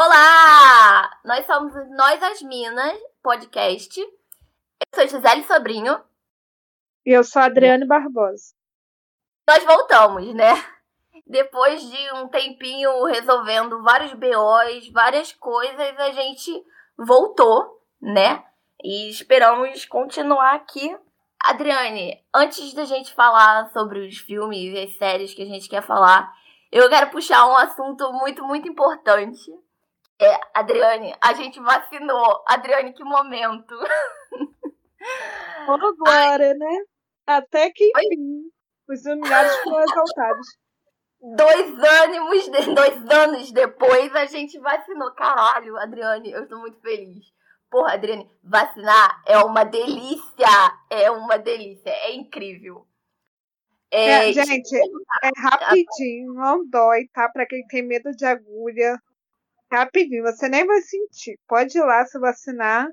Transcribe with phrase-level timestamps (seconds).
[0.00, 1.10] Olá!
[1.24, 4.00] Nós somos Nós as Minas, podcast.
[4.00, 4.08] Eu
[4.94, 6.00] sou Gisele Sobrinho.
[7.04, 8.54] E eu sou a Adriane Barbosa.
[9.48, 10.54] Nós voltamos, né?
[11.26, 16.64] Depois de um tempinho resolvendo vários BOs, várias coisas, a gente
[16.96, 18.44] voltou, né?
[18.80, 20.96] E esperamos continuar aqui.
[21.42, 25.82] Adriane, antes da gente falar sobre os filmes e as séries que a gente quer
[25.82, 26.32] falar,
[26.70, 29.50] eu quero puxar um assunto muito, muito importante.
[30.20, 32.42] É, Adriane, a gente vacinou.
[32.46, 33.74] Adriane, que momento.
[35.68, 36.84] Ô, Glória, né?
[37.26, 38.50] Até que enfim.
[38.88, 40.48] Os humilhados foram exaltados.
[41.20, 45.12] Dois ânimos, dois anos depois, a gente vacinou.
[45.14, 47.26] Caralho, Adriane, eu estou muito feliz.
[47.70, 50.46] Porra, Adriane, vacinar é uma delícia.
[50.90, 51.90] É uma delícia.
[51.90, 52.86] É incrível.
[53.90, 57.28] É, é, gente, é rapidinho, não dói, tá?
[57.30, 59.00] Pra quem tem medo de agulha.
[59.70, 61.38] Rapidinho, você nem vai sentir.
[61.46, 62.88] Pode ir lá se vacinar,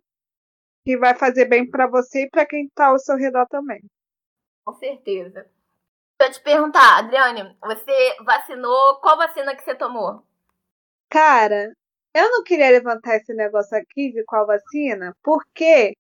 [0.86, 3.82] que vai fazer bem para você e para quem tá ao seu redor também.
[4.64, 5.50] Com certeza.
[6.18, 9.00] Deixa eu te perguntar, Adriane, você vacinou?
[9.02, 10.24] Qual vacina que você tomou?
[11.10, 11.74] Cara,
[12.14, 15.94] eu não queria levantar esse negócio aqui de qual vacina, porque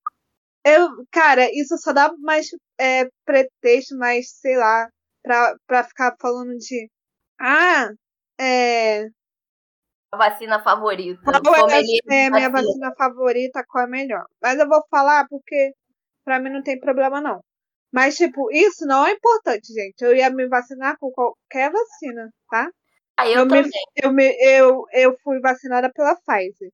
[0.65, 2.49] eu, cara, isso só dá mais
[2.79, 4.89] é, pretexto, mais, sei lá,
[5.21, 6.89] pra, pra ficar falando de.
[7.39, 7.89] Ah,
[8.39, 9.07] é.
[10.15, 11.21] Vacina favorita.
[11.23, 14.25] Qual é, é minha vacina favorita, qual é melhor?
[14.41, 15.73] Mas eu vou falar porque
[16.23, 17.41] pra mim não tem problema, não.
[17.91, 20.01] Mas, tipo, isso não é importante, gente.
[20.01, 22.69] Eu ia me vacinar com qualquer vacina, tá?
[23.17, 26.71] Aí eu, eu Me, eu, me, eu, eu fui vacinada pela Pfizer.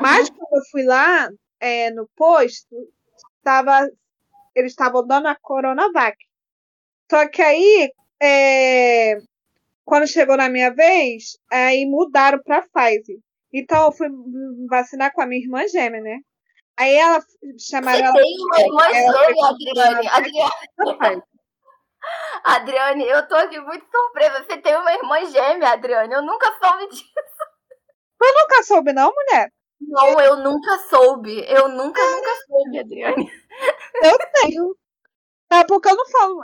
[0.00, 0.36] Mas uhum.
[0.36, 2.76] quando eu fui lá é, no posto,
[3.42, 3.88] tava,
[4.54, 6.16] eles estavam dando a Coronavac.
[7.10, 7.90] Só que aí,
[8.22, 9.18] é,
[9.86, 13.18] quando chegou na minha vez, aí mudaram para Pfizer.
[13.54, 14.08] Então eu fui
[14.68, 16.18] vacinar com a minha irmã gêmea, né?
[16.76, 17.20] Aí ela
[17.58, 18.12] chamaram Você ela.
[18.14, 20.08] Tem uma irmã gêmea, Adriane.
[20.08, 21.22] Adriane.
[22.44, 24.44] Adriane, eu tô aqui muito surpresa.
[24.44, 26.12] Você tem uma irmã gêmea, Adriane.
[26.12, 27.06] Eu nunca soube disso.
[28.20, 29.52] Eu nunca soube, não, mulher?
[29.80, 31.44] Não, eu nunca soube.
[31.48, 33.30] Eu nunca, nunca soube, Adriane.
[34.02, 34.76] Eu tenho.
[35.50, 36.40] É porque eu não falo.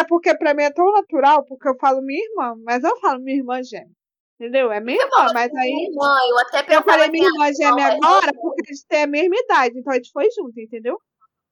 [0.00, 3.20] É, porque pra mim é tão natural, porque eu falo minha irmã, mas eu falo
[3.20, 3.90] minha irmã gêmea.
[4.40, 4.70] Entendeu?
[4.70, 5.70] É minha irmã, mas aí.
[5.70, 9.06] Minha irmã, eu até Eu falei minha irmã gêmea agora porque a gente tem a
[9.08, 10.96] mesma idade, então a gente foi junto, entendeu?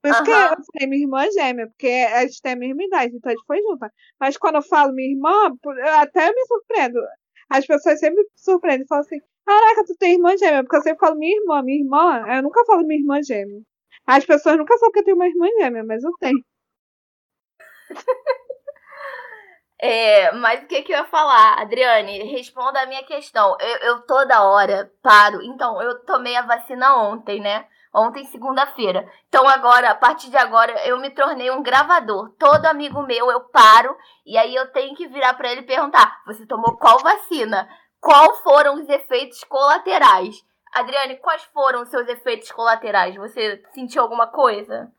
[0.01, 3.15] Por isso que eu falei minha irmã gêmea, porque a gente tem a mesma idade,
[3.15, 3.85] então a gente foi junto.
[4.19, 6.99] Mas quando eu falo minha irmã, eu até me surpreendo.
[7.49, 10.99] As pessoas sempre me surpreendem falam assim: Caraca, tu tem irmã gêmea, porque eu sempre
[10.99, 12.23] falo minha irmã, minha irmã.
[12.35, 13.61] Eu nunca falo minha irmã gêmea.
[14.05, 16.37] As pessoas nunca sabem que eu tenho uma irmã gêmea, mas eu tenho.
[19.79, 22.23] É, mas o que, que eu ia falar, Adriane?
[22.23, 23.55] Responda a minha questão.
[23.59, 25.41] Eu, eu toda hora paro.
[25.43, 27.67] Então, eu tomei a vacina ontem, né?
[27.93, 29.07] Ontem, segunda-feira.
[29.27, 32.31] Então, agora, a partir de agora, eu me tornei um gravador.
[32.39, 33.95] Todo amigo meu, eu paro
[34.25, 37.69] e aí eu tenho que virar para ele perguntar: você tomou qual vacina?
[37.99, 40.35] Qual foram os efeitos colaterais?
[40.73, 43.15] Adriane, quais foram os seus efeitos colaterais?
[43.15, 44.91] Você sentiu alguma coisa?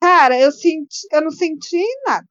[0.00, 2.26] Cara, eu senti, eu não senti nada.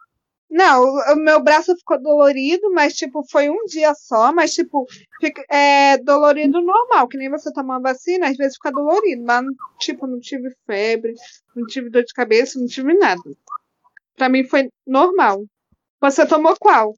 [0.50, 4.86] Não, o meu braço ficou dolorido, mas, tipo, foi um dia só, mas, tipo,
[5.20, 9.44] fica, é dolorido normal, que nem você tomar vacina, às vezes fica dolorido, mas,
[9.80, 11.14] tipo, não tive febre,
[11.56, 13.22] não tive dor de cabeça, não tive nada.
[14.16, 15.44] Pra mim foi normal.
[16.00, 16.94] Você tomou qual?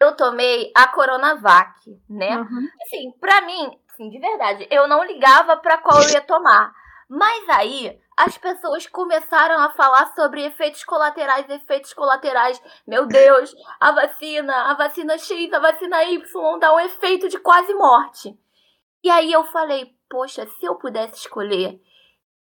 [0.00, 1.74] Eu tomei a Coronavac,
[2.08, 2.38] né?
[2.38, 2.68] Uhum.
[2.82, 6.72] Assim, pra mim, assim, de verdade, eu não ligava pra qual eu ia tomar.
[7.08, 12.60] Mas aí, as pessoas começaram a falar sobre efeitos colaterais, efeitos colaterais.
[12.84, 17.72] Meu Deus, a vacina, a vacina X, a vacina Y dá um efeito de quase
[17.74, 18.36] morte.
[19.04, 21.80] E aí eu falei, poxa, se eu pudesse escolher,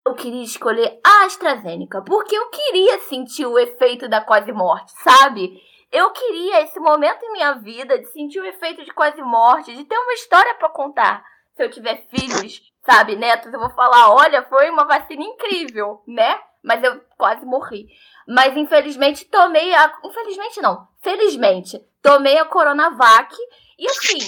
[0.08, 5.62] eu queria escolher a AstraZeneca, porque eu queria sentir o efeito da quase morte, sabe?
[5.92, 9.84] Eu queria esse momento em minha vida de sentir o efeito de quase morte, de
[9.84, 14.44] ter uma história para contar se eu tiver filhos, sabe, netos, eu vou falar, olha,
[14.44, 16.40] foi uma vacina incrível, né?
[16.64, 17.88] Mas eu quase morri.
[18.28, 20.00] Mas infelizmente tomei a.
[20.04, 20.88] Infelizmente não.
[21.02, 23.36] Felizmente, tomei a Coronavac.
[23.78, 24.28] E assim,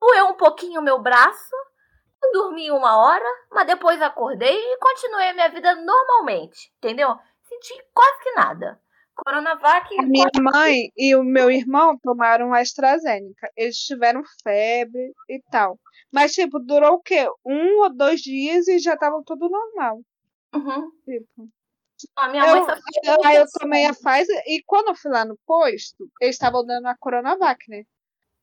[0.00, 1.56] doeu um pouquinho o meu braço.
[2.32, 6.70] Dormi uma hora, mas depois acordei e continuei a minha vida normalmente.
[6.76, 7.16] Entendeu?
[7.48, 8.78] Senti quase que nada.
[9.14, 9.98] Coronavac.
[9.98, 13.50] A minha mãe e o meu irmão tomaram a AstraZeneca.
[13.56, 15.78] Eles tiveram febre e tal.
[16.12, 17.26] Mas, tipo, durou o quê?
[17.44, 20.00] Um ou dois dias e já tava tudo normal.
[20.54, 20.90] Uhum.
[21.04, 21.48] Tipo.
[22.16, 25.24] A minha mãe eu, eu, aí eu tomei a Pfizer e quando eu fui lá
[25.24, 27.82] no posto, eles estavam dando a Coronavac, né?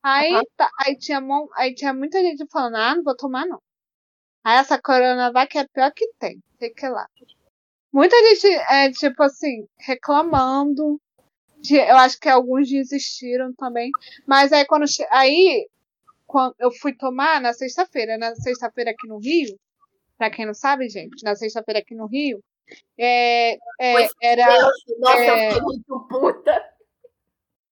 [0.04, 0.44] Aí, uhum.
[0.58, 1.20] tá, aí, tinha,
[1.56, 3.62] aí tinha muita gente falando, ah, não vou tomar não.
[4.44, 7.08] Aí essa Coronavac é a pior que tem, sei que lá.
[7.92, 11.02] Muita gente, é, tipo assim, reclamando.
[11.58, 13.90] De, eu acho que alguns desistiram também.
[14.28, 14.86] Mas aí quando.
[15.10, 15.68] Aí,
[16.60, 19.58] eu fui tomar na sexta-feira, na sexta-feira aqui no Rio,
[20.18, 22.44] pra quem não sabe, gente, na sexta-feira aqui no Rio,
[22.98, 24.58] é, é, era.
[24.58, 26.76] Deus, nossa, é, eu fiquei muito puta.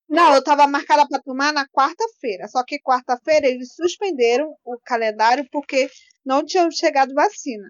[0.10, 2.48] Não, eu estava marcada para tomar na quarta-feira.
[2.48, 5.90] Só que quarta-feira eles suspenderam o calendário porque
[6.24, 7.68] não tinham chegado vacina.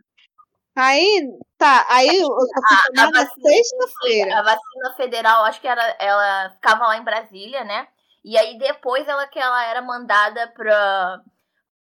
[0.76, 1.22] Aí,
[1.58, 4.40] tá, aí eu fui tomar na sexta-feira.
[4.40, 7.88] A vacina federal, acho que era, ela ficava lá em Brasília, né?
[8.24, 11.22] E aí depois ela que ela era mandada para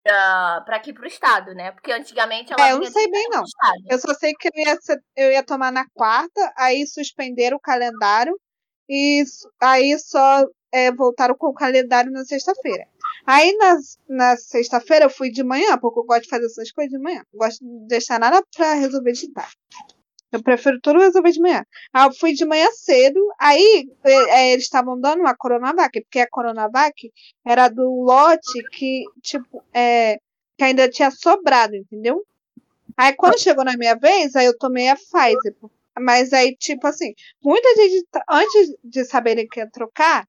[0.04, 1.70] para aqui pro estado, né?
[1.70, 3.44] Porque antigamente ela É, eu não sei bem não.
[3.88, 4.78] Eu só sei que eu ia,
[5.16, 8.36] eu ia tomar na quarta, aí suspenderam o calendário
[8.88, 9.22] e
[9.60, 12.86] aí só é, voltaram com o calendário na sexta-feira.
[13.24, 13.76] Aí na,
[14.08, 17.22] na sexta-feira eu fui de manhã, porque eu gosto de fazer essas coisas de manhã.
[17.32, 19.56] Não gosto de deixar nada pra resolver de tarde.
[20.32, 21.62] Eu prefiro tudo resolver de manhã.
[21.92, 26.20] Aí eu fui de manhã cedo, aí é, é eles estavam dando uma Coronavac, porque
[26.20, 27.12] a Coronavac
[27.44, 30.16] era do lote que, tipo, é,
[30.56, 32.24] que ainda tinha sobrado, entendeu?
[32.96, 35.54] Aí quando chegou na minha vez, aí eu tomei a Pfizer.
[36.00, 37.12] Mas aí, tipo assim,
[37.42, 40.26] muita gente, antes de saberem que ia trocar,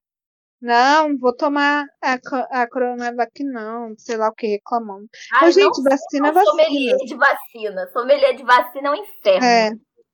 [0.63, 2.13] não, vou tomar a,
[2.50, 3.94] a Coronavac, não.
[3.97, 5.09] Sei lá o que reclamando.
[5.33, 6.63] Ai, gente, não, vacina é vacina.
[6.63, 7.89] Sommelier de vacina.
[7.91, 9.45] Sommelier de vacina é um inferno.
[9.45, 9.71] É.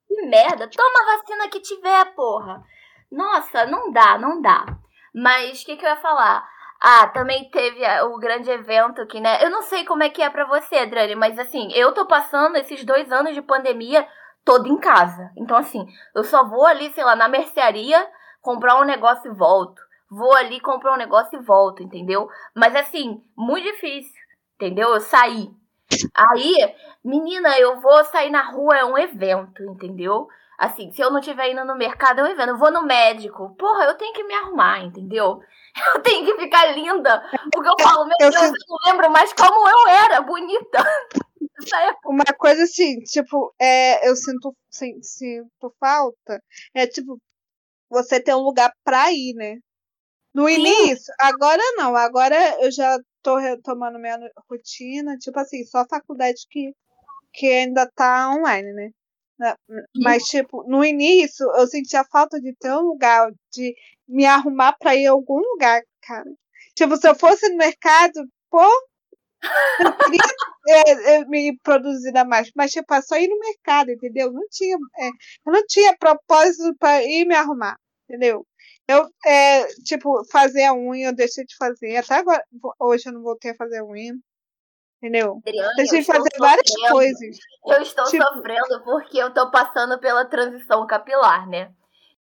[0.10, 0.68] Que merda.
[0.68, 2.62] Toma a vacina que tiver, porra.
[3.10, 4.66] Nossa, não dá, não dá.
[5.16, 6.46] Mas o que, que eu ia falar?
[6.82, 9.42] Ah, também teve o grande evento aqui, né?
[9.44, 12.58] Eu não sei como é que é para você, Adriane, mas assim, eu tô passando
[12.58, 14.06] esses dois anos de pandemia
[14.44, 15.32] todo em casa.
[15.38, 15.86] Então, assim,
[16.16, 18.06] eu só vou ali, sei lá, na mercearia
[18.42, 22.28] comprar um negócio e volto vou ali comprar um negócio e volto, entendeu?
[22.56, 24.20] Mas assim, muito difícil,
[24.56, 24.90] entendeu?
[24.90, 25.50] Eu saí.
[26.16, 30.28] Aí, menina, eu vou sair na rua, é um evento, entendeu?
[30.58, 32.50] Assim, se eu não estiver indo no mercado, é um evento.
[32.50, 35.40] Eu vou no médico, porra, eu tenho que me arrumar, entendeu?
[35.96, 37.24] Eu tenho que ficar linda.
[37.54, 40.78] Porque eu falo, meu Deus, eu não lembro mais como eu era, bonita.
[42.06, 46.42] Uma coisa assim, tipo, é, eu sinto, sinto falta.
[46.74, 47.20] É tipo,
[47.90, 49.58] você ter um lugar pra ir, né?
[50.34, 50.56] No Sim.
[50.56, 54.18] início, agora não, agora eu já tô retomando minha
[54.50, 56.74] rotina, tipo assim, só faculdade que,
[57.34, 58.92] que ainda tá online, né?
[59.96, 63.74] Mas, tipo, no início eu sentia falta de ter um lugar, de
[64.08, 66.30] me arrumar pra ir a algum lugar, cara.
[66.76, 68.62] Tipo, se eu fosse no mercado, pô,
[69.80, 70.20] eu queria
[70.68, 72.52] é, é, me produzir mais.
[72.56, 74.32] Mas, tipo, é só ir no mercado, entendeu?
[74.32, 77.78] Não tinha, é, eu não tinha propósito para ir me arrumar,
[78.10, 78.46] entendeu?
[78.90, 81.98] Eu, é, tipo, fazer a unha, eu deixei de fazer.
[81.98, 82.44] Até agora,
[82.80, 84.16] hoje eu não voltei a fazer a unha.
[84.98, 85.38] Entendeu?
[85.46, 86.40] Adriane, deixei de fazer sofrendo.
[86.40, 87.38] várias coisas.
[87.68, 88.24] Eu estou tipo...
[88.24, 91.72] sofrendo porque eu tô passando pela transição capilar, né?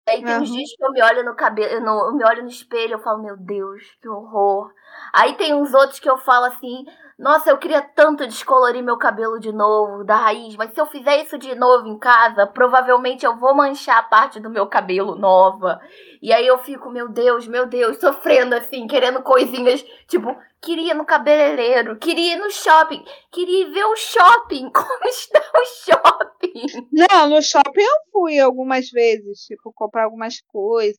[0.09, 0.43] Aí tem uhum.
[0.43, 3.03] uns dias que eu me olho no cabelo, no, eu me olho no espelho, eu
[3.03, 4.73] falo, meu Deus, que horror.
[5.13, 6.85] Aí tem uns outros que eu falo assim,
[7.23, 11.23] nossa, eu queria tanto descolorir meu cabelo de novo, da raiz, mas se eu fizer
[11.23, 15.81] isso de novo em casa, provavelmente eu vou manchar a parte do meu cabelo nova.
[16.21, 20.97] E aí eu fico, meu Deus, meu Deus, sofrendo assim, querendo coisinhas, tipo, queria ir
[20.97, 26.89] no cabeleireiro, queria ir no shopping, queria ver o shopping, como está o shopping.
[26.91, 30.99] Não, no shopping eu fui algumas vezes, tipo, comprar algumas coisas.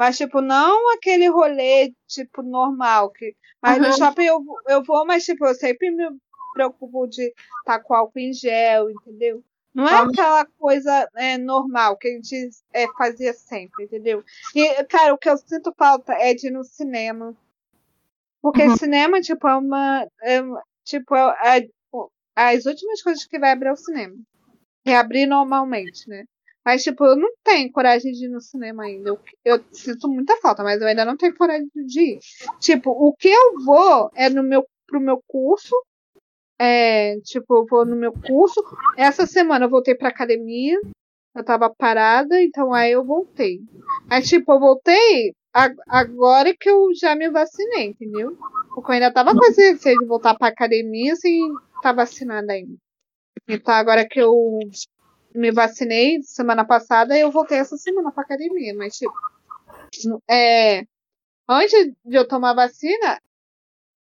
[0.00, 3.10] Mas, tipo, não aquele rolê, tipo, normal.
[3.10, 3.36] Que...
[3.60, 3.86] Mas uhum.
[3.86, 6.08] no shopping eu, eu vou, mas, tipo, eu sempre me
[6.54, 9.44] preocupo de estar tá com álcool em gel, entendeu?
[9.74, 14.24] Não é aquela coisa é, normal que a gente é, fazia sempre, entendeu?
[14.56, 17.36] E, cara, o que eu sinto falta é de ir no cinema.
[18.40, 18.78] Porque uhum.
[18.78, 20.06] cinema, tipo, é uma.
[20.22, 20.40] É,
[20.82, 21.68] tipo, é, é,
[22.56, 24.16] as últimas coisas que vai abrir é o cinema.
[24.82, 26.24] Reabrir normalmente, né?
[26.70, 29.10] Mas, tipo, eu não tenho coragem de ir no cinema ainda.
[29.10, 32.18] Eu, eu, sinto muita falta, mas eu ainda não tenho coragem de ir.
[32.60, 35.74] Tipo, o que eu vou é no meu, pro meu curso.
[36.60, 38.62] É, tipo, eu vou no meu curso.
[38.96, 40.78] Essa semana eu voltei pra academia.
[41.34, 43.58] Eu tava parada, então aí eu voltei.
[44.08, 45.34] Aí, tipo, eu voltei
[45.88, 48.38] agora que eu já me vacinei, entendeu?
[48.76, 52.76] Porque eu ainda tava com esse de voltar pra academia sem estar tá vacinada ainda.
[53.48, 54.60] Então, agora que eu
[55.34, 58.74] me vacinei semana passada e eu voltei essa semana pra academia.
[58.74, 59.14] Mas, tipo,
[60.28, 60.82] é,
[61.48, 63.20] antes de eu tomar vacina,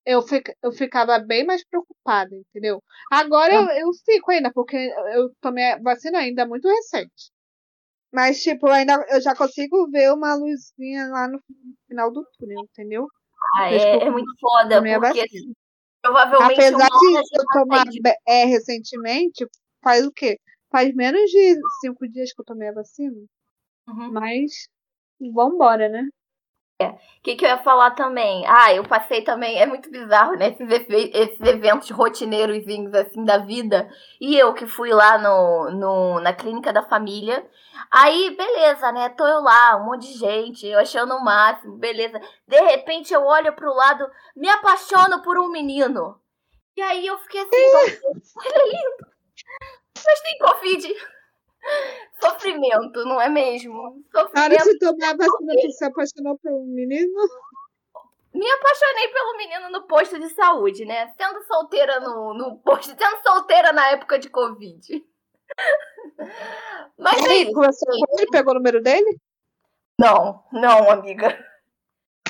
[0.06, 2.84] eu, fic, eu ficava bem mais preocupada, entendeu?
[3.12, 4.78] Agora eu, eu fico ainda, porque
[5.14, 7.32] eu tomei vacina ainda muito recente.
[8.12, 11.42] Mas, tipo, ainda eu já consigo ver uma luzinha lá no
[11.88, 13.08] final do túnel, entendeu?
[13.56, 15.54] Ah, é, é, muito foda, porque assim,
[16.02, 16.54] provavelmente.
[16.54, 17.84] Apesar de eu tomar
[18.28, 19.48] é, recentemente,
[19.84, 20.38] faz o quê?
[20.74, 23.16] Faz menos de cinco dias que eu tomei a vacina.
[23.88, 24.12] Uhum.
[24.12, 24.68] Mas
[25.32, 26.10] vambora, né?
[26.82, 28.44] O que, que eu ia falar também?
[28.48, 29.60] Ah, eu passei também.
[29.60, 30.50] É muito bizarro, né?
[30.50, 32.58] Esses, esses eventos rotineiros
[32.96, 33.88] assim da vida.
[34.20, 37.48] E eu que fui lá no, no, na clínica da família.
[37.92, 39.10] Aí, beleza, né?
[39.10, 42.20] Tô eu lá, um monte de gente, eu achando o máximo, beleza.
[42.48, 46.20] De repente eu olho pro lado, me apaixono por um menino.
[46.76, 47.56] E aí eu fiquei assim,
[48.44, 49.14] ele é lindo.
[50.06, 50.96] Mas tem Covid.
[52.20, 54.04] Sofrimento, não é mesmo?
[54.12, 54.34] Sofrimento.
[54.34, 57.14] Cara, você tomar a vacina, tu se apaixonou pelo menino?
[58.34, 61.14] Me apaixonei pelo menino no posto de saúde, né?
[61.16, 65.06] Sendo solteira no, no posto, sendo solteira na época de Covid.
[66.98, 69.20] Mas aí, é você foi, pegou o número dele?
[70.00, 71.28] Não, não, amiga.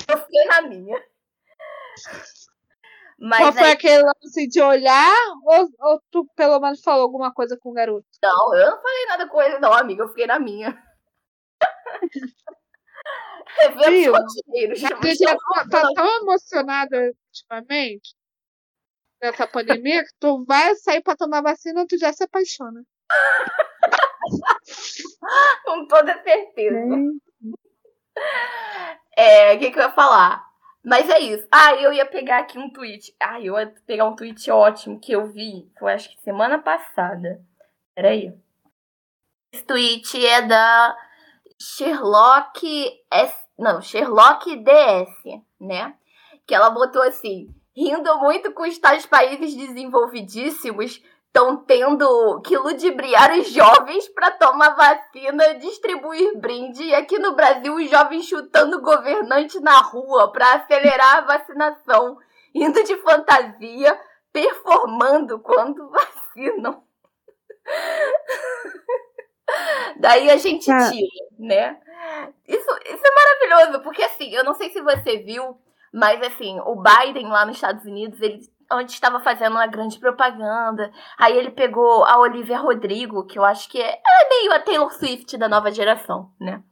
[0.08, 1.02] Eu fiquei na minha.
[3.24, 3.72] Mas Qual foi aí...
[3.72, 8.04] aquele lance de olhar ou, ou tu pelo menos falou alguma coisa com o garoto?
[8.22, 10.02] Não, eu não falei nada com ele, não, amiga.
[10.02, 10.78] Eu fiquei na minha.
[14.10, 14.78] Rotineiros.
[14.78, 15.34] Você já
[15.70, 18.14] tá, tão emocionada ultimamente
[19.22, 22.84] nessa pandemia que tu vai sair pra tomar vacina tu já se apaixona.
[25.64, 26.78] Com toda certeza.
[29.16, 30.53] É, o que, que eu ia falar?
[30.84, 31.48] Mas é isso.
[31.50, 33.16] Ah, eu ia pegar aqui um tweet.
[33.18, 35.70] Ah, eu ia pegar um tweet ótimo que eu vi.
[35.78, 37.42] Foi acho que semana passada.
[37.94, 38.34] Peraí.
[39.52, 40.96] Esse tweet é da
[41.58, 42.66] Sherlock
[43.10, 43.34] S.
[43.58, 45.94] Não, Sherlock DS, né?
[46.46, 51.02] Que ela botou assim: rindo muito com os tais países desenvolvidíssimos
[51.34, 56.84] estão tendo que ludibriar os jovens para tomar vacina, distribuir brinde.
[56.84, 62.16] E aqui no Brasil, os jovens chutando governante na rua para acelerar a vacinação,
[62.54, 64.00] indo de fantasia,
[64.32, 66.84] performando quando vacinam.
[69.96, 70.88] Daí a gente tá.
[70.88, 71.80] tira, né?
[72.46, 75.58] Isso, isso é maravilhoso, porque assim, eu não sei se você viu,
[75.92, 78.40] mas assim, o Biden lá nos Estados Unidos, ele
[78.72, 80.90] onde estava fazendo uma grande propaganda.
[81.18, 84.92] Aí ele pegou a Olivia Rodrigo, que eu acho que é, é meio a Taylor
[84.92, 86.62] Swift da nova geração, né?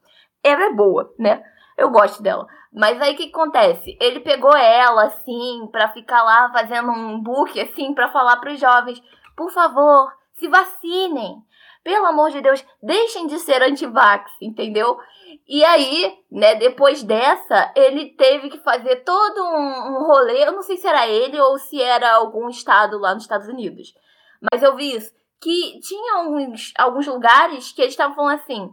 [0.43, 1.43] Ela é boa, né?
[1.77, 2.47] Eu gosto dela.
[2.73, 3.97] Mas aí o que acontece?
[4.01, 9.01] Ele pegou ela, assim, pra ficar lá fazendo um book, assim, pra falar pros jovens:
[9.37, 11.37] por favor, se vacinem.
[11.83, 14.99] Pelo amor de Deus, deixem de ser anti-vax, entendeu?
[15.49, 20.47] E aí, né, depois dessa, ele teve que fazer todo um, um rolê.
[20.47, 23.93] Eu não sei se era ele ou se era algum estado lá nos Estados Unidos.
[24.51, 25.13] Mas eu vi isso.
[25.41, 28.71] Que tinha alguns, alguns lugares que eles estavam falando assim: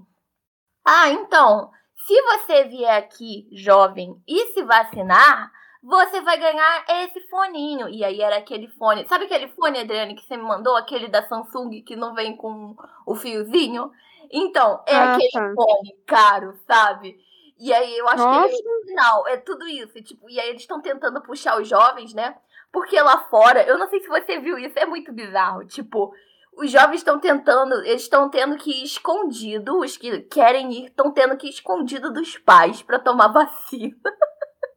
[0.86, 1.72] Ah, então,
[2.06, 7.90] se você vier aqui jovem e se vacinar, você vai ganhar esse foninho.
[7.90, 9.08] E aí era aquele fone.
[9.08, 10.76] Sabe aquele fone, Adriane, que você me mandou?
[10.76, 13.92] Aquele da Samsung que não vem com o fiozinho?
[14.32, 15.54] Então, é ah, aquele tá.
[15.56, 17.18] fone caro, sabe?
[17.58, 18.48] E aí eu acho Nossa.
[18.48, 20.02] que no final é tudo isso.
[20.02, 22.36] Tipo, e aí eles estão tentando puxar os jovens, né?
[22.72, 25.66] Porque lá fora, eu não sei se você viu isso, é muito bizarro.
[25.66, 26.14] Tipo,
[26.56, 31.12] os jovens estão tentando, eles estão tendo que ir escondido, os que querem ir estão
[31.12, 33.98] tendo que ir escondido dos pais para tomar vacina.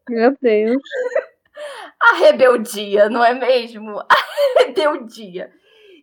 [0.08, 0.82] Meu Deus.
[2.00, 4.00] A rebeldia, não é mesmo?
[4.10, 5.52] A rebeldia.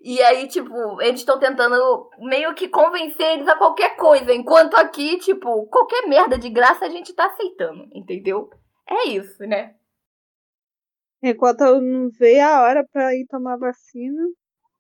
[0.02, 4.34] E aí, tipo, eles estão tentando meio que convencer eles a qualquer coisa.
[4.34, 8.50] Enquanto aqui, tipo, qualquer merda de graça a gente tá aceitando, entendeu?
[8.90, 9.76] É isso, né?
[11.22, 14.22] Enquanto eu não vejo a hora pra ir tomar vacina.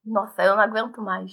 [0.05, 1.29] Nossa, eu não aguento mais.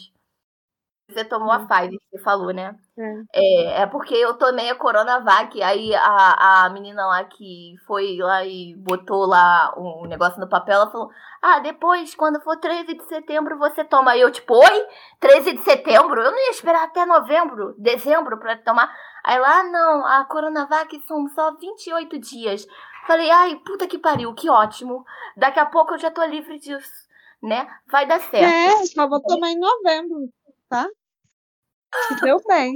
[1.08, 1.66] Você tomou a hum.
[1.68, 2.74] Pfizer, você falou, né?
[2.98, 3.22] É.
[3.32, 3.82] é.
[3.82, 8.74] É, porque eu tomei a Coronavac, aí a, a menina lá que foi lá e
[8.74, 11.08] botou lá o um negócio no papel, ela falou:
[11.40, 14.10] Ah, depois, quando for 13 de setembro, você toma.
[14.10, 14.86] Aí eu, tipo, oi?
[15.20, 16.20] 13 de setembro?
[16.20, 18.92] Eu não ia esperar até novembro, dezembro pra tomar.
[19.22, 22.66] Aí lá, ah, não, a Coronavac são só 28 dias.
[23.06, 25.04] Falei, ai, puta que pariu, que ótimo.
[25.36, 26.90] Daqui a pouco eu já tô livre disso,
[27.40, 27.68] né?
[27.86, 28.44] Vai dar certo.
[28.44, 30.28] É, só vou tomar em novembro
[30.68, 30.88] tá?
[32.22, 32.74] Deu bem.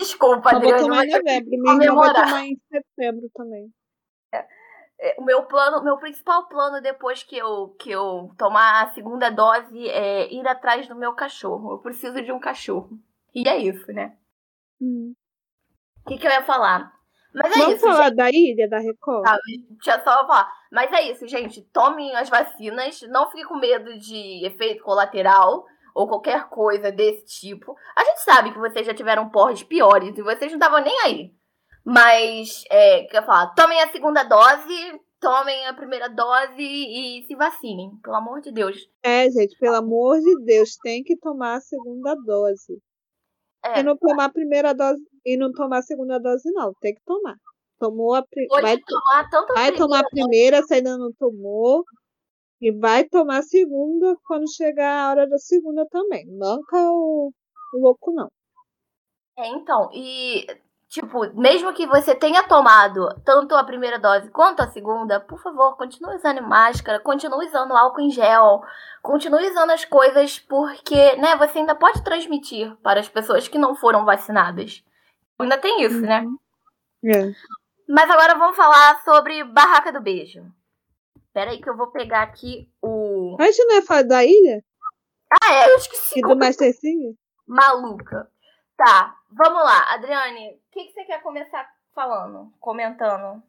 [0.00, 0.78] Desculpa, Adriana.
[0.78, 1.50] Vou tomar em novembro.
[1.50, 3.72] Minha irmã vai tomar em setembro também.
[4.32, 4.46] É,
[5.00, 9.30] é, o meu plano, meu principal plano depois que eu, que eu tomar a segunda
[9.30, 11.72] dose é ir atrás do meu cachorro.
[11.72, 12.98] Eu preciso de um cachorro.
[13.34, 14.16] E é isso, né?
[14.80, 15.14] Hum.
[16.04, 16.92] O que, que eu ia falar?
[17.34, 17.84] Mas é Vamos isso.
[17.84, 18.16] falar gente.
[18.16, 19.24] da ilha, da Record?
[19.24, 19.38] Tá,
[19.70, 20.50] deixa só falar.
[20.72, 21.62] Mas é isso, gente.
[21.72, 23.02] Tomem as vacinas.
[23.02, 25.66] Não fiquem com medo de efeito colateral
[25.98, 27.76] ou qualquer coisa desse tipo.
[27.96, 31.34] A gente sabe que vocês já tiveram porres piores e vocês não estavam nem aí.
[31.84, 37.90] Mas, é, quer falar, tomem a segunda dose tomem a primeira dose e se vacinem,
[38.02, 38.76] pelo amor de Deus.
[39.02, 42.80] É, gente, pelo amor de Deus, tem que tomar a segunda dose.
[43.64, 43.80] É.
[43.80, 46.72] E não tomar a primeira dose e não tomar a segunda dose, não.
[46.80, 47.36] Tem que tomar.
[47.78, 48.62] Tomou a primeira.
[48.62, 51.84] Vai tomar tanto Vai tomar a primeira, se ainda não tomou.
[52.60, 56.26] E vai tomar a segunda quando chegar a hora da segunda também.
[56.26, 57.32] Manca o,
[57.74, 58.28] o louco, não.
[59.36, 60.46] É, então, e
[60.88, 65.76] Tipo, mesmo que você tenha tomado tanto a primeira dose quanto a segunda, por favor,
[65.76, 68.62] continue usando máscara, continue usando álcool em gel,
[69.02, 73.74] continue usando as coisas, porque, né, você ainda pode transmitir para as pessoas que não
[73.74, 74.82] foram vacinadas.
[75.38, 76.24] Ainda tem isso, né?
[77.04, 77.32] É.
[77.86, 80.42] Mas agora vamos falar sobre Barraca do Beijo.
[81.38, 83.36] Pera aí que eu vou pegar aqui o.
[83.38, 84.60] A gente não é falar da ilha?
[85.40, 86.18] Ah, é, eu esqueci.
[86.18, 87.14] E do Master Singer?
[87.46, 88.28] Maluca.
[88.76, 89.94] Tá, vamos lá.
[89.94, 91.64] Adriane, o que, que você quer começar
[91.94, 93.40] falando, comentando?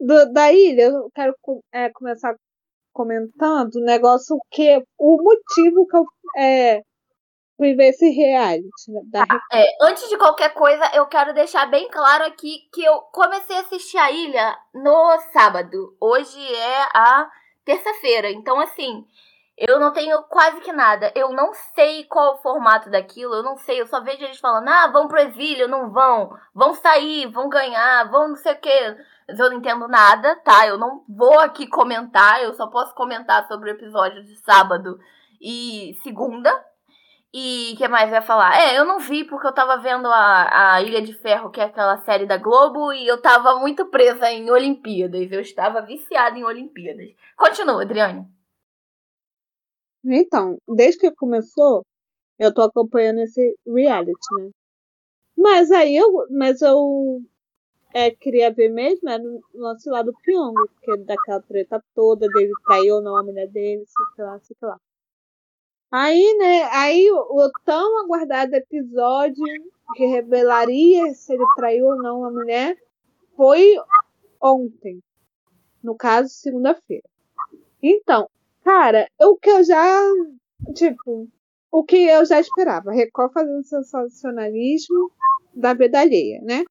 [0.00, 1.34] Do, da ilha, eu quero
[1.74, 2.34] é, começar
[2.90, 4.82] comentando o negócio que.
[4.96, 6.06] O motivo que eu
[6.38, 6.80] é,
[7.60, 8.90] fui ver esse reality.
[8.90, 9.24] Né, da...
[9.28, 13.54] Ah, é, antes de qualquer coisa, eu quero deixar bem claro aqui que eu comecei
[13.54, 15.94] a assistir a ilha no sábado.
[16.00, 17.30] Hoje é a
[17.62, 18.30] terça-feira.
[18.30, 19.04] Então, assim,
[19.58, 21.12] eu não tenho quase que nada.
[21.14, 23.34] Eu não sei qual o formato daquilo.
[23.34, 23.78] Eu não sei.
[23.78, 26.30] Eu só vejo eles falando: ah, vão pro exílio, não vão.
[26.54, 28.96] Vão sair, vão ganhar, vão não sei o quê.
[29.28, 30.66] Eu não entendo nada, tá?
[30.66, 32.42] Eu não vou aqui comentar.
[32.42, 34.98] Eu só posso comentar sobre o episódio de sábado
[35.38, 36.69] e segunda.
[37.32, 38.58] E o que mais vai falar?
[38.60, 41.64] É, eu não vi porque eu tava vendo a, a Ilha de Ferro, que é
[41.64, 45.30] aquela série da Globo, e eu tava muito presa em Olimpíadas.
[45.30, 47.08] Eu estava viciada em Olimpíadas.
[47.36, 48.26] Continua, Adriane.
[50.04, 51.84] Então, desde que começou,
[52.38, 54.50] eu tô acompanhando esse reality, né?
[55.36, 57.22] Mas aí eu, mas eu
[57.94, 62.52] é, queria ver mesmo era no lance lá do Pyong, porque daquela treta toda, dele
[62.66, 63.84] traiu ou não a mulher dele,
[64.16, 64.80] sei lá, sei lá.
[65.90, 69.44] Aí, né, aí o, tão aguardado episódio
[69.94, 72.76] que revelaria se ele traiu ou não a mulher
[73.36, 73.76] foi
[74.40, 75.00] ontem.
[75.82, 77.08] No caso, segunda-feira.
[77.82, 78.28] Então,
[78.62, 80.00] Cara, o que eu já.
[80.74, 81.28] Tipo,
[81.70, 82.92] o que eu já esperava.
[82.92, 85.10] Record fazendo sensacionalismo
[85.54, 86.62] da vida alheia, né?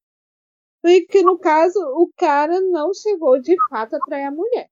[0.84, 4.68] E que, no caso, o cara não chegou de fato a trair a mulher.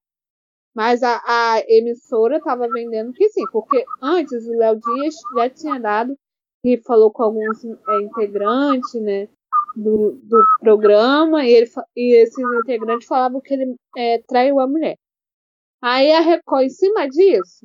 [0.74, 5.80] Mas a, a emissora estava vendendo que sim, porque antes o Léo Dias já tinha
[5.80, 6.16] dado
[6.64, 9.28] e falou com alguns é, integrantes, né?
[9.76, 14.96] Do, do programa e, ele, e esses integrantes falavam que ele é, traiu a mulher.
[15.80, 17.64] Aí a Record, em cima disso,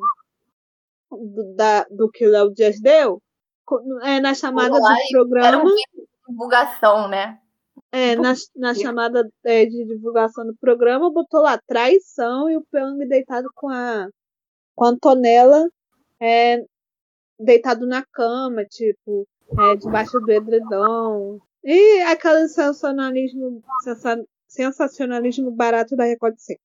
[1.09, 3.19] do, da, do que o Léo Dias deu,
[4.03, 5.47] é, na chamada do programa.
[5.47, 5.75] Era um
[6.27, 7.39] divulgação, né?
[7.95, 12.97] É, na, na chamada é, de divulgação do programa, botou lá traição e o Pyong
[13.07, 14.09] deitado com a,
[14.75, 15.69] com a Antonella
[16.19, 16.65] é,
[17.39, 19.27] deitado na cama, tipo,
[19.59, 21.39] é, debaixo do edredom.
[21.63, 23.63] E aquele sensacionalismo,
[24.47, 26.63] sensacionalismo barato da Record sempre.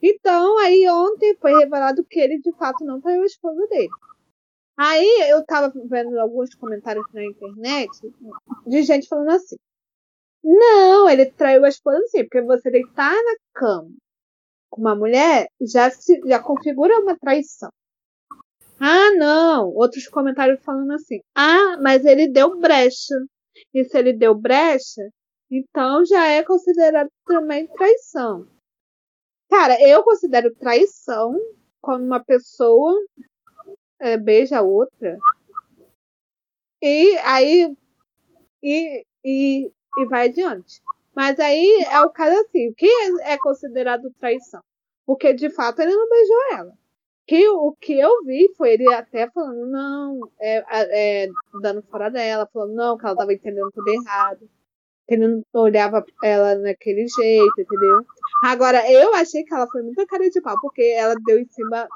[0.00, 3.90] Então, aí ontem foi revelado que ele de fato não foi a esposa dele.
[4.78, 7.90] Aí eu tava vendo alguns comentários na internet
[8.66, 9.56] de gente falando assim:
[10.42, 13.90] Não, ele traiu a esposa sim, porque você deitar na cama
[14.70, 17.70] com uma mulher já, se, já configura uma traição.
[18.80, 19.68] Ah, não.
[19.74, 23.14] Outros comentários falando assim: Ah, mas ele deu brecha.
[23.74, 25.02] E se ele deu brecha,
[25.50, 28.46] então já é considerado também traição.
[29.50, 31.34] Cara, eu considero traição
[31.80, 32.94] quando uma pessoa
[33.98, 35.18] é, beija a outra.
[36.82, 37.74] E aí.
[38.62, 40.80] E, e, e vai adiante.
[41.14, 42.88] Mas aí é o caso assim: o que
[43.22, 44.62] é considerado traição?
[45.06, 46.72] Porque de fato ele não beijou ela.
[47.26, 50.64] Que, o que eu vi foi ele até falando, não, é,
[51.24, 51.28] é,
[51.60, 54.48] dando fora dela, falando, não, que ela tava entendendo tudo errado.
[55.06, 58.00] Que ele não olhava ela naquele jeito, entendeu?
[58.44, 61.86] Agora, eu achei que ela foi muito cara de pau, porque ela deu em cima,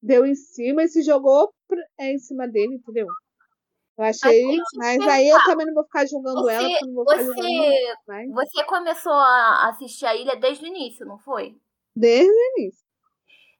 [0.00, 1.52] deu em cima e se jogou
[1.98, 3.08] é, em cima dele, entendeu?
[3.98, 7.24] Eu achei, mas aí eu também não vou ficar julgando você, ela, não vou ficar
[7.24, 11.56] você, julgando Você começou a assistir a ilha desde o início, não foi?
[11.96, 12.86] Desde o início.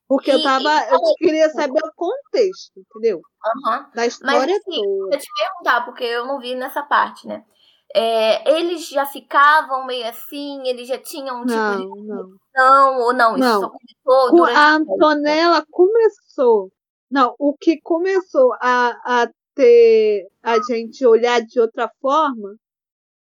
[0.06, 0.70] Porque e, eu tava.
[0.70, 3.18] E, eu queria saber o contexto, entendeu?
[3.18, 3.90] Uhum.
[3.92, 5.16] Da história Mas, assim, toda.
[5.16, 7.44] Eu te perguntar, porque eu não vi nessa parte, né?
[7.92, 12.98] É, eles já ficavam meio assim, eles já tinham um tipo não, de não.
[13.00, 13.36] ou não?
[13.36, 13.60] Isso não.
[13.60, 16.70] só começou A Antonella começou.
[17.10, 19.26] Não, o que começou a, a
[19.58, 22.54] ter a gente olhar de outra forma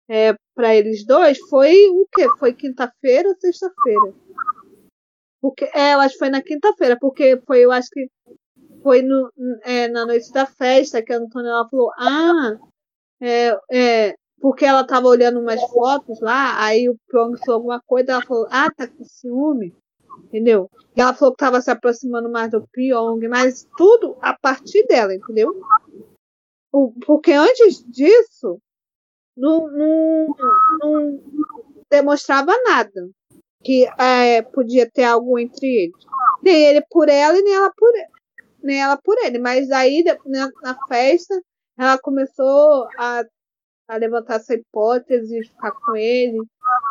[0.09, 2.27] é, para eles dois foi o quê?
[2.39, 4.15] Foi quinta-feira ou sexta-feira?
[5.41, 8.09] Porque, é, eu acho que foi na quinta-feira, porque foi, eu acho que
[8.83, 9.31] foi no,
[9.63, 12.57] é, na noite da festa que a Antonella falou, ah,
[13.21, 18.13] é, é, porque ela tava olhando umas fotos lá, aí o Pyong falou alguma coisa,
[18.13, 19.75] ela falou, ah, tá com ciúme,
[20.25, 20.71] entendeu?
[20.97, 25.15] E ela falou que tava se aproximando mais do Pyong, mas tudo a partir dela,
[25.15, 25.61] entendeu?
[27.05, 28.61] Porque antes disso,
[29.37, 30.37] não, não,
[30.81, 31.21] não
[31.91, 33.11] demonstrava nada
[33.63, 36.05] que é, podia ter algo entre eles.
[36.43, 38.09] Nem ele por ela e nem ela por ele.
[38.63, 39.39] Nem ela por ele.
[39.39, 41.41] Mas aí, na, na festa,
[41.79, 43.25] ela começou a,
[43.89, 46.39] a levantar essa hipótese de ficar com ele.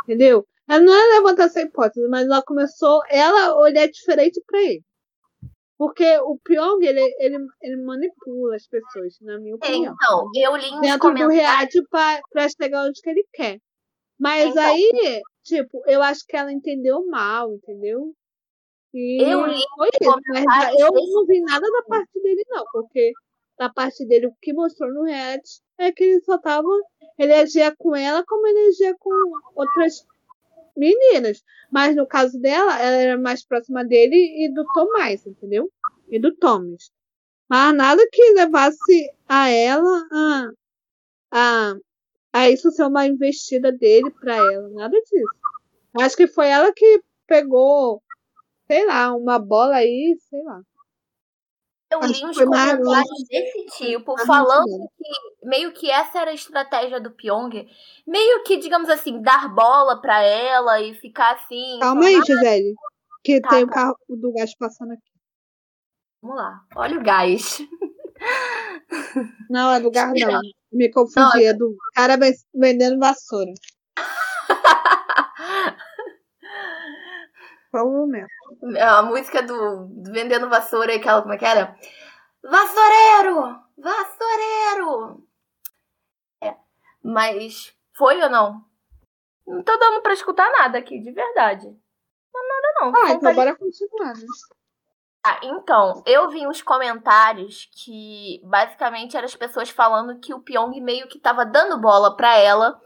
[0.03, 0.45] Entendeu?
[0.67, 4.83] Ela não é levantar essa hipótese, mas ela começou ela olhar diferente para ele.
[5.81, 9.95] Porque o Pyong, ele, ele, ele manipula as pessoas, na minha opinião.
[9.95, 13.57] Então, eu li uns Dentro do reality pra, pra chegar onde que ele quer.
[14.19, 18.13] Mas então, aí, tipo, eu acho que ela entendeu mal, entendeu?
[18.93, 20.19] E eu li foi isso.
[20.45, 22.63] Mas eu não vi nada da parte dele, não.
[22.71, 23.11] Porque
[23.57, 26.69] da parte dele, o que mostrou no reality é que ele só tava.
[27.17, 29.09] Ele agia com ela como ele agia com
[29.55, 30.05] outras
[30.75, 31.43] meninas.
[31.71, 35.71] Mas no caso dela, ela era mais próxima dele e do Tomás, entendeu?
[36.09, 36.91] E do Thomas.
[37.49, 40.51] Mas nada que levasse a ela a,
[41.31, 41.75] a,
[42.33, 44.69] a isso ser uma investida dele para ela.
[44.69, 45.25] Nada disso.
[45.99, 48.01] Acho que foi ela que pegou,
[48.67, 50.61] sei lá, uma bola aí, sei lá.
[51.91, 57.11] Eu li uns comentários desse tipo, falando que meio que essa era a estratégia do
[57.11, 57.67] Pyong.
[58.07, 61.79] Meio que, digamos assim, dar bola pra ela e ficar assim.
[61.81, 62.73] Calma aí, Gisele.
[63.23, 63.73] Que tá, tem o tá.
[63.73, 65.11] carro do gás passando aqui.
[66.21, 66.61] Vamos lá.
[66.75, 67.59] Olha o gás.
[69.49, 70.39] Não, é do gás não.
[70.71, 71.43] Me confundi.
[71.43, 72.17] É do cara
[72.53, 73.51] vendendo vassoura.
[77.71, 78.29] Qual o momento?
[78.79, 81.75] A música do, do Vendendo Vassoura, aquela, como é que era?
[82.43, 83.59] Vassoureiro!
[83.77, 85.27] Vassoureiro!
[86.43, 86.55] É,
[87.03, 88.63] mas foi ou não?
[89.47, 91.65] Não tô dando pra escutar nada aqui, de verdade.
[92.33, 92.95] Não, nada não.
[92.95, 94.25] Ah, então bora continuar, né?
[95.23, 100.79] Ah, então, eu vi uns comentários que basicamente eram as pessoas falando que o Pyong
[100.81, 102.81] meio que tava dando bola pra ela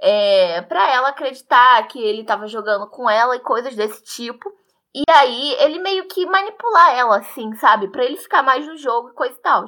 [0.00, 4.52] é, para ela acreditar que ele estava jogando com ela e coisas desse tipo.
[4.98, 7.86] E aí ele meio que manipular ela, assim, sabe?
[7.86, 9.64] Pra ele ficar mais no jogo e coisa e tal.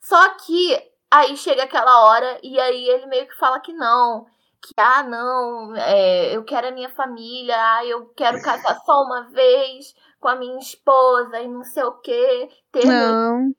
[0.00, 0.76] Só que
[1.08, 4.26] aí chega aquela hora e aí ele meio que fala que não.
[4.60, 9.30] Que, ah, não, é, eu quero a minha família, ah, eu quero casar só uma
[9.30, 12.48] vez com a minha esposa e não sei o quê.
[12.72, 13.52] Ter não.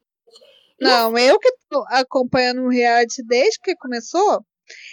[0.81, 4.43] Não, eu que tô acompanhando o reality desde que começou,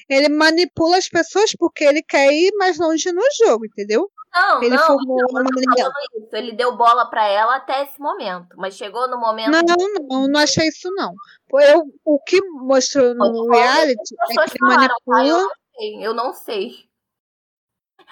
[0.09, 4.09] ele manipula as pessoas porque ele quer ir mais longe no jogo, entendeu?
[4.33, 5.91] Não, ele não, formou uma linha.
[6.33, 9.51] Ele deu bola para ela até esse momento, mas chegou no momento.
[9.51, 9.63] Não,
[10.09, 11.15] não, não achei isso não.
[11.53, 15.27] Eu, o que mostrou no reality é que ele manipula.
[15.27, 16.91] eu, não sei, eu não sei.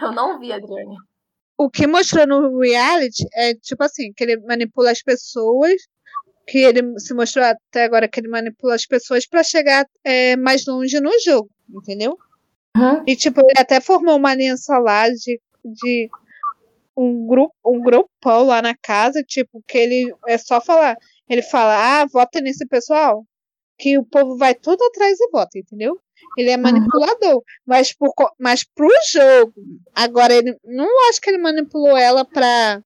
[0.00, 0.96] Eu não vi, Adriane.
[1.56, 5.74] O que mostrou no reality é tipo assim, que ele manipula as pessoas
[6.46, 10.64] que ele se mostrou até agora que ele manipula as pessoas para chegar é, mais
[10.66, 12.16] longe no jogo, entendeu?
[12.76, 13.02] Uhum.
[13.06, 15.40] E tipo, ele até formou uma aliança lá de,
[15.72, 16.08] de
[16.96, 20.96] um grupo, um grupão lá na casa, tipo, que ele é só falar,
[21.28, 23.24] ele fala, ah, vota nesse pessoal,
[23.78, 26.00] que o povo vai tudo atrás e vota, entendeu?
[26.36, 27.42] Ele é manipulador, uhum.
[27.64, 29.54] mas, por, mas pro jogo,
[29.94, 32.82] agora ele não acho que ele manipulou ela pra,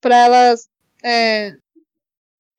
[0.00, 0.54] pra ela
[1.04, 1.54] é,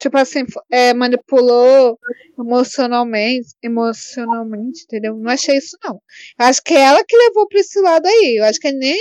[0.02, 1.98] tipo assim, é, manipulou
[2.38, 5.16] emocionalmente, emocionalmente, entendeu?
[5.16, 6.02] Não achei isso, não.
[6.40, 8.38] Acho que é ela que levou pra esse lado aí.
[8.40, 8.98] Eu acho que nem.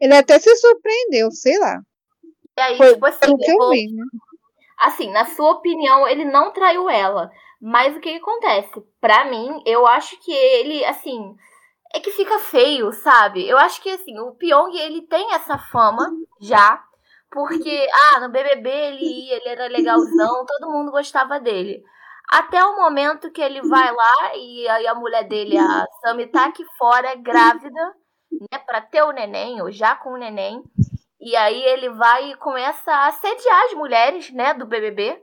[0.00, 1.80] Ele até se surpreendeu, sei lá.
[2.58, 4.04] E aí, Foi tipo assim, que eu vi, né?
[4.80, 7.30] assim, na sua opinião, ele não traiu ela.
[7.60, 8.82] Mas o que, que acontece?
[9.00, 11.36] Pra mim, eu acho que ele, assim,
[11.94, 13.46] é que fica feio, sabe?
[13.46, 16.82] Eu acho que, assim, o Pyong, ele tem essa fama já
[17.32, 21.82] porque, ah, no BBB ele ia, ele era legalzão, todo mundo gostava dele.
[22.30, 26.46] Até o momento que ele vai lá e aí a mulher dele, a Sami, tá
[26.46, 27.94] aqui fora, grávida,
[28.52, 30.62] né, pra ter o neném, ou já com o neném.
[31.20, 35.18] E aí ele vai e começa a assediar as mulheres, né, do BBB.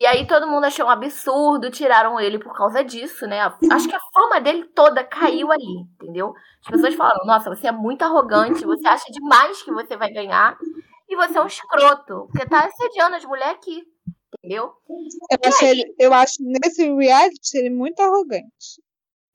[0.00, 3.42] E aí todo mundo achou um absurdo, tiraram ele por causa disso, né?
[3.70, 6.32] Acho que a fama dele toda caiu ali, entendeu?
[6.64, 10.56] As pessoas falaram: nossa, você é muito arrogante, você acha demais que você vai ganhar
[11.10, 13.82] e você é um escroto, porque tá assediando as mulheres aqui.
[14.38, 14.72] Entendeu?
[14.88, 18.80] Eu acho, ele, eu acho nesse reality ele muito arrogante.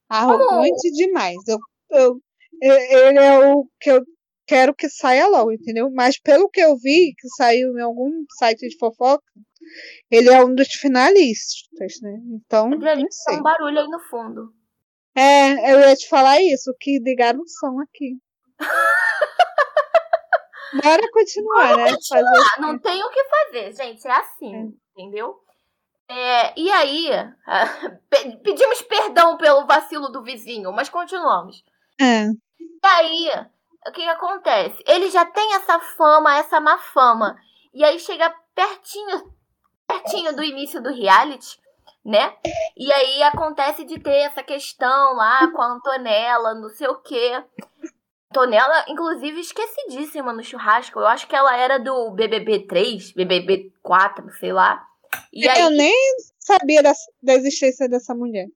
[0.09, 1.35] Arrogante demais.
[1.47, 1.59] Eu,
[1.91, 2.21] eu,
[2.61, 4.01] ele é o que eu
[4.47, 5.91] quero que saia logo, entendeu?
[5.91, 9.25] Mas pelo que eu vi, que saiu em algum site de fofoca,
[10.09, 12.17] ele é um dos finalistas, né?
[12.31, 12.69] Então.
[12.69, 13.35] Não sei.
[13.35, 14.53] um barulho aí no fundo.
[15.13, 18.17] É, eu ia te falar isso, que ligaram o som aqui.
[20.83, 21.95] Bora continuar, Vamos né?
[21.95, 22.49] Continuar.
[22.49, 22.61] Fazer...
[22.61, 24.07] Não tem o que fazer, gente.
[24.07, 24.67] É assim, é.
[24.91, 25.39] entendeu?
[26.07, 27.09] É, e aí,
[28.43, 31.63] pedimos perdão pelo vacilo do vizinho, mas continuamos.
[31.99, 32.25] É.
[32.59, 33.29] E aí,
[33.87, 34.83] o que, que acontece?
[34.87, 37.35] Ele já tem essa fama, essa má fama.
[37.73, 39.33] E aí chega pertinho,
[39.87, 41.59] pertinho do início do reality,
[42.03, 42.35] né?
[42.77, 47.43] E aí acontece de ter essa questão lá com a Antonella, não sei o quê.
[48.35, 50.99] Antonella, inclusive, esquecidíssima no churrasco.
[50.99, 54.85] Eu acho que ela era do BBB 3, BBB 4, sei lá.
[55.31, 55.61] E aí...
[55.61, 55.95] Eu nem
[56.37, 56.91] sabia da,
[57.23, 58.47] da existência dessa mulher.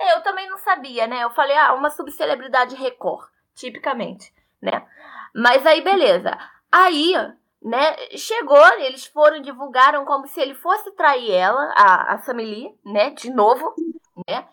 [0.00, 1.22] Eu também não sabia, né?
[1.22, 4.84] Eu falei, ah, uma subcelebridade Record, tipicamente, né?
[5.32, 6.36] Mas aí, beleza.
[6.70, 7.14] Aí,
[7.62, 13.10] né, chegou, eles foram, divulgaram como se ele fosse trair ela, a, a Samili, né,
[13.10, 13.74] de novo,
[14.28, 14.46] né?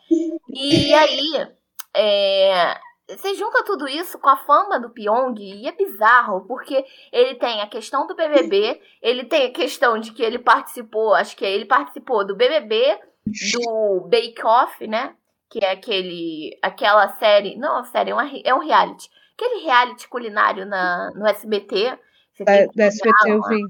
[0.49, 1.47] E aí,
[1.95, 7.35] é, você junta tudo isso com a fama do Pyong e é bizarro, porque ele
[7.35, 11.45] tem a questão do BBB, ele tem a questão de que ele participou, acho que
[11.45, 15.15] ele participou do BBB, do Bake Off, né?
[15.49, 19.09] Que é aquele, aquela série, não, série, é, uma, é um reality.
[19.35, 21.97] Aquele reality culinário na, no SBT.
[22.39, 23.61] Da, da SBT eu vi.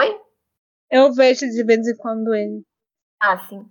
[0.00, 0.20] Oi?
[0.90, 2.62] Eu vejo de vez em quando ele.
[3.20, 3.66] Ah, sim.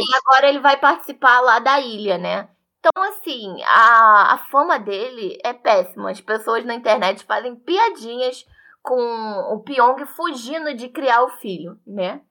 [0.00, 2.48] E agora ele vai participar lá da ilha, né?
[2.80, 6.10] Então, assim, a, a fama dele é péssima.
[6.10, 8.46] As pessoas na internet fazem piadinhas
[8.82, 8.96] com
[9.52, 12.22] o Pyong fugindo de criar o filho, né?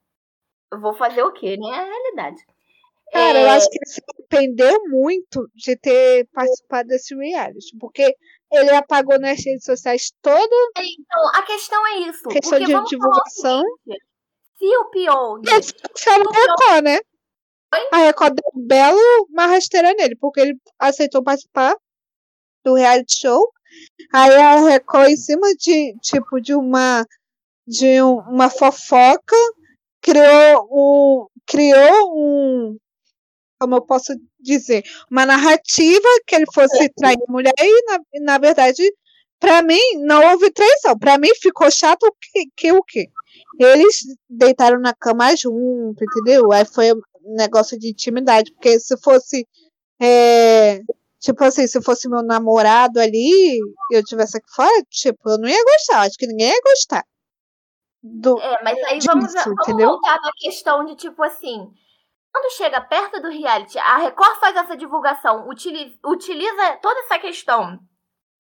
[0.72, 1.68] Eu vou fazer o quê, né?
[1.70, 2.46] É a realidade.
[3.12, 3.44] Cara, é...
[3.44, 8.16] eu acho que ele se arrependeu muito de ter participado desse reality, porque
[8.52, 10.72] ele apagou nas redes sociais todo.
[10.78, 12.28] Então, a questão é isso.
[12.28, 13.64] Questão de divulgação.
[14.58, 15.42] se o Pyong.
[15.48, 17.00] Ele se o né?
[17.92, 21.76] A Record deu um belo uma rasteira nele, porque ele aceitou participar
[22.64, 23.52] do reality show.
[24.14, 27.06] Aí a Record, em cima de, tipo, de uma
[27.68, 29.36] de um, uma fofoca,
[30.02, 32.78] criou um criou um
[33.62, 38.38] como eu posso dizer, uma narrativa que ele fosse trair a mulher e na, na
[38.38, 38.82] verdade
[39.40, 40.98] para mim não houve traição.
[40.98, 43.10] Para mim ficou chato que, que o quê?
[43.60, 46.52] Eles deitaram na cama junto, entendeu?
[46.52, 46.92] Aí foi
[47.36, 49.48] negócio de intimidade, porque se fosse.
[50.02, 50.80] É,
[51.20, 53.62] tipo assim, se fosse meu namorado ali e
[53.92, 57.04] eu tivesse aqui fora, tipo, eu não ia gostar, acho que ninguém ia gostar.
[58.02, 59.90] Do, é, mas aí disso, vamos, vamos entendeu?
[59.90, 61.68] voltar na questão de tipo assim.
[62.32, 67.80] Quando chega perto do reality, a Record faz essa divulgação, utiliza, utiliza toda essa questão,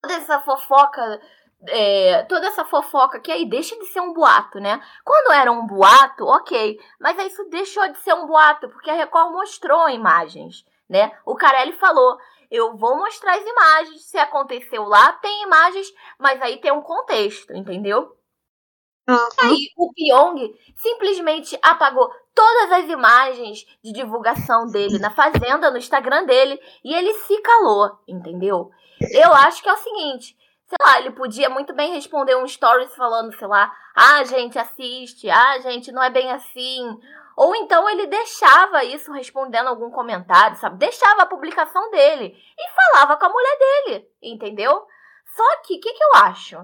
[0.02, 1.20] toda essa fofoca
[1.68, 4.82] é, toda essa fofoca que aí deixa de ser um boato, né?
[5.04, 8.94] Quando era um boato, ok, mas aí isso deixou de ser um boato, porque a
[8.94, 11.12] Record mostrou imagens, né?
[11.26, 12.18] O Carelli falou,
[12.50, 17.54] eu vou mostrar as imagens, se aconteceu lá, tem imagens, mas aí tem um contexto,
[17.54, 18.16] entendeu?
[19.08, 19.28] Uhum.
[19.40, 26.26] Aí o Pyong simplesmente apagou todas as imagens de divulgação dele na fazenda, no Instagram
[26.26, 28.72] dele, e ele se calou, entendeu?
[29.12, 30.38] Eu acho que é o seguinte,
[30.70, 35.28] sei lá, ele podia muito bem responder um stories falando, sei lá, ah, gente, assiste,
[35.30, 36.86] ah, gente, não é bem assim.
[37.36, 40.78] Ou então ele deixava isso respondendo algum comentário, sabe?
[40.78, 44.86] Deixava a publicação dele e falava com a mulher dele, entendeu?
[45.36, 46.58] Só que, o que, que eu acho?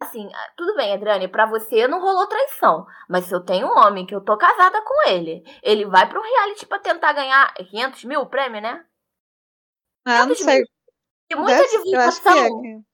[0.00, 2.86] Assim, ah, tudo bem, Adriane, para você não rolou traição.
[3.08, 6.22] Mas se eu tenho um homem que eu tô casada com ele, ele vai pro
[6.22, 8.84] reality pra tentar ganhar 500 mil prêmio, né?
[10.04, 10.62] Ah, não sei.
[11.30, 11.40] Mil.
[11.40, 12.84] Muita divulgação.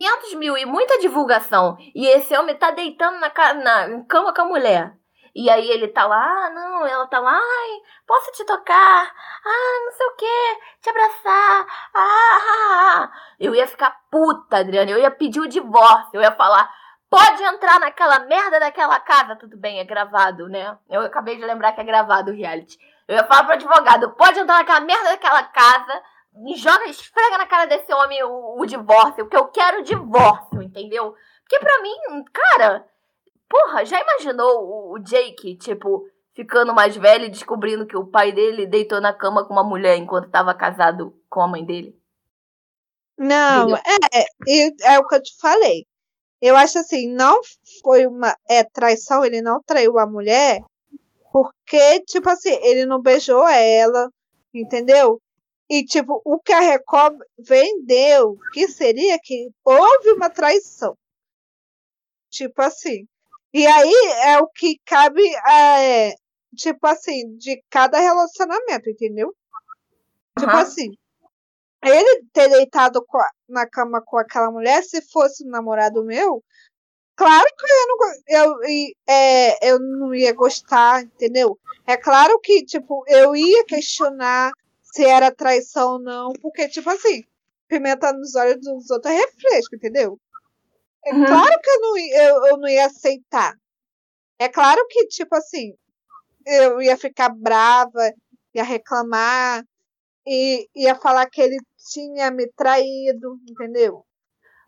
[0.00, 1.76] 500 mil e muita divulgação.
[1.94, 4.94] E esse homem tá deitando na, na cama com a mulher.
[5.34, 7.70] E aí ele tá lá, ah, não, ela tá lá, ai,
[8.06, 9.14] posso te tocar?
[9.44, 11.66] Ah, não sei o que, te abraçar.
[11.94, 13.10] Ah, ah, ah.
[13.38, 16.68] Eu ia ficar puta, Adriana, eu ia pedir o divórcio, eu ia falar,
[17.08, 19.36] pode entrar naquela merda daquela casa.
[19.36, 20.76] Tudo bem, é gravado, né?
[20.88, 22.76] Eu acabei de lembrar que é gravado o reality.
[23.06, 26.02] Eu ia falar pro advogado, pode entrar naquela merda daquela casa,
[26.54, 31.14] joga, esfrega na cara desse homem o, o divórcio, porque eu quero divórcio, entendeu?
[31.42, 32.86] Porque pra mim, cara,
[33.48, 38.32] porra, já imaginou o, o Jake, tipo, ficando mais velho e descobrindo que o pai
[38.32, 41.98] dele deitou na cama com uma mulher enquanto tava casado com a mãe dele?
[43.18, 43.80] Não, é,
[44.48, 45.84] é, é o que eu te falei.
[46.40, 47.38] Eu acho assim, não
[47.82, 50.60] foi uma é, traição, ele não traiu a mulher,
[51.30, 54.08] porque, tipo assim, ele não beijou ela,
[54.54, 55.20] entendeu?
[55.70, 60.98] E, tipo, o que a Record vendeu, que seria que houve uma traição.
[62.28, 63.06] Tipo assim.
[63.54, 66.12] E aí é o que cabe, é,
[66.56, 69.28] tipo assim, de cada relacionamento, entendeu?
[69.28, 70.44] Uhum.
[70.44, 70.90] Tipo assim,
[71.84, 76.42] ele ter deitado a, na cama com aquela mulher, se fosse um namorado meu,
[77.16, 77.96] claro que eu não,
[78.28, 81.58] eu, é, eu não ia gostar, entendeu?
[81.86, 84.52] É claro que, tipo, eu ia questionar
[84.92, 87.24] se era traição ou não, porque, tipo assim,
[87.68, 90.18] pimenta nos olhos dos outros é refresco, entendeu?
[91.04, 91.24] É uhum.
[91.24, 93.54] claro que eu não, eu, eu não ia aceitar.
[94.38, 95.74] É claro que, tipo assim,
[96.46, 98.12] eu ia ficar brava,
[98.54, 99.64] ia reclamar,
[100.26, 104.04] e ia falar que ele tinha me traído, entendeu?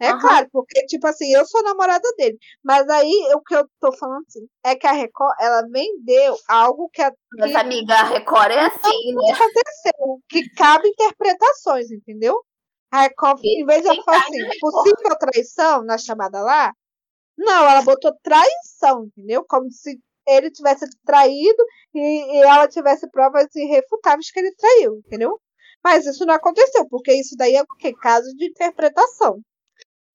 [0.02, 0.18] É uhum.
[0.18, 2.36] claro, porque, tipo assim, eu sou namorada dele.
[2.60, 6.90] Mas aí, o que eu tô falando assim, é que a Record, ela vendeu algo
[6.92, 7.12] que a.
[7.38, 9.32] Mas, amiga, a Record é assim, né?
[9.32, 12.34] aconteceu, que cabe interpretações, entendeu?
[12.90, 16.72] A Record, em vez de ela falar assim, possível traição na chamada lá,
[17.38, 19.44] não, ela botou traição, entendeu?
[19.48, 25.40] Como se ele tivesse traído e, e ela tivesse provas irrefutáveis que ele traiu, entendeu?
[25.82, 27.92] Mas isso não aconteceu, porque isso daí é o quê?
[27.94, 29.40] Caso de interpretação.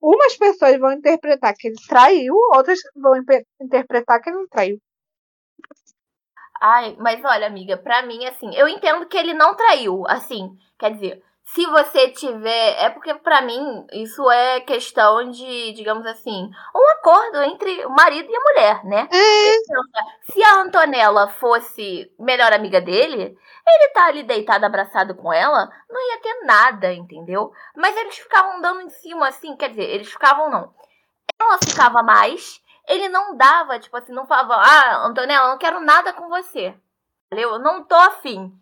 [0.01, 3.13] Umas pessoas vão interpretar que ele traiu, outras vão
[3.61, 4.79] interpretar que ele não traiu.
[6.61, 10.91] Ai, mas olha, amiga, pra mim, assim, eu entendo que ele não traiu, assim, quer
[10.93, 12.75] dizer, se você tiver.
[12.77, 18.29] É porque, para mim, isso é questão de, digamos assim, um acordo entre o marido
[18.29, 19.07] e a mulher, né?
[19.11, 20.31] É.
[20.31, 26.01] Se a Antonella fosse melhor amiga dele, ele tá ali deitado, abraçado com ela, não
[26.09, 27.51] ia ter nada, entendeu?
[27.75, 30.73] Mas eles ficavam dando em cima, assim, quer dizer, eles ficavam não.
[31.39, 36.11] Ela ficava mais, ele não dava, tipo assim, não falava, ah, Antonella, não quero nada
[36.11, 36.75] com você.
[37.27, 37.51] Entendeu?
[37.51, 38.53] Eu não tô afim.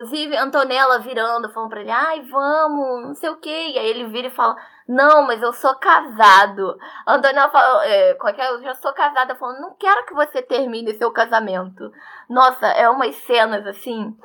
[0.00, 3.72] Inclusive, Antonella virando, falando pra ele, ai, vamos, não sei o quê.
[3.74, 4.56] E aí ele vira e fala,
[4.86, 6.78] não, mas eu sou casado.
[7.04, 8.50] Antonella fala, é, qualquer, é?
[8.52, 11.90] eu já sou casada, falando, não quero que você termine seu casamento.
[12.30, 14.16] Nossa, é umas cenas assim.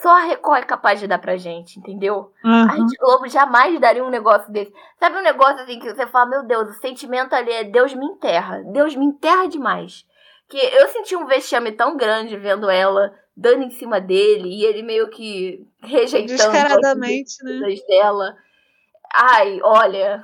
[0.00, 2.32] Só a Record é capaz de dar pra gente, entendeu?
[2.42, 2.62] Uhum.
[2.62, 4.72] A Rede Globo jamais daria um negócio desse.
[4.98, 8.06] Sabe um negócio assim que você fala, meu Deus, o sentimento ali é Deus me
[8.06, 8.62] enterra.
[8.72, 10.06] Deus me enterra demais.
[10.48, 14.82] Que eu senti um vexame tão grande vendo ela dando em cima dele e ele
[14.82, 17.74] meio que rejeitando Descaradamente, né?
[17.88, 18.36] dela.
[19.14, 20.22] Ai, olha,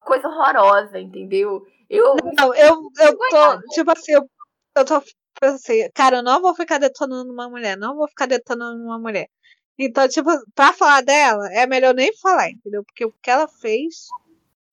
[0.00, 1.66] coisa horrorosa, entendeu?
[1.90, 4.30] Eu Não, eu, eu tô, tipo assim, eu,
[4.76, 5.02] eu tô
[5.42, 9.28] assim, cara, eu não vou ficar detonando uma mulher, não vou ficar detonando uma mulher.
[9.76, 12.84] Então, tipo, pra falar dela, é melhor nem falar, entendeu?
[12.84, 14.06] Porque o que ela fez.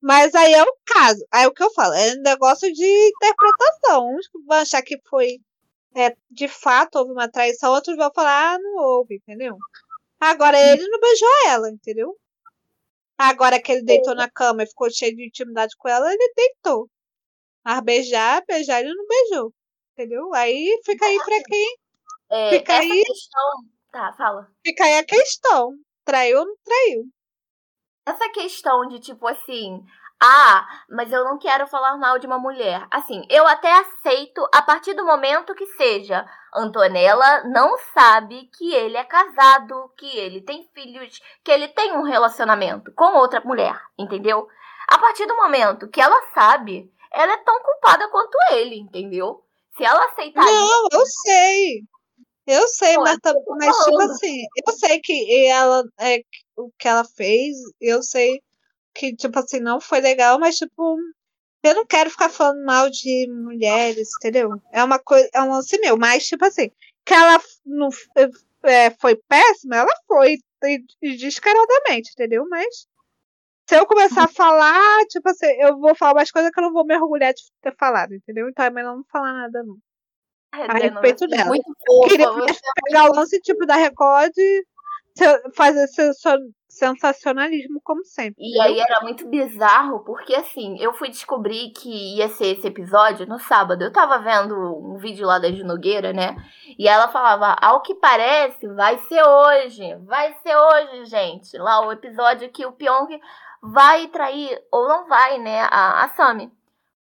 [0.02, 1.26] Mas aí é o caso.
[1.32, 4.16] Aí o que eu falo, é um negócio de interpretação.
[4.16, 5.40] Uns vão achar que foi
[5.96, 9.58] é, de fato houve uma traição, outros vão falar, ah, não houve, entendeu?
[10.20, 12.16] Agora ele não beijou ela, entendeu?
[13.18, 16.90] Agora que ele deitou na cama e ficou cheio de intimidade com ela, ele deitou.
[17.64, 19.54] Mas beijar, beijar ele não beijou.
[19.94, 20.34] Entendeu?
[20.34, 21.78] Aí fica aí pra quem.
[22.30, 23.04] É, fica essa aí.
[23.04, 23.50] Questão...
[23.92, 24.52] Tá, fala.
[24.66, 25.72] Fica aí a questão.
[26.04, 27.06] Traiu ou não traiu?
[28.06, 29.82] Essa questão de, tipo assim,
[30.22, 32.88] ah, mas eu não quero falar mal de uma mulher.
[32.90, 36.26] Assim, eu até aceito a partir do momento que seja.
[36.54, 42.04] Antonella não sabe que ele é casado, que ele tem filhos, que ele tem um
[42.04, 44.48] relacionamento com outra mulher, entendeu?
[44.88, 49.44] A partir do momento que ela sabe, ela é tão culpada quanto ele, entendeu?
[49.76, 50.46] Se ela aceitar.
[50.46, 51.82] Não, eu sei.
[52.48, 53.18] Eu sei, mas,
[53.58, 56.20] mas tipo assim, eu sei que ela é
[56.56, 58.40] o que ela fez, eu sei
[58.96, 60.98] que, tipo assim, não foi legal, mas, tipo,
[61.62, 64.50] eu não quero ficar falando mal de mulheres, entendeu?
[64.72, 66.72] É uma coisa, é um lance meu, mas, tipo assim,
[67.06, 67.90] que ela não
[68.64, 70.38] é, foi péssima, ela foi
[71.02, 72.48] descaradamente, entendeu?
[72.50, 72.88] Mas
[73.68, 76.74] se eu começar a falar, tipo assim, eu vou falar umas coisas que eu não
[76.74, 78.48] vou me orgulhar de ter falado, entendeu?
[78.48, 79.78] Então é melhor não falar nada, não.
[80.54, 81.48] É, a respeito dela.
[81.48, 82.32] Muito fofa, Queria
[82.86, 84.34] pegar o lance tipo da Record
[85.54, 85.88] fazer
[86.76, 88.36] sensacionalismo como sempre.
[88.38, 93.26] E aí era muito bizarro, porque assim, eu fui descobrir que ia ser esse episódio
[93.26, 93.82] no sábado.
[93.84, 96.36] Eu tava vendo um vídeo lá da Nogueira, né?
[96.78, 99.96] E ela falava, ao que parece, vai ser hoje.
[100.06, 101.58] Vai ser hoje, gente.
[101.58, 103.20] Lá o episódio que o Pyong
[103.62, 105.62] vai trair, ou não vai, né?
[105.72, 106.52] A, a Sami.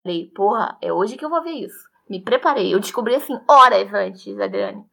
[0.03, 1.87] Falei, porra, é hoje que eu vou ver isso.
[2.09, 2.73] Me preparei.
[2.73, 4.83] Eu descobri assim, horas antes, Adriane.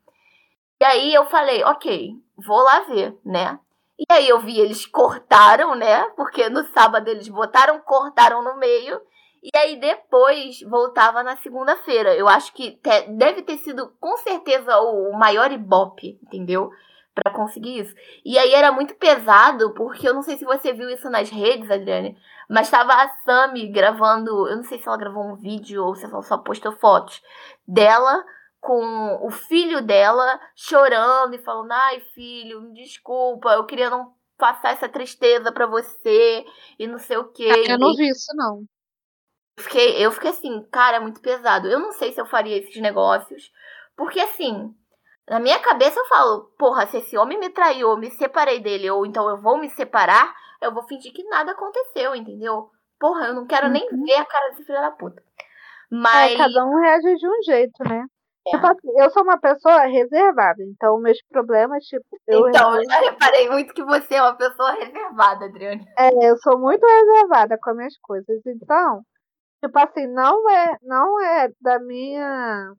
[0.78, 3.58] E aí eu falei, ok, vou lá ver, né?
[3.98, 6.04] E aí eu vi eles cortaram, né?
[6.16, 9.00] Porque no sábado eles botaram, cortaram no meio.
[9.42, 12.14] E aí depois voltava na segunda-feira.
[12.14, 16.70] Eu acho que te, deve ter sido com certeza o maior ibope, entendeu?
[17.16, 17.94] para conseguir isso.
[18.22, 21.70] E aí era muito pesado, porque eu não sei se você viu isso nas redes,
[21.70, 22.14] Adriane,
[22.48, 26.04] mas estava a Sami gravando, eu não sei se ela gravou um vídeo ou se
[26.04, 27.22] ela só postou fotos
[27.66, 28.22] dela
[28.66, 34.88] com o filho dela chorando e falando: "Ai, filho, desculpa, eu queria não passar essa
[34.88, 36.44] tristeza para você"
[36.76, 37.48] e não sei o quê.
[37.50, 38.64] Ah, eu não vi isso não.
[39.56, 41.68] Eu fiquei, eu fiquei assim, cara, é muito pesado.
[41.68, 43.52] Eu não sei se eu faria esses negócios,
[43.96, 44.74] porque assim,
[45.30, 48.90] na minha cabeça eu falo, porra, se esse homem me traiu, eu me separei dele,
[48.90, 52.68] ou então eu vou me separar, eu vou fingir que nada aconteceu, entendeu?
[52.98, 53.72] Porra, eu não quero uhum.
[53.72, 55.22] nem ver a cara desse filho da puta.
[55.90, 56.32] Mas.
[56.32, 58.04] É, cada um reage de um jeito, né?
[58.46, 58.50] É.
[58.50, 62.04] Tipo assim, eu sou uma pessoa reservada, então meus problemas, tipo.
[62.26, 65.84] Eu então, eu já reparei muito que você é uma pessoa reservada, Adriane.
[65.98, 68.40] É, eu sou muito reservada com as minhas coisas.
[68.46, 69.02] Então,
[69.64, 72.72] tipo assim, não é, não é da minha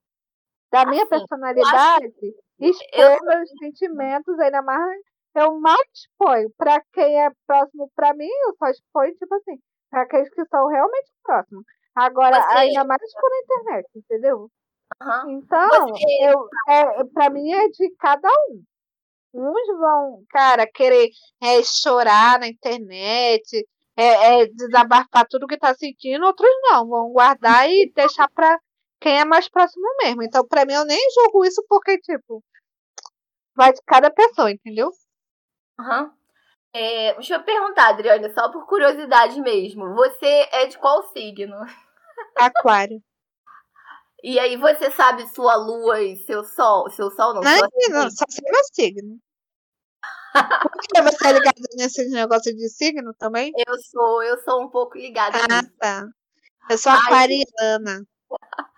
[0.71, 2.11] da minha assim, personalidade
[2.59, 3.25] expor eu...
[3.25, 5.01] meus sentimentos, ainda mais
[5.35, 6.49] eu mal exponho.
[6.57, 9.57] Para quem é próximo para mim, eu só exponho, tipo assim,
[9.89, 11.63] para aqueles que são realmente próximos.
[11.95, 12.57] Agora, Você...
[12.57, 14.49] ainda mais por internet, entendeu?
[15.01, 15.31] Uhum.
[15.31, 16.03] Então, Você...
[16.21, 18.63] eu, é, para mim é de cada um.
[19.33, 21.09] Uns vão, cara, querer
[21.41, 27.69] é, chorar na internet, é, é, desabafar tudo que tá sentindo, outros não, vão guardar
[27.69, 28.59] e deixar pra
[28.99, 30.23] quem é mais próximo mesmo.
[30.23, 32.43] Então, pra mim, eu nem julgo isso porque, tipo,
[33.55, 34.89] vai de cada pessoa, entendeu?
[35.79, 36.11] Uhum.
[36.73, 39.95] É, deixa eu perguntar, Adriana, só por curiosidade mesmo.
[39.95, 41.55] Você é de qual signo?
[42.37, 43.01] Aquário.
[44.23, 46.89] E aí você sabe sua lua e seu sol?
[46.89, 47.41] Seu sol não?
[47.41, 49.19] Não, não só sei meu signo.
[50.61, 53.51] Por que você é ligada nesse negócio de signo também?
[53.67, 55.37] Eu sou, eu sou um pouco ligada.
[55.49, 55.73] Ah, nisso.
[55.79, 56.05] tá.
[56.69, 58.05] Eu sou aquariana.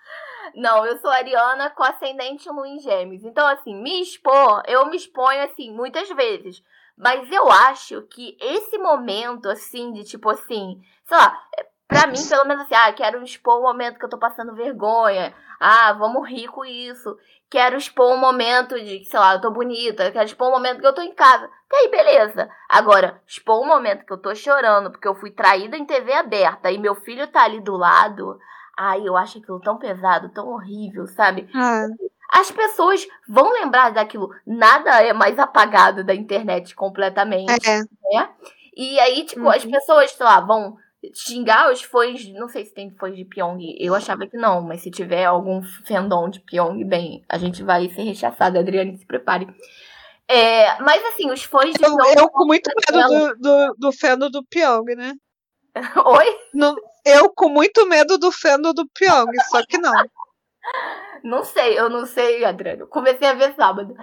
[0.56, 3.24] Não, eu sou ariana com ascendente lua em gêmeos.
[3.24, 6.64] Então, assim, me expor, eu me exponho, assim, muitas vezes.
[6.98, 11.48] Mas eu acho que esse momento, assim, de tipo assim, sei lá,
[11.90, 15.34] pra mim, pelo menos assim, ah, quero expor o momento que eu tô passando vergonha.
[15.60, 17.18] Ah, vamos rir com isso.
[17.50, 20.12] Quero expor um momento de, sei lá, eu tô bonita.
[20.12, 21.50] Quero expor um momento que eu tô em casa.
[21.72, 22.48] E aí, beleza.
[22.70, 26.72] Agora, expor um momento que eu tô chorando porque eu fui traída em TV aberta
[26.72, 28.40] e meu filho tá ali do lado.
[28.78, 31.50] Ai, eu acho aquilo tão pesado, tão horrível, sabe?
[31.56, 31.88] Ah.
[32.32, 34.30] As pessoas vão lembrar daquilo.
[34.46, 37.68] Nada é mais apagado da internet completamente.
[37.68, 37.80] É.
[37.80, 38.30] Né?
[38.78, 39.50] E aí, tipo, uhum.
[39.50, 40.78] as pessoas, sei lá, vão
[41.14, 42.28] xingar os fãs.
[42.30, 43.76] Não sei se tem fãs de Pyong.
[43.80, 47.89] Eu achava que não, mas se tiver algum fandom de Pyong, bem, a gente vai
[47.89, 48.60] ser rechaçado.
[48.60, 49.47] Adriane, se prepare.
[50.28, 52.14] É, mas assim, os fãs de eu, Pyong.
[52.18, 55.14] Eu com muito medo do, do, do fandom do Pyong, né?
[56.06, 56.39] Oi?
[56.54, 56.76] Não,
[57.06, 59.93] eu com muito medo do fandom do Pyong, só que não.
[61.24, 62.88] Não sei, eu não sei, Adriano.
[62.88, 63.93] Comecei a ver sábado.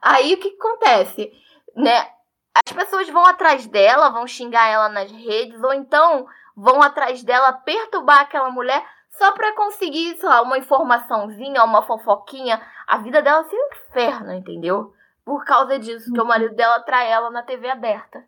[0.00, 1.32] Aí o que, que acontece?
[1.74, 2.06] Né?
[2.54, 6.26] As pessoas vão atrás dela, vão xingar ela nas redes, ou então
[6.60, 12.60] vão atrás dela perturbar aquela mulher só para conseguir, sei lá, uma informaçãozinha, uma fofoquinha.
[12.86, 14.94] A vida dela seria um inferno, entendeu?
[15.24, 18.24] Por causa disso, que o marido dela trai ela na TV aberta.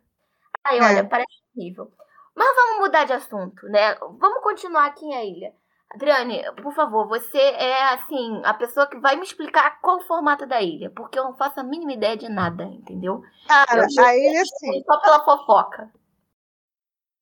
[0.63, 1.03] Aí, olha, é.
[1.03, 1.91] parece horrível.
[2.35, 3.95] Mas vamos mudar de assunto, né?
[3.95, 5.53] Vamos continuar aqui em a ilha.
[5.93, 10.47] Adriane, por favor, você é assim, a pessoa que vai me explicar qual o formato
[10.47, 13.21] da ilha, porque eu não faço a mínima ideia de nada, entendeu?
[13.47, 14.83] Cara, a ilha sim.
[14.87, 15.91] Só pela fofoca.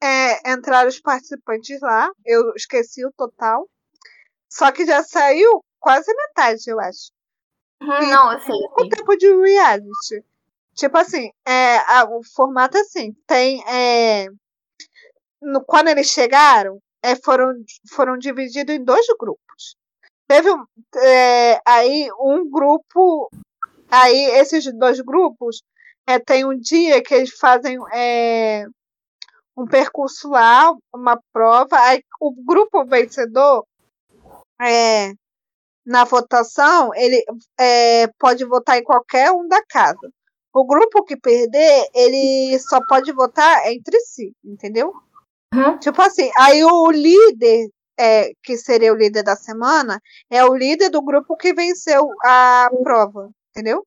[0.02, 3.70] É, entraram os participantes lá, eu esqueci o total.
[4.50, 7.12] Só que já saiu quase metade, eu acho.
[7.82, 8.56] Uhum, não, eu sei.
[8.78, 10.24] O tempo de reality.
[10.74, 13.64] Tipo assim, é, a, o formato é assim, tem.
[13.68, 14.28] É,
[15.42, 17.54] no, quando eles chegaram, é, foram,
[17.90, 19.76] foram divididos em dois grupos.
[20.28, 20.50] Teve
[20.98, 23.30] é, aí um grupo,
[23.90, 25.62] aí esses dois grupos
[26.08, 28.66] é, tem um dia que eles fazem é,
[29.62, 33.66] um percurso lá, uma prova, aí o grupo vencedor
[34.60, 35.14] é,
[35.86, 37.24] na votação, ele
[37.60, 40.12] é, pode votar em qualquer um da casa.
[40.54, 44.94] O grupo que perder, ele só pode votar entre si, entendeu?
[45.54, 45.78] Uhum.
[45.80, 50.90] Tipo assim, aí o líder, é, que seria o líder da semana, é o líder
[50.90, 53.86] do grupo que venceu a prova, entendeu?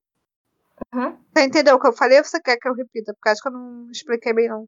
[0.93, 1.17] Uhum.
[1.33, 3.13] Você entendeu o que eu falei ou você quer que eu repita?
[3.13, 4.67] Porque acho que eu não expliquei bem, não.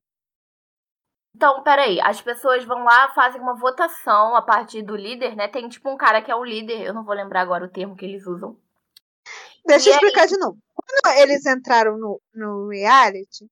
[1.37, 5.47] Então, peraí, as pessoas vão lá, fazem uma votação a partir do líder, né?
[5.47, 7.95] Tem tipo um cara que é o líder, eu não vou lembrar agora o termo
[7.95, 8.57] que eles usam.
[9.63, 10.29] Deixa e eu explicar aí...
[10.29, 10.57] de novo.
[10.73, 13.45] Quando eles entraram no, no reality,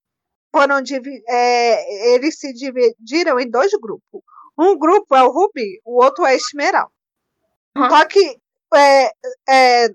[0.51, 0.81] foram
[1.29, 4.23] é, eles se dividiram em dois grupos.
[4.57, 6.91] Um grupo é o Rubi, o outro é a Esmeralda.
[7.77, 7.88] Uhum.
[7.88, 8.39] Só que
[8.73, 9.11] é,
[9.47, 9.89] é,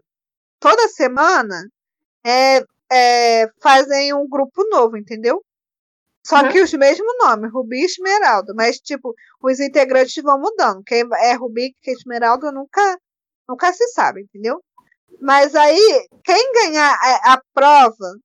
[0.60, 1.68] toda semana
[2.24, 5.44] é, é, fazem um grupo novo, entendeu?
[6.26, 6.48] Só uhum.
[6.50, 8.52] que os mesmos nomes, Rubi e Esmeralda.
[8.54, 10.82] Mas, tipo, os integrantes vão mudando.
[10.84, 12.98] Quem é Rubi e Esmeralda nunca,
[13.48, 14.62] nunca se sabe, entendeu?
[15.20, 18.16] Mas aí, quem ganhar a, a prova,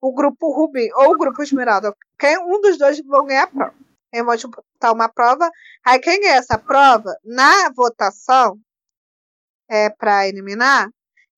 [0.00, 3.74] o grupo Rubi ou o grupo Esmeralda, quem, um dos dois vão ganhar a prova.
[4.12, 5.50] Eu vou disputar uma prova.
[5.84, 8.58] Aí quem ganha essa prova, na votação,
[9.68, 10.88] é, para eliminar,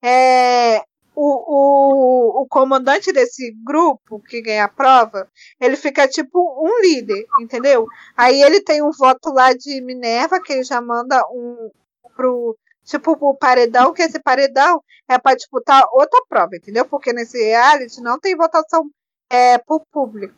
[0.02, 0.82] é,
[1.14, 5.28] o, o, o comandante desse grupo que ganha a prova,
[5.60, 7.86] ele fica tipo um líder, entendeu?
[8.16, 11.70] Aí ele tem um voto lá de Minerva, que ele já manda um
[12.16, 16.84] pro tipo pro paredão, que esse paredão é para disputar outra prova, entendeu?
[16.86, 18.90] Porque nesse reality não tem votação
[19.30, 20.34] é, pro público.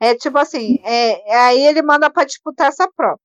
[0.00, 3.20] É tipo assim, é, aí ele manda para disputar essa prova.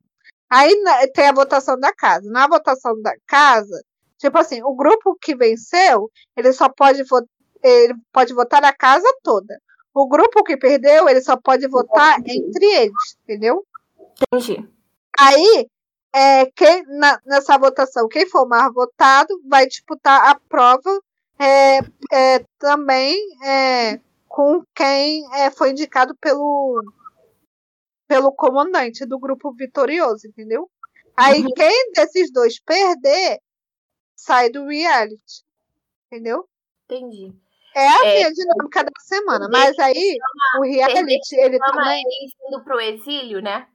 [0.49, 0.73] Aí
[1.13, 2.29] tem a votação da casa.
[2.31, 3.81] Na votação da casa,
[4.17, 7.03] Tipo assim, o grupo que venceu, ele só pode,
[7.63, 9.59] ele pode votar na casa toda.
[9.93, 13.65] O grupo que perdeu, ele só pode votar entre eles, entendeu?
[14.31, 14.67] Entendi.
[15.17, 15.67] Aí,
[16.13, 21.01] é, quem, na, nessa votação, quem for mais votado vai disputar a prova
[21.39, 21.79] é,
[22.11, 26.81] é, também é, com quem é, foi indicado pelo,
[28.07, 30.69] pelo comandante do grupo vitorioso, entendeu?
[31.15, 31.53] Aí uhum.
[31.55, 33.39] quem desses dois perder
[34.15, 35.43] sai do reality.
[36.07, 36.47] Entendeu?
[36.85, 37.33] Entendi.
[37.75, 39.49] É a é, dinâmica da semana.
[39.51, 40.17] Mas aí,
[40.59, 42.03] o reality, ele também.
[42.47, 43.67] indo pro exílio, né?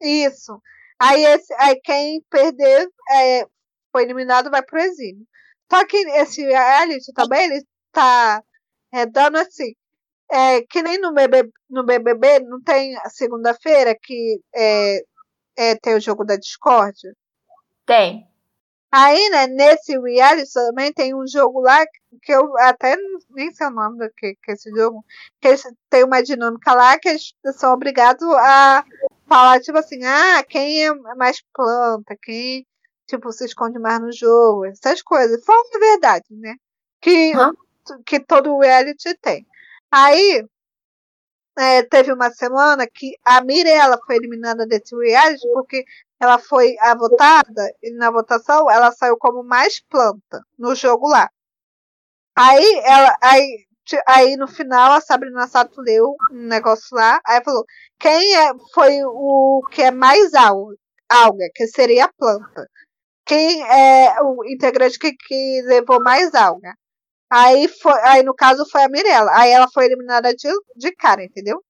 [0.00, 0.60] Isso.
[1.00, 3.44] Aí, esse, aí quem perder é,
[3.90, 5.26] foi eliminado vai pro exílio.
[5.70, 8.40] Só que esse reality também, ele tá
[8.92, 9.74] é, dando assim.
[10.30, 15.00] É, que nem no BBB, no BBB não tem segunda-feira que é,
[15.56, 16.96] é, tem o jogo da Discord?
[17.84, 18.28] Tem.
[18.90, 21.84] Aí, né, nesse reality também tem um jogo lá
[22.22, 22.96] que eu até
[23.30, 25.04] nem sei o nome do que, que é esse jogo,
[25.40, 25.54] que
[25.90, 28.84] tem uma dinâmica lá que eles são obrigados a
[29.28, 32.66] falar, tipo assim, ah, quem é mais planta, quem,
[33.06, 35.44] tipo, se esconde mais no jogo, essas coisas.
[35.44, 36.54] Falam de verdade, né?
[37.00, 37.32] Que,
[38.06, 39.46] que todo reality tem.
[39.90, 40.44] Aí,
[41.58, 45.84] é, teve uma semana que a Mirella foi eliminada desse reality porque
[46.20, 51.28] ela foi a votada e na votação ela saiu como mais planta no jogo lá.
[52.36, 53.66] Aí ela, aí,
[54.06, 57.64] aí no final a Sabrina Sato leu um negócio lá, aí falou
[57.98, 60.76] quem é, foi o que é mais alga,
[61.08, 62.68] alga que seria a planta.
[63.24, 66.74] Quem é o integrante que, que levou mais alga?
[67.30, 69.32] Aí, foi, aí no caso foi a Mirella.
[69.34, 71.60] Aí ela foi eliminada de, de cara, entendeu?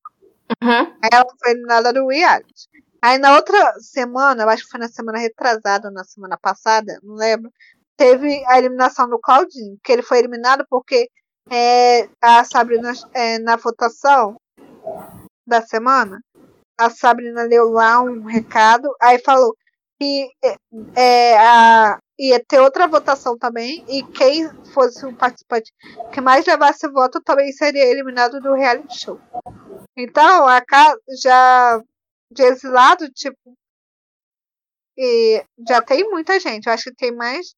[0.62, 0.96] Uhum.
[1.02, 2.68] Aí ela foi eliminada do reality.
[3.06, 7.14] Aí na outra semana, eu acho que foi na semana retrasada na semana passada, não
[7.14, 7.52] lembro,
[7.96, 11.08] teve a eliminação do Claudinho, que ele foi eliminado porque
[11.48, 14.40] é, a Sabrina, é, na votação
[15.46, 16.20] da semana,
[16.76, 19.54] a Sabrina leu lá um recado, aí falou
[20.00, 20.56] que é,
[20.96, 25.72] é a, ia ter outra votação também, e quem fosse o participante
[26.12, 29.20] que mais levasse voto também seria eliminado do reality show.
[29.96, 30.60] Então, a
[31.22, 31.80] já
[32.30, 33.56] de exilado, tipo.
[34.96, 36.66] E já tem muita gente.
[36.66, 37.54] Eu acho que tem mais.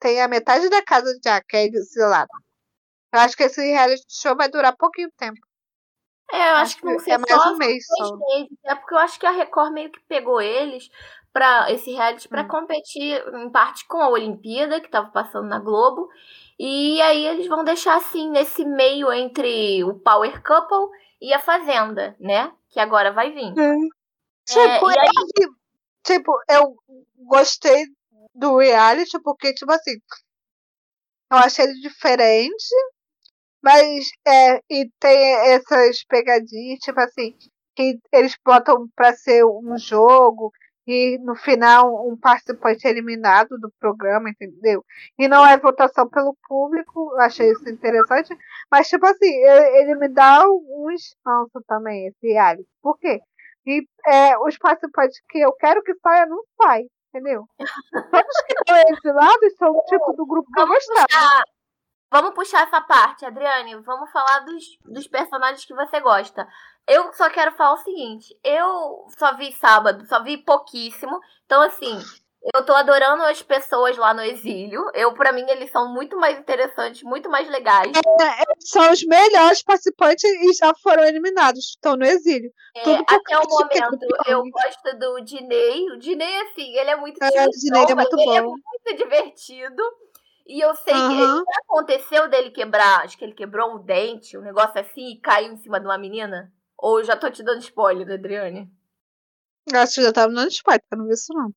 [0.00, 2.30] Tem a metade da casa já que é exilado.
[3.12, 5.38] Eu acho que esse reality show vai durar pouquinho tempo.
[6.32, 8.16] É, eu acho, acho que vão ser é mais um mês só.
[8.16, 10.88] Meses, é porque eu acho que a Record meio que pegou eles
[11.30, 12.48] para esse reality para hum.
[12.48, 16.08] competir em parte com a Olimpíada que estava passando na Globo.
[16.58, 22.16] E aí eles vão deixar assim nesse meio entre o Power Couple e a Fazenda,
[22.18, 22.52] né?
[22.72, 23.52] Que agora vai vir.
[23.56, 23.88] Hum.
[24.46, 25.08] Tipo, é, aí...
[26.04, 26.74] tipo, eu
[27.18, 27.84] gostei
[28.34, 29.92] do reality porque, tipo assim,
[31.30, 32.74] eu achei ele diferente,
[33.62, 37.36] mas é, e tem essas pegadinhas, tipo assim,
[37.76, 40.50] que eles botam pra ser um jogo
[40.86, 44.84] e no final um participante é eliminado do programa, entendeu?
[45.18, 48.36] E não é votação pelo público, achei isso interessante,
[48.70, 52.68] mas tipo assim, ele me dá um espanto também, esse reality.
[52.82, 53.20] Por quê?
[53.64, 57.46] E é, os participantes que eu quero que saia, não sai, entendeu?
[57.56, 61.44] Todos que estão exilados são o tipo do grupo que eu gostava.
[62.12, 63.74] Vamos puxar essa parte, Adriane.
[63.76, 66.46] Vamos falar dos, dos personagens que você gosta.
[66.88, 71.18] Eu só quero falar o seguinte: eu só vi sábado, só vi pouquíssimo.
[71.46, 71.98] Então, assim,
[72.54, 74.90] eu tô adorando as pessoas lá no exílio.
[74.94, 77.92] Eu, para mim, eles são muito mais interessantes, muito mais legais.
[77.96, 81.68] É, são os melhores participantes e já foram eliminados.
[81.68, 82.50] Estão no exílio.
[82.76, 85.88] É, até o momento, eu gosto do Dinei.
[85.90, 88.22] O Dinei, assim, ele é muito é, o Dinei é muito bom.
[88.22, 89.82] Ele é muito divertido.
[90.44, 91.44] E eu sei uhum.
[91.44, 95.52] que aconteceu dele quebrar, acho que ele quebrou um dente, um negócio assim, e caiu
[95.52, 96.52] em cima de uma menina.
[96.82, 98.68] Ou já tô te dando spoiler, Adriane?
[99.72, 101.54] Acho que já tava dando spoiler, eu não vi isso não.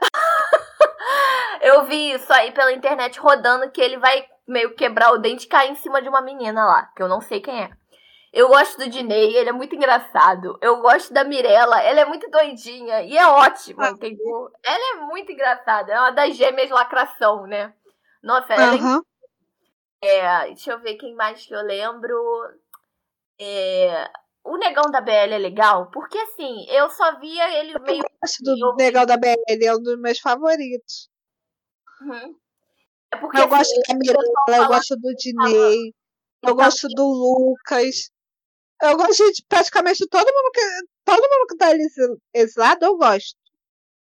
[1.60, 5.48] eu vi isso aí pela internet rodando que ele vai meio quebrar o dente e
[5.48, 7.70] cair em cima de uma menina lá, que eu não sei quem é.
[8.32, 10.56] Eu gosto do Dinei, ele é muito engraçado.
[10.62, 13.90] Eu gosto da Mirella, ela é muito doidinha e é ótima, ah.
[13.90, 14.48] entendeu?
[14.62, 17.74] Ela é muito engraçada, é uma das gêmeas lacração, né?
[18.22, 19.02] Nossa, ela uhum.
[20.00, 20.44] é...
[20.46, 22.16] Deixa eu ver quem mais que eu lembro.
[23.40, 24.08] É...
[24.44, 27.98] O Negão da BL é legal, porque assim, eu só via ele eu meio.
[27.98, 31.08] Eu gosto do Negão da BL, ele é um dos meus favoritos.
[32.00, 32.36] Uhum.
[33.12, 35.94] É porque, eu assim, gosto da Mirella, eu gosto do Dinei,
[36.42, 38.10] eu gosto do Lucas.
[38.80, 40.60] Eu gosto de praticamente todo mundo que.
[41.04, 41.86] Todo mundo que tá ali
[42.34, 43.36] esse lado, eu gosto.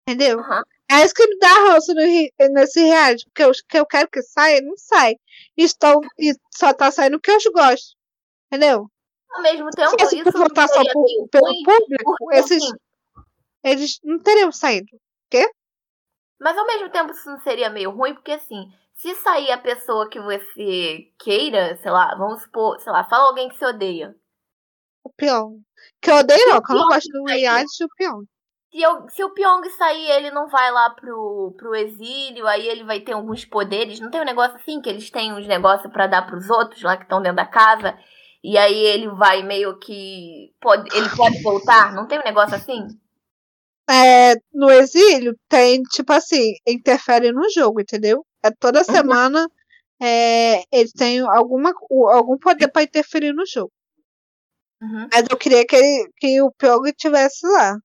[0.07, 0.39] Entendeu?
[0.39, 0.63] Uhum.
[0.91, 4.77] É isso que me dá ranço nesse reality, porque que eu quero que saia, não
[4.77, 5.15] sai.
[5.57, 7.97] E, estão, e só tá saindo o que eu gosto.
[8.53, 8.92] Entendeu?
[9.35, 12.77] Ao mesmo tempo, Se isso votar só por, pelo público, esses, assim
[13.63, 14.89] eles não teriam saído.
[15.31, 15.49] Quê?
[16.41, 20.09] Mas ao mesmo tempo isso não seria meio ruim, porque assim, se sair a pessoa
[20.09, 24.15] que você queira, sei lá, vamos supor, sei lá, fala alguém que você odeia.
[25.05, 25.61] O Pyong.
[26.01, 28.25] Que eu odeio não, que eu não gosto do reality, o Pyong.
[28.71, 32.85] Se, eu, se o Pyong sair, ele não vai lá pro, pro exílio, aí ele
[32.85, 34.01] vai ter alguns poderes.
[34.01, 36.97] Não tem um negócio assim, que eles têm uns negócios para dar pros outros lá
[36.97, 37.97] que estão dentro da casa.
[38.43, 40.53] E aí ele vai meio que.
[40.61, 41.93] Pode, ele pode voltar?
[41.95, 42.89] Não tem um negócio assim?
[43.89, 48.25] É, no exílio tem, tipo assim, interfere no jogo, entendeu?
[48.43, 48.85] É toda uhum.
[48.85, 49.49] semana
[50.03, 51.73] é, ele tem alguma,
[52.13, 53.73] algum poder para interferir no jogo.
[54.81, 55.09] Uhum.
[55.13, 57.77] Mas eu queria que, ele, que o Pyong estivesse lá.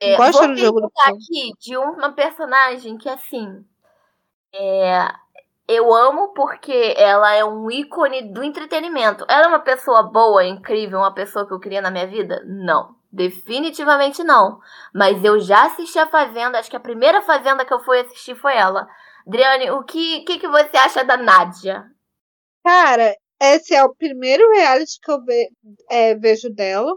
[0.00, 3.64] É, Gosto do jogo do aqui de uma personagem que, assim,
[4.52, 5.06] é,
[5.72, 9.24] eu amo porque ela é um ícone do entretenimento.
[9.28, 12.42] Ela é uma pessoa boa, incrível, uma pessoa que eu queria na minha vida?
[12.46, 12.94] Não.
[13.10, 14.58] Definitivamente não.
[14.94, 18.34] Mas eu já assisti a Fazenda, acho que a primeira Fazenda que eu fui assistir
[18.34, 18.88] foi ela.
[19.26, 21.84] Adriane, o que, que, que você acha da Nádia?
[22.64, 25.48] Cara, esse é o primeiro reality que eu ve,
[25.90, 26.92] é, vejo dela.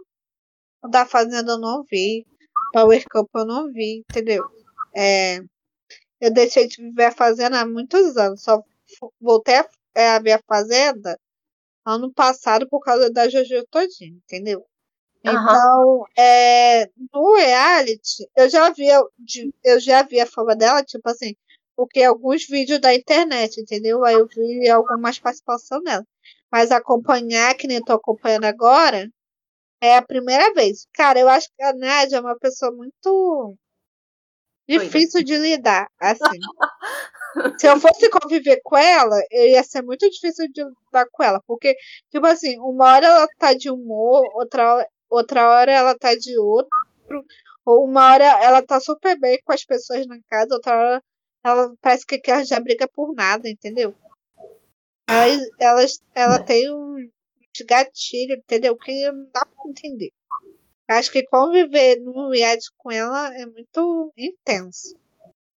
[0.83, 2.25] O da Fazenda eu não vi.
[2.71, 4.43] Power Cup eu não vi, entendeu?
[4.95, 5.39] É,
[6.19, 8.41] eu deixei de ver a Fazenda há muitos anos.
[8.41, 8.63] Só
[9.19, 11.19] voltei a, é, a ver a Fazenda
[11.85, 14.65] ano passado por causa da Jojo Todinho, entendeu?
[15.25, 15.31] Uhum.
[15.31, 18.87] Então, é, no reality, eu já vi,
[19.63, 21.35] eu já vi a fama dela, tipo assim,
[21.75, 24.03] porque alguns vídeos da internet, entendeu?
[24.05, 26.05] Aí eu vi algumas participações dela.
[26.51, 29.09] Mas acompanhar, que nem estou acompanhando agora,
[29.81, 30.87] é a primeira vez.
[30.93, 33.57] Cara, eu acho que a Nádia é uma pessoa muito
[34.67, 36.39] difícil de lidar, assim.
[37.59, 41.41] Se eu fosse conviver com ela, eu ia ser muito difícil de lidar com ela,
[41.45, 41.75] porque,
[42.09, 46.69] tipo assim, uma hora ela tá de humor, outra, outra hora ela tá de outro,
[47.65, 51.03] ou uma hora ela tá super bem com as pessoas na casa, outra hora
[51.43, 53.93] ela parece que quer já briga por nada, entendeu?
[55.07, 55.85] Aí ela,
[56.15, 56.95] ela tem um
[57.67, 58.75] gatilho, entendeu?
[58.75, 60.11] Que não dá pra entender.
[60.87, 64.95] Acho que conviver num reality com ela é muito intenso.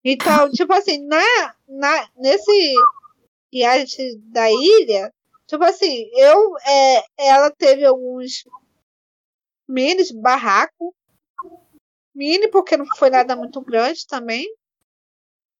[0.03, 2.73] Então, tipo assim, na, na, nesse
[3.53, 5.13] reality da ilha,
[5.47, 8.43] tipo assim, eu, é, ela teve alguns
[9.67, 10.95] mini barraco.
[12.15, 14.45] Mini, porque não foi nada muito grande também.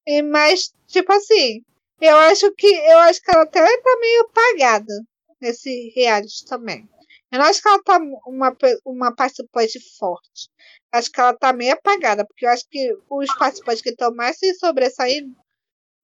[0.05, 1.63] E, mas, tipo assim,
[2.01, 4.93] eu acho que eu acho que ela até tá meio apagada
[5.39, 6.89] nesse reality também.
[7.31, 8.55] Eu não acho que ela tá uma,
[8.85, 10.49] uma participante forte.
[10.91, 14.37] Acho que ela tá meio apagada, porque eu acho que os participantes que estão mais
[14.37, 15.35] se sobressaindo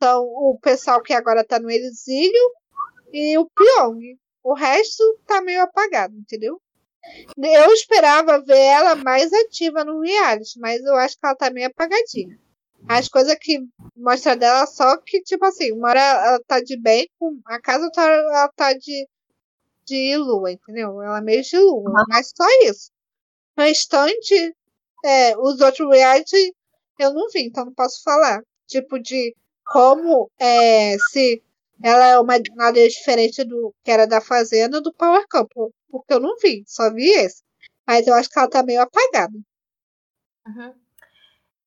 [0.02, 2.52] são o pessoal que agora tá no exílio
[3.12, 4.18] e o Pyong.
[4.44, 6.62] O resto tá meio apagado, entendeu?
[7.38, 11.68] Eu esperava ver ela mais ativa no reality, mas eu acho que ela tá meio
[11.68, 12.38] apagadinha.
[12.88, 13.60] As coisas que
[13.96, 17.86] mostra dela só que, tipo assim, uma hora ela tá de bem com a casa,
[17.86, 19.08] outra hora ela tá de,
[19.86, 21.02] de lua, entendeu?
[21.02, 22.06] Ela é meio de lua, uhum.
[22.08, 22.92] mas só isso.
[23.58, 24.56] O restante,
[25.04, 26.54] é, os outros reality
[27.00, 28.42] eu não vi, então não posso falar.
[28.68, 31.44] Tipo, de como é, se
[31.84, 35.74] ela é uma nada diferente do que era da Fazenda do Power Couple.
[35.90, 37.44] Porque eu não vi, só vi esse.
[37.86, 39.38] Mas eu acho que ela tá meio apagada.
[40.48, 40.74] Uhum.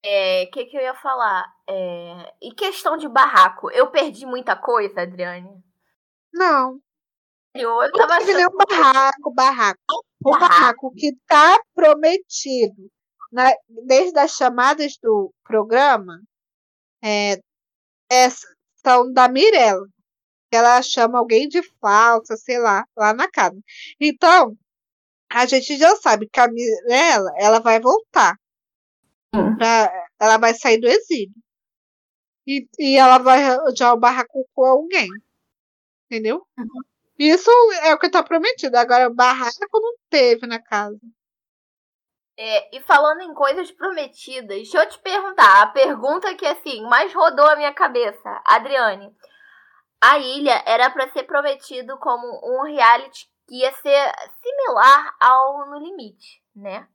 [0.03, 1.45] É, que que eu ia falar?
[1.69, 5.63] É, e questão de barraco, eu perdi muita coisa, Adriane?
[6.33, 6.81] Não.
[7.61, 8.37] Eu tava achando...
[8.37, 9.79] nenhum barraco, barraco.
[10.25, 10.49] O barraco.
[10.49, 12.91] barraco que tá prometido
[13.33, 13.53] na,
[13.87, 16.21] desde as chamadas do programa
[17.03, 17.41] é,
[18.11, 18.29] é
[18.89, 19.87] questão da Mirella.
[20.51, 23.59] Ela chama alguém de falsa, sei lá, lá na casa.
[24.01, 24.57] Então,
[25.31, 28.35] a gente já sabe que a Mirella, ela vai voltar.
[29.35, 29.57] Hum.
[29.57, 31.35] Pra, ela vai sair do exílio.
[32.47, 33.43] E, e ela vai
[33.77, 35.09] já o barraco com alguém.
[36.07, 36.47] Entendeu?
[36.59, 36.83] Uhum.
[37.19, 37.51] Isso
[37.83, 38.77] é o que tá prometido.
[38.77, 40.99] Agora, o barraco não teve na casa.
[42.41, 45.63] É, e falando em coisas prometidas, deixa eu te perguntar.
[45.63, 48.41] A pergunta que, assim, mais rodou a minha cabeça.
[48.45, 49.13] Adriane,
[50.01, 55.79] a ilha era para ser prometido como um reality que ia ser similar ao No
[55.79, 56.87] Limite, né?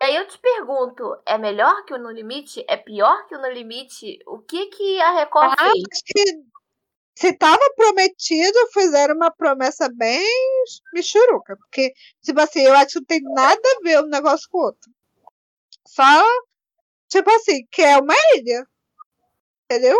[0.00, 2.64] E aí eu te pergunto, é melhor que o No Limite?
[2.68, 4.18] É pior que o No Limite?
[4.26, 5.84] O que que a Record ah, fez?
[5.92, 6.51] Acho que
[7.14, 10.24] se estava prometido, fizeram uma promessa bem
[10.94, 11.56] michuruca.
[11.56, 11.92] Porque,
[12.22, 14.90] tipo assim, eu acho que não tem nada a ver um negócio com o outro.
[15.86, 16.22] Só,
[17.08, 18.66] tipo assim, que é uma ilha.
[19.64, 19.98] Entendeu?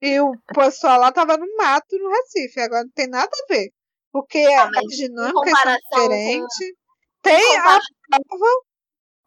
[0.00, 2.60] E o pessoal lá tava no mato no Recife.
[2.60, 3.72] Agora não tem nada a ver.
[4.12, 6.58] Porque ah, as dinâmicas são diferentes.
[6.58, 6.74] Com...
[7.22, 8.68] Tem a prova.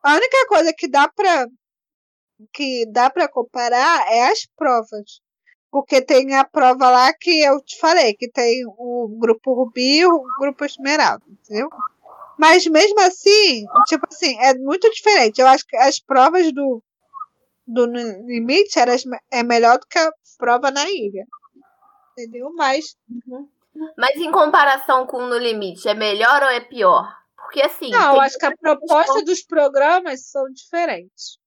[0.04, 1.46] A única coisa que dá pra
[2.54, 5.22] que dá para comparar é as provas.
[5.72, 10.06] Porque tem a prova lá que eu te falei, que tem o grupo Rubi e
[10.06, 11.70] o grupo Esmeralda, entendeu?
[12.38, 15.40] Mas mesmo assim, tipo assim, é muito diferente.
[15.40, 16.84] Eu acho que as provas do,
[17.66, 18.96] do limite era,
[19.32, 21.26] é melhor do que a prova na ilha.
[22.12, 22.52] Entendeu?
[22.54, 22.98] Mas.
[23.10, 23.48] Uhum.
[23.98, 27.08] Mas em comparação com No Limite, é melhor ou é pior?
[27.38, 27.90] Porque assim.
[27.90, 31.38] Não, acho que a proposta dos programas são diferentes.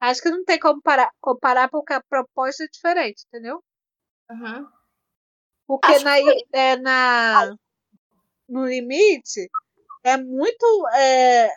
[0.00, 3.62] Acho que não tem como comparar, comparar porque a proposta é diferente, entendeu?
[4.30, 4.66] Uhum.
[5.66, 6.46] Porque acho na, que...
[6.52, 7.56] é, na,
[8.48, 9.50] no limite
[10.04, 10.88] é muito.
[10.94, 11.54] É,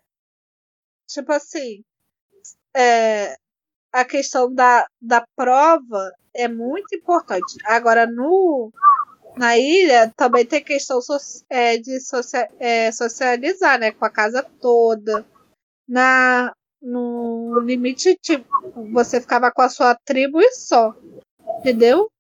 [1.08, 1.84] tipo assim.
[2.76, 3.36] É,
[3.92, 7.58] a questão da, da prova é muito importante.
[7.66, 8.72] Agora, no,
[9.36, 11.18] na ilha também tem questão so,
[11.50, 13.92] é, de socia, é, socializar, né?
[13.92, 15.26] Com a casa toda.
[15.88, 18.48] Na, no limite, tipo,
[18.92, 20.94] você ficava com a sua tribo e só.
[21.60, 22.12] Entendeu?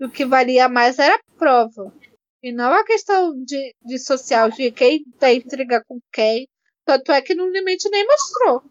[0.00, 1.92] O que valia mais era a prova.
[2.42, 6.46] E não a questão de, de social, de quem tem intriga com quem.
[6.84, 8.62] Tanto é que no limite nem mostrou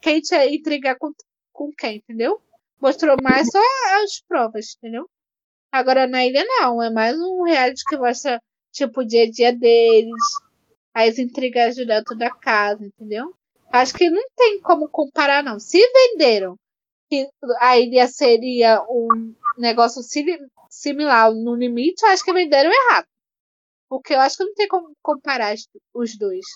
[0.00, 1.12] quem tinha intriga com,
[1.52, 2.40] com quem, entendeu?
[2.80, 3.60] Mostrou mais só
[4.02, 5.08] as provas, entendeu?
[5.70, 8.40] Agora na ilha não, é mais um reality que mostra,
[8.72, 10.22] tipo, o dia a dia deles,
[10.94, 13.32] as intrigas dentro da casa, entendeu?
[13.70, 15.60] Acho que não tem como comparar, não.
[15.60, 16.56] Se venderam
[17.08, 17.28] que
[17.60, 20.02] a ilha seria um negócio
[20.68, 23.06] similar no limite, eu acho que venderam errado.
[23.88, 25.54] Porque eu acho que não tem como comparar
[25.94, 26.46] os dois.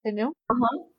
[0.00, 0.32] Entendeu?
[0.50, 0.90] Uhum.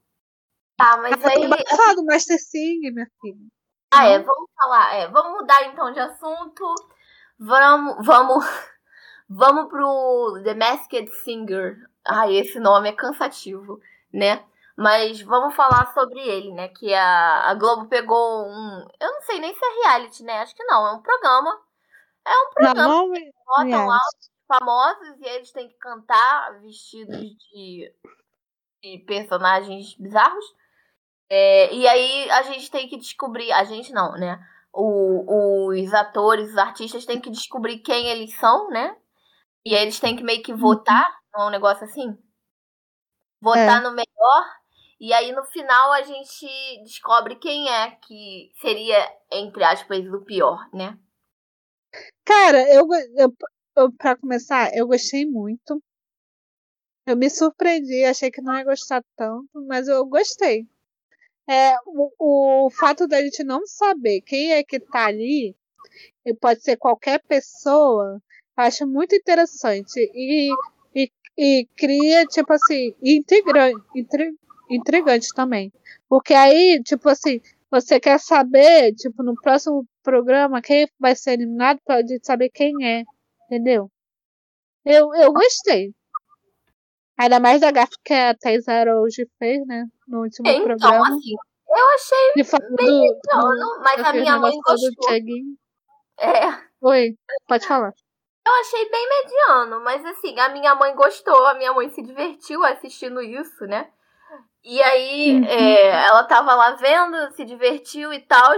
[0.78, 1.44] Tá, mas eu aí.
[1.44, 3.48] Eu do Master Sing, minha filha.
[3.92, 4.96] Ah, é, vamos falar.
[4.96, 6.76] É, vamos mudar então de assunto.
[7.40, 8.44] Vamos, vamos,
[9.30, 11.78] vamos pro The Masked Singer.
[12.06, 13.80] Ai, esse nome é cansativo,
[14.12, 14.44] né?
[14.78, 16.68] Mas vamos falar sobre ele, né?
[16.68, 18.88] Que a, a Globo pegou um.
[19.00, 20.40] Eu não sei nem se é reality, né?
[20.40, 20.86] Acho que não.
[20.86, 21.62] É um programa.
[22.28, 22.88] É um programa.
[22.88, 24.00] Não, que botam lá
[24.48, 27.94] famosos e eles têm que cantar vestidos de,
[28.84, 30.46] de personagens bizarros.
[31.30, 33.54] É, e aí a gente tem que descobrir.
[33.54, 34.46] A gente não, né?
[34.74, 38.94] O, os atores, os artistas têm que descobrir quem eles são, né?
[39.66, 40.58] E aí eles têm que meio que uhum.
[40.58, 41.18] votar.
[41.34, 42.18] Não é um negócio assim?
[43.42, 43.84] Votar é.
[43.84, 44.65] no melhor
[45.00, 46.48] e aí no final a gente
[46.84, 48.98] descobre quem é que seria,
[49.32, 50.98] entre aspas, o pior, né?
[52.24, 52.88] Cara, eu,
[53.18, 53.34] eu,
[53.78, 55.82] eu para começar, eu gostei muito.
[57.06, 60.68] Eu me surpreendi, achei que não ia gostar tanto, mas eu gostei.
[61.48, 65.56] É, o, o fato da gente não saber quem é que tá ali,
[66.26, 68.20] e pode ser qualquer pessoa,
[68.58, 70.00] acho muito interessante.
[70.14, 70.52] E,
[70.96, 73.80] e, e cria, tipo assim, integrante,
[74.70, 75.72] intrigante também.
[76.08, 81.80] Porque aí, tipo assim, você quer saber, tipo, no próximo programa, quem vai ser eliminado
[81.86, 83.04] pra saber quem é.
[83.46, 83.92] Entendeu?
[84.86, 85.94] Eu, eu gostei.
[87.18, 88.66] Ainda mais da gafa que a Thais
[89.02, 89.86] hoje fez, né?
[90.08, 91.08] No último então, programa.
[91.08, 91.34] Assim,
[91.70, 95.14] eu achei de bem mediano, mas a minha mãe gostou.
[96.20, 96.66] É.
[96.82, 97.16] Oi,
[97.48, 97.94] pode falar.
[98.46, 102.64] Eu achei bem mediano, mas assim, a minha mãe gostou, a minha mãe se divertiu
[102.64, 103.90] assistindo isso, né?
[104.66, 105.46] E aí uhum.
[105.46, 108.52] é, ela tava lá vendo, se divertiu e tal.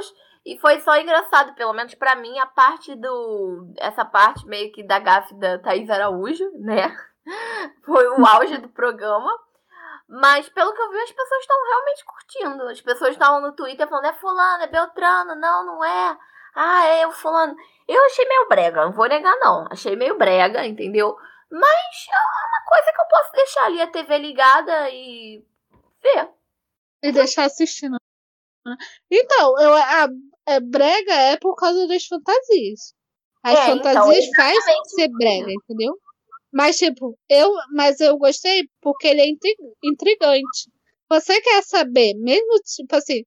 [0.46, 3.74] E foi só engraçado, pelo menos para mim, a parte do.
[3.78, 6.96] Essa parte meio que da gafe da Thaís Araújo, né?
[7.84, 9.30] Foi o auge do programa.
[10.08, 12.70] Mas pelo que eu vi, as pessoas estão realmente curtindo.
[12.70, 16.18] As pessoas estavam no Twitter falando, é fulano, é Beltrano, não, não é.
[16.56, 17.54] Ah, é, o fulano.
[17.86, 19.68] Eu achei meio brega, não vou negar, não.
[19.70, 21.18] Achei meio brega, entendeu?
[21.52, 25.46] Mas é uma coisa que eu posso deixar ali a TV ligada e
[26.16, 26.30] ver.
[27.04, 27.98] E deixar assistindo.
[29.10, 30.10] Então, eu, a,
[30.48, 32.94] a brega é por causa das fantasias.
[33.44, 35.98] As é, então, fantasias então, fazem ser brega, entendeu?
[36.52, 39.30] Mas, tipo, eu, mas eu gostei porque ele é
[39.84, 40.72] intrigante.
[41.10, 43.24] Você quer saber, mesmo tipo assim,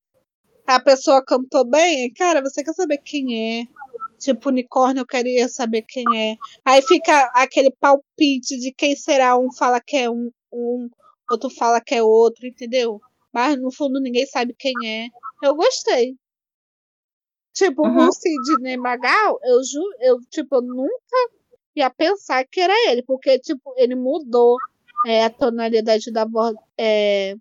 [0.66, 3.64] a pessoa cantou bem, cara, você quer saber quem é.
[4.18, 6.36] Tipo, unicórnio eu queria saber quem é.
[6.64, 9.38] Aí fica aquele palpite de quem será.
[9.38, 10.90] Um fala que é um, um
[11.30, 13.00] outro fala que é outro, entendeu?
[13.32, 15.08] Mas no fundo ninguém sabe quem é.
[15.42, 16.16] Eu gostei.
[17.52, 18.08] Tipo, uhum.
[18.08, 21.16] o Sidney Magal, eu, ju, eu, tipo, eu nunca
[21.74, 24.56] ia pensar que era ele, porque, tipo, ele mudou
[25.06, 27.34] é, a tonalidade da voz, é,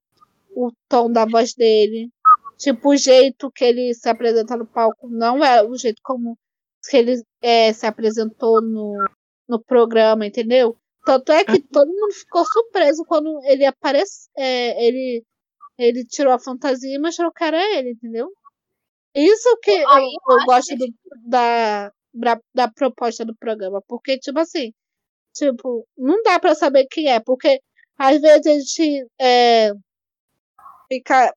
[0.51, 2.09] o tom da voz dele.
[2.57, 6.37] Tipo, o jeito que ele se apresenta no palco não é o jeito como
[6.89, 8.97] que ele é, se apresentou no,
[9.47, 10.77] no programa, entendeu?
[11.05, 15.23] Tanto é que todo mundo ficou surpreso quando ele aparece, é, ele,
[15.77, 18.31] ele tirou a fantasia e mostrou que era ele, entendeu?
[19.15, 20.87] Isso que eu, eu gosto do,
[21.25, 24.71] da, da, da proposta do programa, porque, tipo assim,
[25.33, 27.59] tipo, não dá pra saber quem é, porque
[27.97, 29.71] às vezes a gente é,
[30.87, 31.33] fica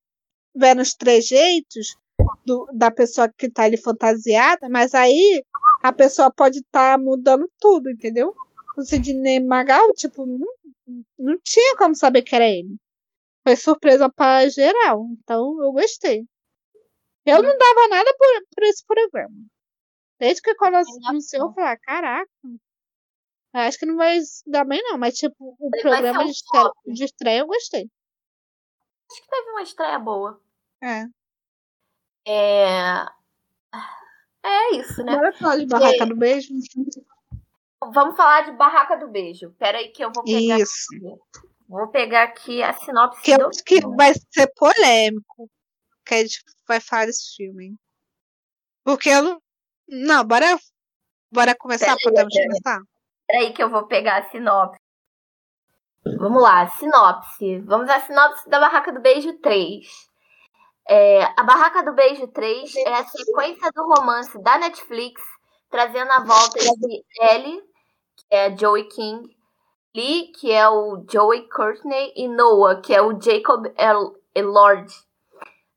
[0.55, 1.97] vendo os trejeitos
[2.45, 5.43] do, da pessoa que tá ali fantasiada, mas aí
[5.83, 8.35] a pessoa pode estar tá mudando tudo, entendeu?
[8.77, 10.49] O Sidney Magal, tipo, não,
[11.19, 12.77] não tinha como saber que era ele.
[13.47, 16.25] Foi surpresa para geral, então eu gostei.
[17.27, 19.35] Eu não dava nada por, por esse programa.
[20.19, 22.31] Desde que quando anunciou, eu falei, ah, caraca,
[23.55, 26.71] acho que não vai dar bem não, mas tipo, o Ele programa um de, estreia,
[26.87, 27.91] de estreia eu gostei.
[29.11, 30.41] Acho que teve uma estreia boa.
[30.83, 31.05] É.
[32.27, 33.07] É.
[34.45, 35.15] É isso, né?
[35.15, 36.49] Bora falar de Barraca do Beijo.
[37.91, 39.51] Vamos falar de Barraca do Beijo.
[39.59, 40.59] Pera aí que eu vou pegar.
[40.59, 40.87] Isso.
[40.95, 41.43] Aqui.
[41.69, 45.51] Vou pegar aqui a sinopse que, do que vai ser polêmico.
[46.05, 47.77] Que a gente vai falar desse filme.
[48.85, 49.43] Porque eu não.
[49.89, 50.59] Não, bora,
[51.31, 51.97] bora começar?
[52.03, 52.81] Podemos aí, começar?
[53.27, 54.79] Peraí que eu vou pegar a sinopse.
[56.19, 57.61] Vamos lá, sinopse.
[57.61, 59.87] Vamos à sinopse da Barraca do Beijo 3.
[60.89, 65.23] É, a Barraca do Beijo 3 é a sequência do romance da Netflix,
[65.71, 67.63] trazendo a volta de Ellie,
[68.33, 69.29] é Joey King,
[69.95, 73.67] Lee, que é o Joey Courtney, e Noah, que é o Jacob
[74.35, 74.91] Elord.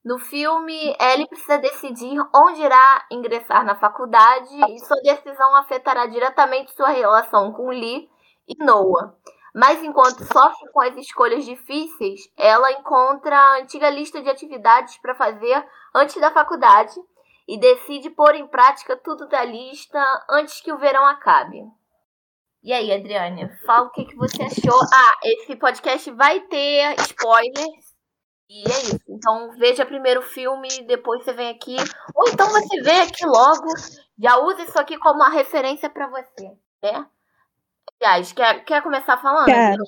[0.06, 6.72] No filme, Ellie precisa decidir onde irá ingressar na faculdade e sua decisão afetará diretamente
[6.74, 8.10] sua relação com Lee
[8.48, 9.14] e Noah.
[9.54, 15.16] Mas enquanto sofre com as escolhas difíceis, ela encontra a antiga lista de atividades para
[15.16, 15.62] fazer
[15.94, 16.96] antes da faculdade
[17.46, 21.66] e decide pôr em prática tudo da lista antes que o verão acabe.
[22.66, 24.82] E aí, Adriane, fala o que, que você achou.
[24.92, 27.94] Ah, esse podcast vai ter spoilers.
[28.50, 29.00] E é isso.
[29.08, 31.76] Então veja primeiro o filme, depois você vem aqui.
[32.16, 33.68] Ou então você vem aqui logo,
[34.18, 36.52] já usa isso aqui como uma referência para você,
[36.82, 37.08] né?
[38.02, 39.46] Aliás, quer, quer começar falando?
[39.46, 39.84] Quero.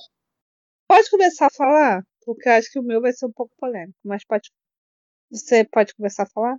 [0.88, 2.04] Pode começar a falar?
[2.24, 4.52] Porque eu acho que o meu vai ser um pouco polêmico, mas pode.
[5.32, 6.58] Você pode começar a falar?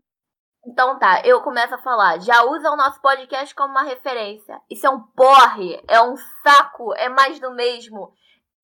[0.66, 2.20] Então tá, eu começo a falar.
[2.20, 4.60] Já usa o nosso podcast como uma referência.
[4.68, 8.12] Isso é um porre, é um saco, é mais do mesmo.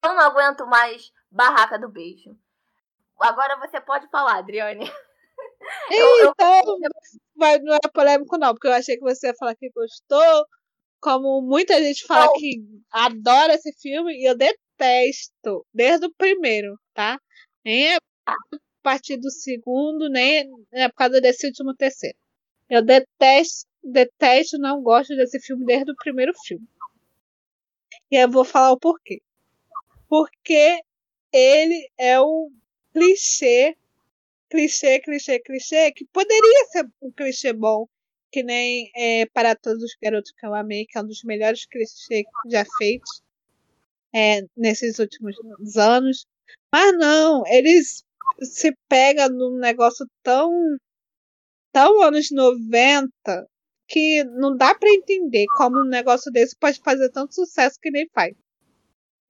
[0.05, 2.37] Eu não aguento mais barraca do beijo.
[3.19, 4.85] Agora você pode falar, Adriane.
[5.91, 6.77] Então, eu.
[7.35, 10.47] Mas não é polêmico, não, porque eu achei que você ia falar que gostou,
[11.01, 17.19] como muita gente fala que adora esse filme e eu detesto desde o primeiro, tá?
[17.65, 17.99] Nem é
[18.85, 22.17] partir do segundo, nem é por causa desse último terceiro.
[22.69, 26.69] Eu detesto, detesto, não gosto desse filme desde o primeiro filme.
[28.11, 29.23] E eu vou falar o porquê.
[30.07, 30.81] Porque
[31.33, 32.51] ele é um
[32.93, 33.77] clichê,
[34.51, 37.89] clichê, clichê, clichê, que poderia ser um clichê bom,
[38.31, 41.65] que nem é, Para Todos os Garotos que eu amei, que é um dos melhores
[41.67, 43.23] clichês já feitos
[44.15, 45.37] é, nesses últimos
[45.77, 46.27] anos.
[46.71, 48.05] Mas não, eles
[48.43, 50.51] se pegam num negócio tão,
[51.73, 53.11] tão anos 90
[53.89, 58.09] que não dá para entender como um negócio desse pode fazer tanto sucesso que nem
[58.15, 58.35] faz.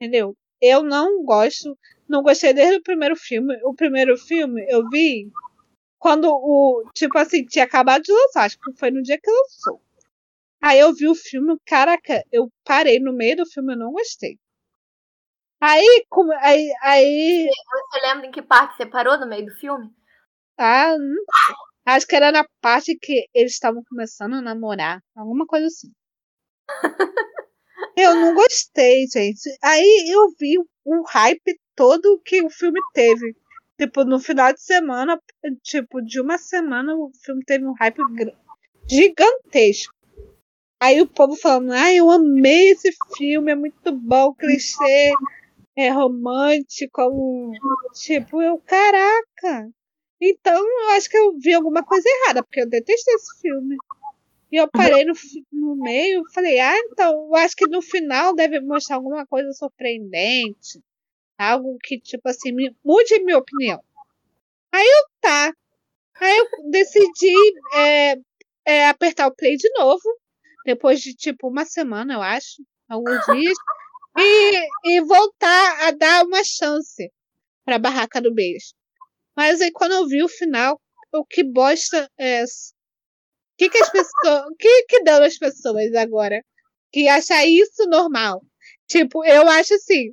[0.01, 0.35] Entendeu?
[0.61, 1.77] Eu não gosto,
[2.09, 3.59] não gostei desde o primeiro filme.
[3.65, 5.31] O primeiro filme eu vi
[5.99, 6.89] quando o.
[6.95, 9.81] Tipo assim, tinha acabado de lançar, acho que foi no dia que lançou.
[10.63, 14.39] Aí eu vi o filme, caraca, eu parei no meio do filme, eu não gostei.
[15.67, 17.49] Aí, como, aí, aí.
[17.91, 19.89] Você lembra em que parte você parou no meio do filme?
[20.59, 20.95] Ah,
[21.87, 25.01] Acho que era na parte que eles estavam começando a namorar.
[25.17, 25.91] Alguma coisa assim.
[27.97, 29.57] eu não gostei, gente.
[29.63, 33.35] Aí eu vi o hype todo que o filme teve.
[33.79, 35.19] Tipo, no final de semana,
[35.63, 38.03] tipo, de uma semana, o filme teve um hype
[38.87, 39.95] gigantesco.
[40.79, 45.13] Aí o povo falando, ah, eu amei esse filme, é muito bom, clichê,
[45.77, 47.53] é romântico,
[47.95, 49.71] tipo, eu, caraca.
[50.21, 53.77] Então, eu acho que eu vi alguma coisa errada, porque eu detestei esse filme.
[54.51, 55.15] E eu parei no,
[55.53, 60.81] no meio falei, ah, então, eu acho que no final deve mostrar alguma coisa surpreendente.
[61.37, 63.83] Algo que, tipo assim, me, mude minha opinião.
[64.73, 65.53] Aí eu, tá.
[66.21, 67.35] Aí eu decidi
[67.75, 68.15] é,
[68.65, 70.03] é, apertar o play de novo.
[70.65, 72.63] Depois de, tipo, uma semana, eu acho.
[72.89, 73.59] Alguns dias.
[74.17, 77.11] E, e voltar a dar uma chance
[77.65, 78.75] pra Barraca do Beijo.
[79.37, 80.81] Mas aí quando eu vi o final,
[81.13, 82.73] o que bosta é essa?
[83.55, 84.45] O que, que as pessoas.
[84.59, 86.45] Que, que dão as pessoas agora?
[86.93, 88.43] Que acham isso normal.
[88.87, 90.13] Tipo, eu acho assim.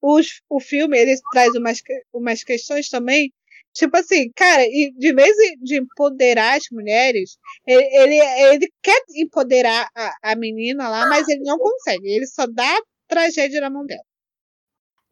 [0.00, 1.80] Os, o filme, ele traz umas,
[2.12, 3.32] umas questões também.
[3.72, 7.36] Tipo assim, cara, e de vez de empoderar as mulheres,
[7.66, 8.20] ele, ele,
[8.54, 12.08] ele quer empoderar a, a menina lá, mas ele não consegue.
[12.08, 14.04] Ele só dá tragédia na mão dela.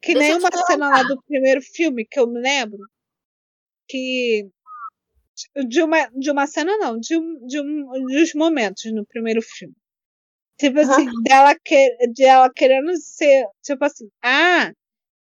[0.01, 2.81] Que Deixa nem uma cena lá do primeiro filme que eu me lembro,
[3.89, 4.49] que
[5.69, 9.75] de uma, de uma cena não, de um, de um dos momentos no primeiro filme.
[10.59, 11.23] Tipo assim, uhum.
[11.23, 14.73] dela, que, de ela querendo ser, tipo assim, ah,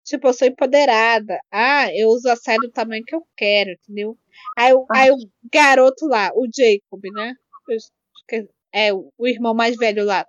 [0.05, 4.19] tipo, eu sou empoderada, ah, eu uso a saia do tamanho que eu quero, entendeu?
[4.57, 4.87] Aí, uhum.
[4.91, 5.17] aí o
[5.53, 7.35] garoto lá, o Jacob, né?
[8.73, 10.27] É, o irmão mais velho lá.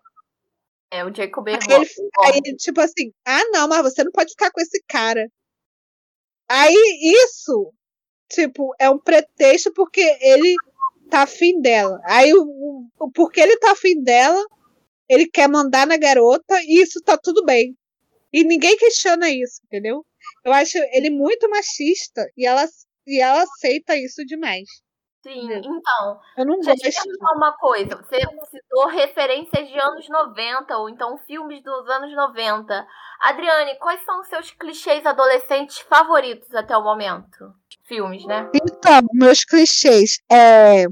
[0.92, 1.88] É, o Jacob é aí, ele,
[2.24, 5.28] aí, tipo assim, ah, não, mas você não pode ficar com esse cara.
[6.48, 6.76] Aí,
[7.24, 7.72] isso
[8.30, 10.56] tipo, é um pretexto porque ele
[11.10, 12.00] tá afim dela.
[12.06, 14.42] Aí, o, o, porque ele tá afim dela,
[15.10, 17.76] ele quer mandar na garota e isso tá tudo bem.
[18.32, 20.06] E ninguém questiona isso, entendeu?
[20.46, 22.66] Eu acho ele muito machista e ela,
[23.08, 24.68] e ela aceita isso demais.
[25.22, 26.20] Sim, então.
[26.38, 27.96] Eu não deixa eu te perguntar uma coisa.
[27.98, 32.88] Você citou referências de anos 90, ou então filmes dos anos 90.
[33.20, 37.54] Adriane, quais são os seus clichês adolescentes favoritos até o momento?
[37.84, 38.50] Filmes, né?
[38.56, 40.86] Então, meus clichês é.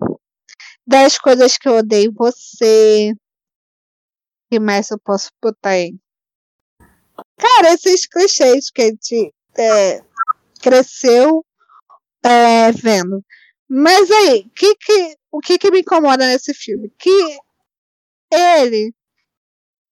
[0.86, 3.14] 10 coisas que eu odeio você.
[3.14, 5.96] O que mais eu posso botar aí?
[7.38, 10.02] Cara, esses clichês que a gente é,
[10.62, 11.46] cresceu
[12.24, 13.24] é, vendo.
[13.70, 16.90] Mas aí, que que, o que, que me incomoda nesse filme?
[16.98, 17.38] Que
[18.32, 18.94] ele,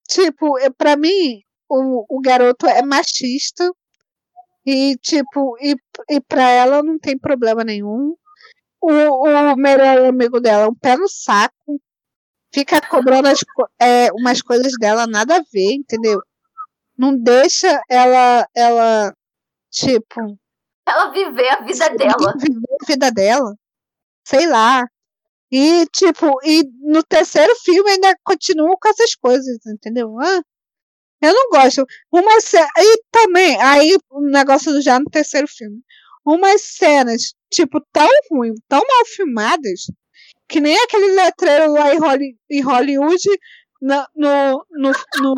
[0.08, 3.70] tipo, pra mim, o, o garoto é machista
[4.66, 5.76] e, tipo, e,
[6.10, 8.16] e pra ela não tem problema nenhum.
[8.82, 11.82] O, o melhor amigo dela é um pé no saco,
[12.54, 13.40] fica cobrando as,
[13.82, 16.22] é, umas coisas dela nada a ver, entendeu?
[16.98, 19.14] Não deixa ela, ela,
[19.70, 20.40] tipo.
[20.88, 22.34] Ela viver a vida dela.
[22.38, 23.58] Viver a vida dela
[24.26, 24.86] sei lá.
[25.52, 30.20] E, tipo, e no terceiro filme ainda continua com essas coisas, entendeu?
[30.20, 30.42] Ah,
[31.22, 31.86] eu não gosto.
[32.12, 32.32] Uma
[32.78, 35.82] E também, aí o negócio já no terceiro filme.
[36.26, 39.86] Umas cenas, tipo, tão ruim, tão mal filmadas,
[40.48, 41.94] que nem aquele letreiro lá
[42.50, 43.30] em Hollywood
[43.82, 45.36] no, no, no, no,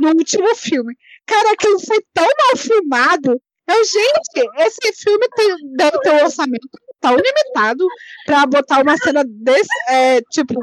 [0.00, 0.94] no último filme.
[1.26, 3.40] Cara, aquilo foi tão mal filmado.
[3.68, 6.68] Eu, gente, esse filme tem, deve ter um orçamento
[7.00, 7.86] tão limitado
[8.24, 10.54] pra botar uma cena desse, é, tipo,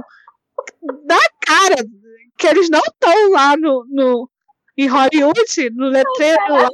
[1.06, 1.84] da cara,
[2.38, 4.30] que eles não estão lá no, no,
[4.78, 6.70] em Hollywood, no letreiro lá.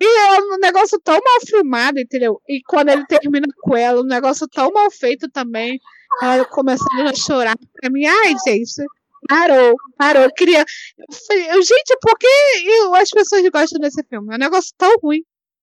[0.00, 2.40] E é um negócio tão mal filmado, entendeu?
[2.48, 5.80] E quando ele termina com ela, um negócio tão mal feito também.
[6.22, 8.06] Ela começando a chorar pra mim.
[8.06, 8.86] Ai, gente,
[9.28, 10.22] parou, parou.
[10.22, 10.64] Eu queria.
[11.30, 12.26] Eu, gente, por que
[12.64, 14.32] eu, as pessoas gostam desse filme?
[14.32, 15.22] É um negócio tão ruim.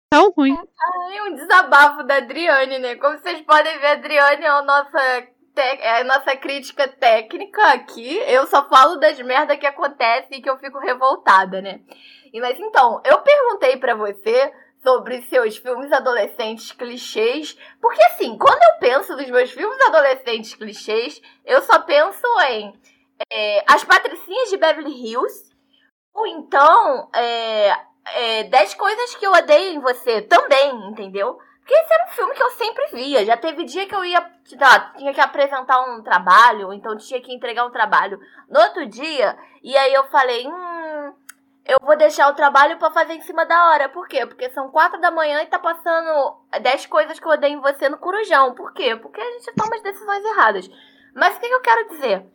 [0.10, 0.58] Tão ruim.
[0.58, 2.96] Ai, um desabafo da Adriane, né?
[2.96, 8.18] Como vocês podem ver, a Adriane é a nossa, é a nossa crítica técnica aqui.
[8.28, 11.82] Eu só falo das merdas que acontecem e que eu fico revoltada, né?
[12.34, 14.52] E, mas então, eu perguntei para você
[14.82, 21.22] sobre seus filmes adolescentes clichês, porque assim, quando eu penso nos meus filmes adolescentes clichês,
[21.46, 22.80] eu só penso em
[23.32, 25.50] é, As Patricinhas de Beverly Hills,
[26.14, 27.76] ou então é,
[28.16, 31.38] é, 10 coisas que eu odeio em você também, entendeu?
[31.70, 33.24] Porque esse era um filme que eu sempre via.
[33.24, 34.22] Já teve dia que eu ia.
[34.58, 39.38] Tá, tinha que apresentar um trabalho, então tinha que entregar um trabalho no outro dia.
[39.62, 41.14] E aí eu falei, hum.
[41.68, 43.88] eu vou deixar o trabalho para fazer em cima da hora.
[43.88, 44.26] Por quê?
[44.26, 47.88] Porque são quatro da manhã e tá passando dez coisas que eu odeio em você
[47.88, 48.56] no corujão.
[48.56, 48.96] Por quê?
[48.96, 50.68] Porque a gente toma as decisões erradas.
[51.14, 52.26] Mas o que eu quero dizer?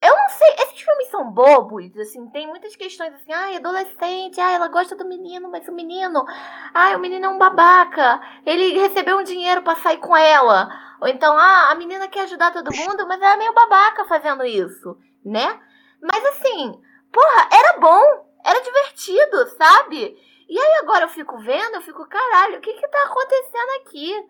[0.00, 4.54] Eu não sei, esses filmes são bobos, assim, tem muitas questões assim, ai, adolescente, ai,
[4.54, 6.24] ela gosta do menino, mas o menino,
[6.72, 10.68] ai, o menino é um babaca, ele recebeu um dinheiro para sair com ela.
[11.00, 14.44] Ou então, ah, a menina quer ajudar todo mundo, mas ela é meio babaca fazendo
[14.44, 15.60] isso, né?
[16.00, 16.80] Mas assim,
[17.12, 18.02] porra, era bom,
[18.44, 20.16] era divertido, sabe?
[20.48, 24.28] E aí agora eu fico vendo, eu fico, caralho, o que que tá acontecendo aqui?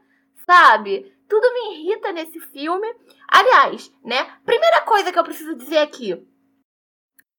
[0.48, 1.14] Sabe?
[1.28, 2.86] Tudo me irrita nesse filme.
[3.28, 4.24] Aliás, né?
[4.46, 6.26] Primeira coisa que eu preciso dizer aqui.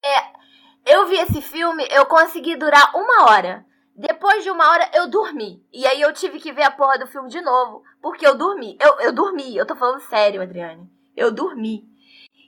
[0.05, 0.39] É.
[0.85, 3.65] Eu vi esse filme, eu consegui durar uma hora.
[3.95, 5.65] Depois de uma hora, eu dormi.
[5.73, 7.83] E aí eu tive que ver a porra do filme de novo.
[7.99, 8.77] Porque eu dormi.
[8.79, 9.57] Eu, eu dormi.
[9.57, 10.87] Eu tô falando sério, Adriane.
[11.17, 11.83] Eu dormi.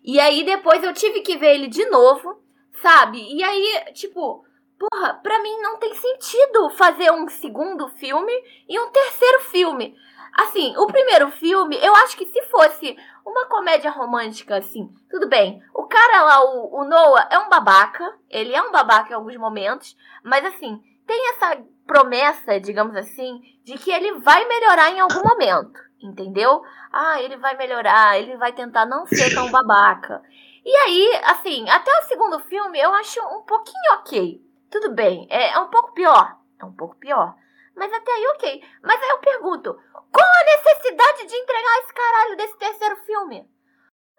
[0.03, 2.39] E aí depois eu tive que ver ele de novo,
[2.81, 3.19] sabe?
[3.35, 4.45] E aí, tipo,
[4.77, 8.33] porra, pra mim não tem sentido fazer um segundo filme
[8.69, 9.95] e um terceiro filme.
[10.33, 15.61] Assim, o primeiro filme, eu acho que se fosse uma comédia romântica, assim, tudo bem.
[15.73, 18.15] O cara lá, o, o Noah, é um babaca.
[18.29, 19.95] Ele é um babaca em alguns momentos.
[20.23, 25.79] Mas, assim, tem essa promessa, digamos assim, de que ele vai melhorar em algum momento.
[26.01, 26.63] Entendeu?
[26.91, 30.23] Ah, ele vai melhorar, ele vai tentar não ser tão babaca.
[30.63, 34.41] E aí, assim, até o segundo filme eu acho um pouquinho ok.
[34.69, 36.37] Tudo bem, é, é um pouco pior.
[36.59, 37.35] É um pouco pior.
[37.75, 38.63] Mas até aí, ok.
[38.83, 39.73] Mas aí eu pergunto:
[40.11, 43.49] qual a necessidade de entregar esse caralho desse terceiro filme?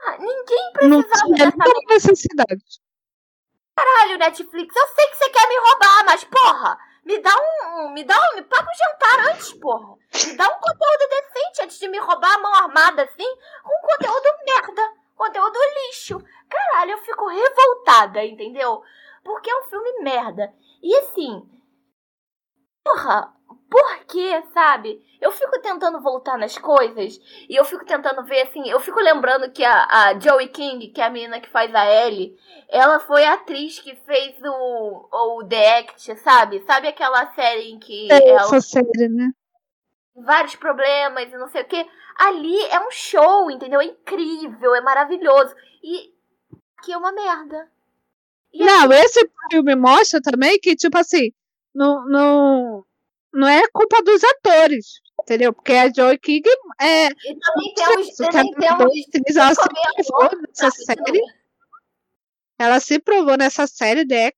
[0.00, 2.64] Ah, ninguém precisava não tinha dessa necessidade.
[3.76, 7.90] Caralho, Netflix, eu sei que você quer me roubar, mas porra, me dá um.
[7.90, 8.36] Me dá um.
[8.36, 9.96] Me paga um jantar antes, porra.
[10.26, 13.28] Me dá um conteúdo decente antes de me roubar a mão armada assim.
[13.64, 14.92] Um conteúdo merda.
[15.16, 16.22] Conteúdo lixo.
[16.48, 18.82] Caralho, eu fico revoltada, entendeu?
[19.24, 20.52] Porque é um filme merda.
[20.82, 21.48] E assim.
[22.84, 23.32] Porra,
[23.72, 25.02] por quê, sabe?
[25.18, 27.18] Eu fico tentando voltar nas coisas
[27.48, 28.68] e eu fico tentando ver assim.
[28.68, 31.86] Eu fico lembrando que a, a Joey King, que é a menina que faz a
[31.86, 32.36] Ellie,
[32.68, 36.62] ela foi a atriz que fez o, o The Act, sabe?
[36.66, 38.12] Sabe aquela série em que.
[38.12, 38.42] É ela...
[38.42, 39.30] essa série, né?
[40.14, 41.86] Vários problemas e não sei o que.
[42.16, 43.80] Ali é um show, entendeu?
[43.80, 45.54] É incrível, é maravilhoso.
[45.82, 46.12] E
[46.76, 47.70] aqui é uma merda.
[48.52, 48.94] E não, aqui...
[48.94, 51.32] esse filme mostra também que, tipo assim,
[51.74, 52.86] no, no,
[53.32, 55.52] não é culpa dos atores, entendeu?
[55.52, 56.48] Porque a Joy King
[56.80, 57.06] é.
[57.06, 59.68] E também temos, também temos ela se
[60.04, 61.20] provou nessa série.
[62.58, 64.36] Ela se provou nessa série Dex,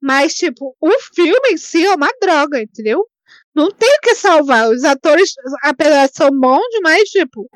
[0.00, 3.06] mas, tipo, o filme em si é uma droga, entendeu?
[3.54, 4.68] Não tem o que salvar.
[4.68, 5.32] Os atores,
[5.62, 7.48] apesar de são bons, mas, tipo,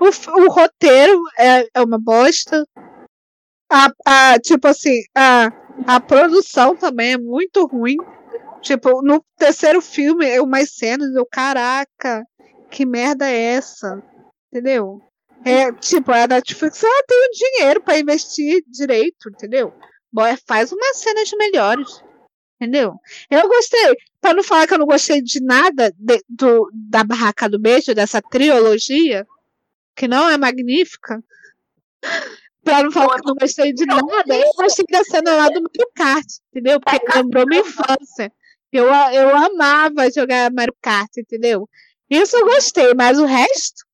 [0.00, 2.64] o, o roteiro é, é uma bosta.
[3.70, 5.52] A, a, tipo assim, a,
[5.86, 7.96] a produção também é muito ruim.
[8.64, 12.24] Tipo, no terceiro filme, eu mais cenas, eu, caraca,
[12.70, 14.02] que merda é essa?
[14.50, 15.02] Entendeu?
[15.44, 19.74] É, tipo, a Netflix ela tem o dinheiro para investir direito, entendeu?
[20.10, 22.02] Bom, é, faz umas cenas melhores.
[22.58, 22.94] Entendeu?
[23.30, 23.94] Eu gostei.
[24.18, 27.94] Para não falar que eu não gostei de nada de, do, da Barraca do Beijo,
[27.94, 29.26] dessa trilogia,
[29.94, 31.22] que não é magnífica.
[32.64, 35.60] Pra não falar que eu não gostei de nada, eu gostei da cena lá do
[35.60, 36.80] Mario Kart, entendeu?
[36.80, 38.32] Porque lembrou minha infância.
[38.76, 41.68] Eu, eu amava jogar Mario Kart, entendeu?
[42.10, 43.84] Isso eu gostei, mas o resto.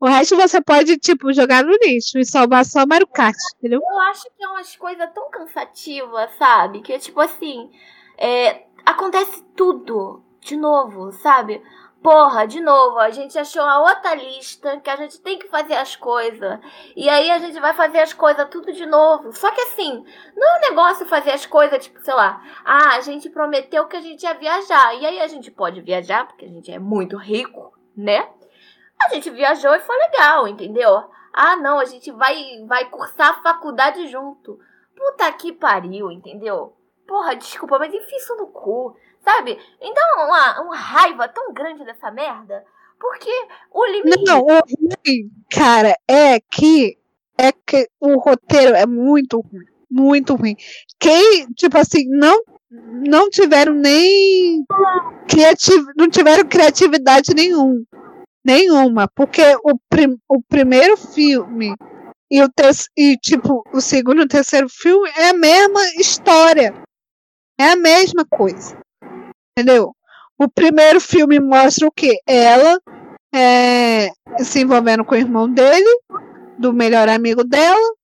[0.00, 3.80] O resto você pode, tipo, jogar no lixo e salvar só Mario Kart, entendeu?
[3.80, 6.80] Eu acho que é umas coisas tão cansativas, sabe?
[6.80, 7.70] Que, tipo assim,
[8.16, 11.62] é, acontece tudo de novo, sabe?
[12.02, 15.74] Porra, de novo, a gente achou a outra lista que a gente tem que fazer
[15.74, 16.58] as coisas.
[16.96, 19.32] E aí a gente vai fazer as coisas tudo de novo.
[19.34, 20.02] Só que assim,
[20.34, 23.96] não é um negócio fazer as coisas, tipo, sei lá, ah, a gente prometeu que
[23.96, 24.94] a gente ia viajar.
[24.94, 28.26] E aí a gente pode viajar, porque a gente é muito rico, né?
[29.02, 31.04] A gente viajou e foi legal, entendeu?
[31.34, 34.58] Ah, não, a gente vai, vai cursar a faculdade junto.
[34.96, 36.74] Puta que pariu, entendeu?
[37.06, 38.96] Porra, desculpa, mas enfia isso no cu.
[39.22, 39.58] Sabe?
[39.80, 42.64] Então, uma, uma raiva tão grande dessa merda.
[42.98, 43.30] Porque
[43.72, 44.24] o limite.
[44.24, 46.98] Não, o ruim, cara, é que.
[47.38, 49.64] É que o roteiro é muito ruim.
[49.90, 50.54] Muito ruim.
[50.98, 54.64] Quem, tipo assim, não não tiveram nem
[55.28, 57.84] criativ não tiveram criatividade nenhum,
[58.44, 61.74] nenhuma, porque o, prim o primeiro filme
[62.30, 62.48] e o
[62.96, 66.72] e tipo o segundo e o terceiro filme é a mesma história,
[67.58, 68.78] é a mesma coisa.
[69.52, 69.94] Entendeu?
[70.38, 72.18] O primeiro filme mostra o quê?
[72.26, 72.78] Ela
[73.34, 74.10] é,
[74.42, 76.00] se envolvendo com o irmão dele,
[76.58, 77.94] do melhor amigo dela.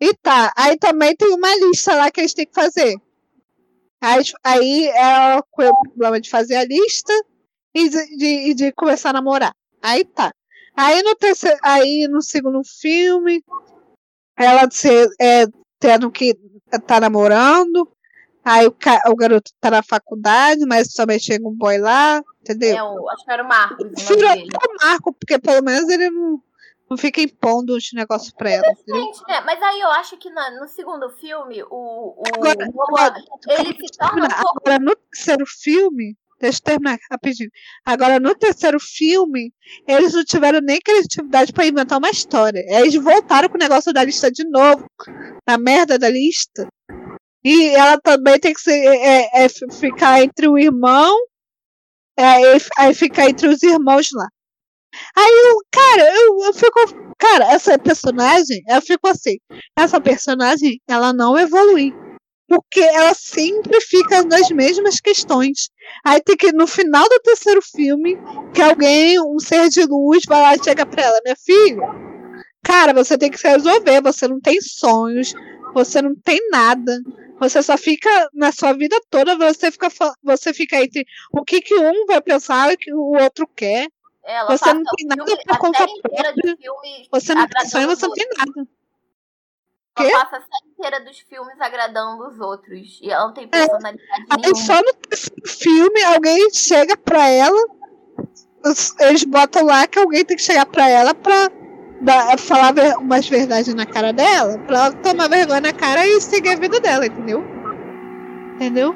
[0.00, 0.52] E tá.
[0.56, 2.96] Aí também tem uma lista lá que eles têm que fazer.
[4.00, 7.12] Aí, aí ela com o problema de fazer a lista
[7.74, 9.54] e de, de, de começar a namorar.
[9.82, 10.32] Aí tá.
[10.76, 13.42] Aí no terceiro, aí no segundo filme,
[14.36, 14.68] ela
[15.20, 15.46] é,
[15.78, 16.34] tendo que
[16.86, 17.88] tá namorando,
[18.44, 18.74] aí o,
[19.10, 22.76] o garoto tá na faculdade, mas também chega um boy lá, entendeu?
[22.76, 23.86] É, eu acho que era o Marcos.
[24.68, 26.42] o Marco, porque pelo menos ele não,
[26.90, 28.66] não fica impondo os negócios pra ela.
[29.28, 29.40] né?
[29.44, 33.14] Mas aí eu acho que na, no segundo filme, o, o agora, agora,
[33.48, 34.60] ele se torna um pouco...
[34.60, 37.50] Agora, no terceiro filme, Deixa eu terminar rapidinho.
[37.86, 39.52] Agora, no terceiro filme,
[39.86, 42.62] eles não tiveram nem criatividade para inventar uma história.
[42.68, 44.84] Eles voltaram com o negócio da lista de novo.
[45.46, 46.68] Na merda da lista.
[47.44, 51.14] E ela também tem que ser, é, é, ficar entre o irmão.
[52.18, 54.28] É, aí ficar entre os irmãos lá.
[55.16, 57.14] Aí eu, cara, eu, eu fico.
[57.18, 59.36] Cara, essa personagem, eu fico assim.
[59.76, 61.92] Essa personagem, ela não evolui
[62.46, 65.70] porque ela sempre fica nas mesmas questões.
[66.04, 68.16] Aí tem que, no final do terceiro filme,
[68.54, 71.86] que alguém, um ser de luz, vai lá e chega pra ela, minha filha,
[72.62, 75.32] cara, você tem que se resolver, você não tem sonhos,
[75.74, 77.02] você não tem nada.
[77.40, 79.88] Você só fica na sua vida toda, você fica,
[80.22, 83.88] você fica entre o que, que um vai pensar e o que o outro quer.
[84.24, 86.56] Ela você não tem nada por conta própria.
[87.10, 88.68] Você não tem sonho, você não tem nada.
[89.96, 92.98] Ela passa a série inteira dos filmes agradando os outros.
[93.02, 93.48] E ela não tem é.
[93.48, 94.36] personalidade é.
[94.36, 94.46] nenhuma.
[94.46, 97.62] Aí só no filme alguém chega pra ela.
[99.00, 101.50] Eles botam lá que alguém tem que chegar pra ela pra
[102.38, 104.58] falar umas verdades na cara dela.
[104.66, 107.44] Pra ela tomar vergonha na cara e seguir a vida dela, entendeu?
[108.54, 108.94] Entendeu?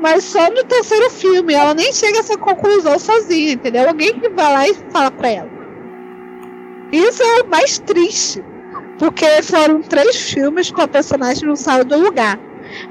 [0.00, 3.88] Mas só no terceiro filme, ela nem chega a essa conclusão sozinha, entendeu?
[3.88, 5.50] Alguém que vai lá e fala pra ela.
[6.92, 8.44] Isso é o mais triste.
[8.98, 12.38] Porque foram três filmes que a personagem não saiu do lugar.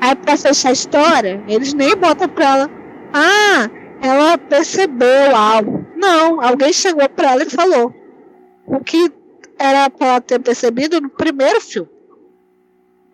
[0.01, 2.69] Aí, pra fechar a história, eles nem botam pra ela.
[3.14, 3.69] Ah,
[4.01, 5.85] ela percebeu algo.
[5.95, 7.93] Não, alguém chegou pra ela e falou.
[8.65, 9.09] O que
[9.57, 11.89] era pra ela ter percebido no primeiro filme.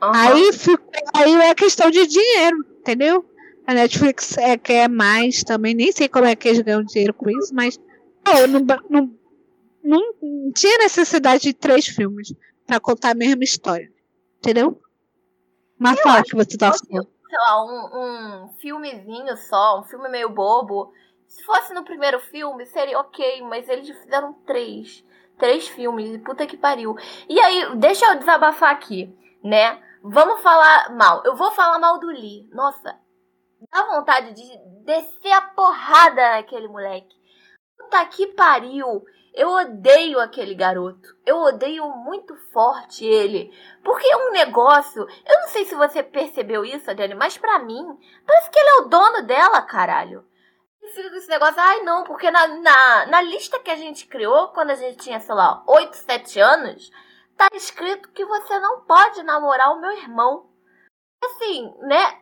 [0.01, 0.11] Uhum.
[0.13, 0.49] Aí,
[1.13, 3.25] aí é questão de dinheiro, entendeu?
[3.65, 7.29] A Netflix é, quer mais também, nem sei como é que eles ganham dinheiro com
[7.29, 7.79] isso, mas
[8.49, 9.09] não, não,
[9.83, 12.33] não, não tinha necessidade de três filmes
[12.67, 13.89] para contar a mesma história.
[14.39, 14.81] Entendeu?
[15.77, 17.07] Mas eu fala que você tá falando.
[17.29, 20.91] Sei lá, um, um filmezinho só, um filme meio bobo.
[21.27, 25.03] Se fosse no primeiro filme, seria ok, mas eles fizeram três.
[25.37, 26.95] Três filmes, puta que pariu.
[27.27, 29.81] E aí, deixa eu desabafar aqui, né?
[30.03, 31.21] Vamos falar mal.
[31.25, 32.49] Eu vou falar mal do Lee.
[32.51, 32.97] Nossa,
[33.71, 37.15] dá vontade de descer a porrada naquele moleque.
[37.77, 39.03] Puta que pariu.
[39.33, 41.09] Eu odeio aquele garoto.
[41.25, 43.51] Eu odeio muito forte ele.
[43.83, 45.01] Porque é um negócio.
[45.01, 47.83] Eu não sei se você percebeu isso, Adriane, mas para mim,
[48.27, 50.23] parece que ele é o dono dela, caralho.
[50.91, 54.49] Fica com esse negócio, ai não, porque na, na, na lista que a gente criou,
[54.49, 56.91] quando a gente tinha, sei lá, 8, 7 anos,
[57.37, 60.49] tá escrito que você não pode namorar o meu irmão.
[61.23, 62.19] Assim, né?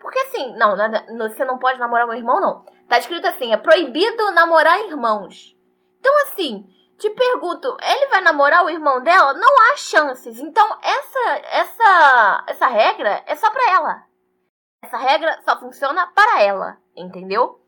[0.00, 0.76] Porque assim, não,
[1.18, 2.64] você não pode namorar meu irmão, não.
[2.88, 5.54] Tá escrito assim, é proibido namorar irmãos.
[6.00, 6.66] Então, assim,
[6.98, 9.34] te pergunto, ele vai namorar o irmão dela?
[9.34, 10.38] Não há chances.
[10.38, 14.06] Então, essa essa essa regra é só para ela.
[14.82, 17.59] Essa regra só funciona para ela, entendeu?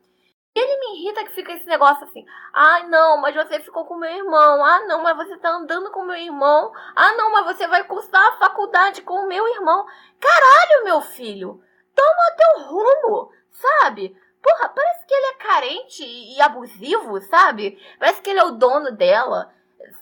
[0.54, 2.26] E ele me irrita que fica esse negócio assim.
[2.52, 4.62] Ai, ah, não, mas você ficou com meu irmão.
[4.62, 6.72] Ah, não, mas você tá andando com meu irmão.
[6.94, 9.86] Ah, não, mas você vai cursar a faculdade com o meu irmão.
[10.20, 11.62] Caralho, meu filho.
[11.94, 14.14] Toma teu rumo, sabe?
[14.42, 17.80] Porra, parece que ele é carente e abusivo, sabe?
[17.98, 19.50] Parece que ele é o dono dela.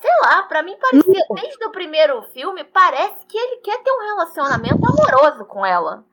[0.01, 4.05] Sei lá, pra mim parecia, desde o primeiro filme, parece que ele quer ter um
[4.15, 6.03] relacionamento amoroso com ela.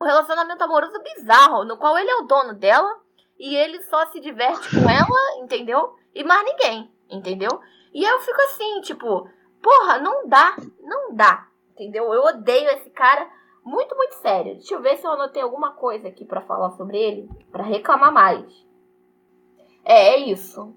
[0.00, 3.00] Um relacionamento amoroso bizarro, no qual ele é o dono dela
[3.40, 5.96] e ele só se diverte com ela, entendeu?
[6.14, 7.58] E mais ninguém, entendeu?
[7.92, 9.26] E eu fico assim, tipo,
[9.62, 12.12] porra, não dá, não dá, entendeu?
[12.12, 13.26] Eu odeio esse cara
[13.64, 14.56] muito, muito sério.
[14.56, 18.12] Deixa eu ver se eu anotei alguma coisa aqui para falar sobre ele, para reclamar
[18.12, 18.44] mais.
[19.86, 20.74] É, é isso.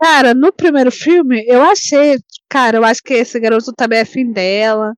[0.00, 2.18] Cara, no primeiro filme, eu achei,
[2.48, 4.94] cara, eu acho que esse garoto também é fim dela.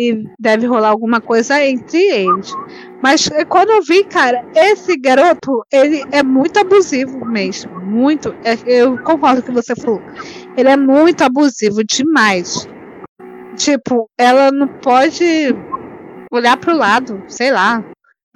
[0.00, 2.54] E deve rolar alguma coisa entre eles.
[3.02, 7.80] Mas é, quando eu vi, cara, esse garoto, ele é muito abusivo mesmo.
[7.80, 8.32] Muito.
[8.44, 10.00] É, eu concordo com o que você falou.
[10.56, 12.68] Ele é muito abusivo demais.
[13.56, 15.24] Tipo, ela não pode
[16.30, 17.84] olhar pro lado, sei lá.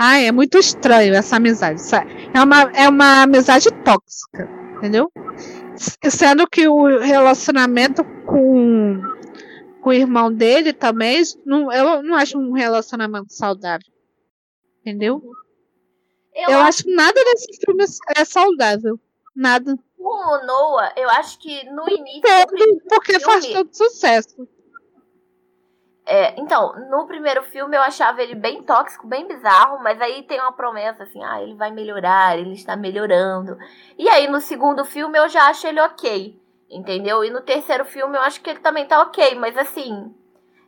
[0.01, 1.81] Ai, é muito estranho essa amizade.
[2.35, 5.09] É uma, é uma amizade tóxica, entendeu?
[5.77, 9.01] Sendo que o relacionamento com,
[9.83, 13.93] com o irmão dele também, não, eu não acho um relacionamento saudável.
[14.81, 15.21] Entendeu?
[16.33, 17.85] Eu, eu acho que nada desse filme
[18.17, 18.99] é saudável.
[19.35, 19.77] Nada.
[19.99, 22.23] O Noah, eu acho que no início.
[22.89, 24.49] porque filme, faz todo sucesso.
[26.07, 30.41] É, então, no primeiro filme eu achava ele bem tóxico, bem bizarro, mas aí tem
[30.41, 33.57] uma promessa assim, ah, ele vai melhorar, ele está melhorando.
[33.99, 36.41] E aí no segundo filme eu já acho ele ok,
[36.73, 37.23] entendeu?
[37.23, 40.15] E no terceiro filme eu acho que ele também tá ok, mas assim,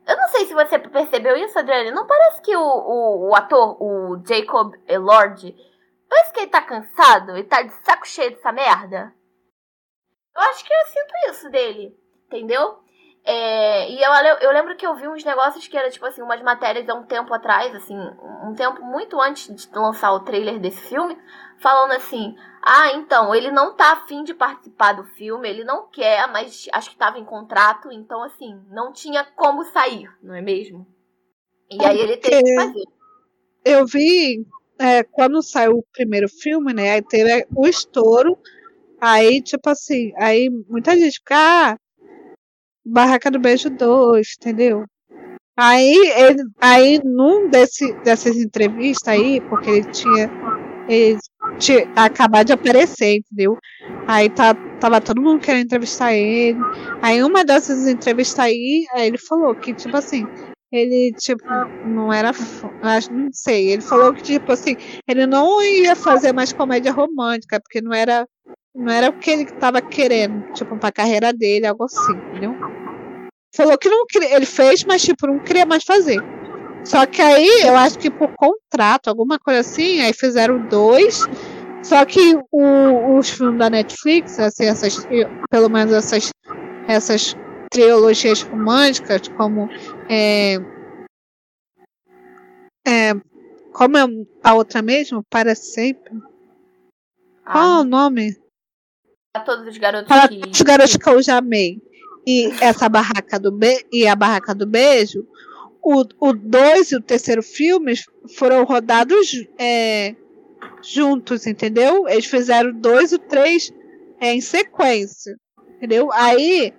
[0.06, 3.76] eu não sei se você percebeu isso, Adriane, não parece que o, o, o ator,
[3.82, 5.56] o Jacob Lord,
[6.09, 9.12] parece que ele tá cansado, ele tá de saco cheio dessa merda?
[10.36, 12.85] Eu acho que eu sinto isso dele, entendeu?
[13.26, 14.12] É, e eu,
[14.43, 17.06] eu lembro que eu vi uns negócios que era tipo assim, umas matérias há um
[17.06, 21.16] tempo atrás, assim, um tempo muito antes de lançar o trailer desse filme,
[21.59, 22.36] falando assim:
[22.66, 26.91] ah, então, ele não tá afim de participar do filme, ele não quer, mas acho
[26.91, 30.86] que tava em contrato, então assim, não tinha como sair, não é mesmo?
[31.70, 32.85] E aí ele teve que fazer.
[33.65, 34.47] Eu vi
[34.78, 36.93] é, quando saiu o primeiro filme, né?
[36.93, 38.39] Aí teve o estouro.
[39.01, 41.77] Aí, tipo assim, aí muita gente fica, ah,
[42.85, 44.85] Barraca do Beijo 2, entendeu?
[45.57, 50.31] Aí, ele, aí num desse, dessas entrevistas aí, porque ele tinha,
[50.89, 51.19] ele
[51.97, 53.59] acabado de aparecer, entendeu?
[54.06, 56.59] Aí tá, tava todo mundo querendo entrevistar ele.
[57.01, 60.27] Aí uma dessas entrevistas aí, aí ele falou que, tipo assim,
[60.70, 61.44] ele, tipo,
[61.86, 62.32] não era.
[63.11, 63.70] Não sei.
[63.70, 68.27] Ele falou que, tipo assim, ele não ia fazer mais comédia romântica, porque não era.
[68.74, 72.56] Não era o que ele tava querendo, tipo, pra carreira dele, algo assim, entendeu?
[73.55, 76.20] Falou que não ele fez, mas tipo, não queria mais fazer.
[76.85, 81.23] Só que aí, eu acho que por contrato, alguma coisa assim, aí fizeram dois.
[81.82, 85.06] Só que o, os filmes da Netflix, assim, essas,
[85.51, 86.31] pelo menos essas,
[86.86, 87.36] essas
[87.70, 89.69] trilogias românticas, como
[90.09, 90.56] é,
[92.86, 93.15] é,
[93.73, 94.05] como é
[94.43, 96.12] a outra mesmo, para sempre.
[97.44, 97.52] Ah.
[97.52, 98.36] Qual é o nome?
[99.32, 100.40] Para todos os garotos para que...
[100.48, 101.82] os garotos que eu já amei
[102.27, 105.27] e essa barraca do be e a barraca do beijo,
[105.85, 107.94] o 2 e o terceiro filme
[108.36, 110.15] foram rodados é,
[110.82, 112.09] juntos, entendeu?
[112.09, 113.70] Eles fizeram dois e três
[114.20, 115.36] é, em sequência,
[115.77, 116.11] entendeu?
[116.12, 116.73] Aí,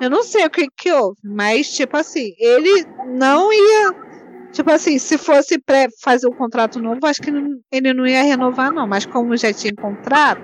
[0.00, 4.08] eu não sei o que que houve, mas, tipo assim, ele não ia.
[4.52, 7.30] Tipo assim, se fosse para fazer um contrato novo, acho que
[7.70, 8.86] ele não ia renovar, não.
[8.86, 10.40] Mas como já tinha contrato,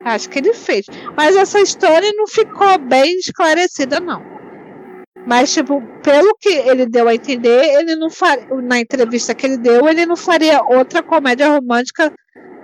[0.00, 0.86] Acho que ele fez.
[1.16, 4.22] Mas essa história não ficou bem esclarecida, não.
[5.28, 9.58] Mas, tipo, pelo que ele deu a entender, ele não faria, na entrevista que ele
[9.58, 12.10] deu, ele não faria outra comédia romântica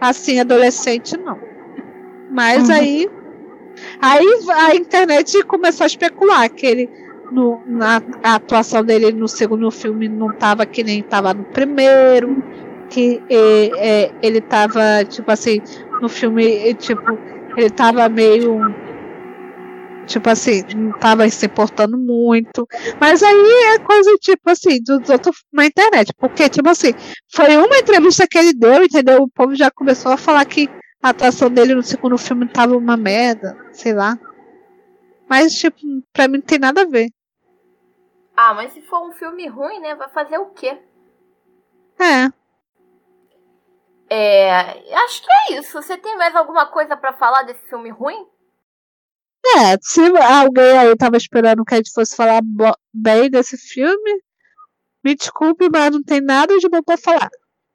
[0.00, 1.38] assim, adolescente, não.
[2.30, 2.74] Mas uhum.
[2.74, 3.10] aí.
[4.00, 6.90] Aí a internet começou a especular que ele.
[7.30, 12.42] No, na a atuação dele no segundo filme não estava que nem estava no primeiro,
[12.88, 15.60] que é, é, ele estava tipo assim,
[16.00, 17.18] no filme, tipo,
[17.58, 18.58] ele tava meio.
[20.06, 22.66] Tipo assim, não tava se portando muito.
[23.00, 26.12] Mas aí é coisa, tipo assim, dos outros na internet.
[26.18, 26.92] Porque, tipo assim,
[27.32, 29.22] foi uma entrevista que ele deu, entendeu?
[29.22, 30.68] O povo já começou a falar que
[31.02, 34.18] a atuação dele no segundo filme tava uma merda, sei lá.
[35.28, 35.78] Mas, tipo,
[36.12, 37.08] pra mim não tem nada a ver.
[38.36, 39.94] Ah, mas se for um filme ruim, né?
[39.94, 40.78] Vai fazer o quê?
[41.98, 42.28] É.
[44.10, 45.80] É, acho que é isso.
[45.80, 48.26] Você tem mais alguma coisa para falar desse filme ruim?
[49.46, 52.40] É, se alguém aí tava esperando que a gente fosse falar
[52.92, 54.22] bem desse filme,
[55.04, 57.28] me desculpe, mas não tem nada de bom pra falar,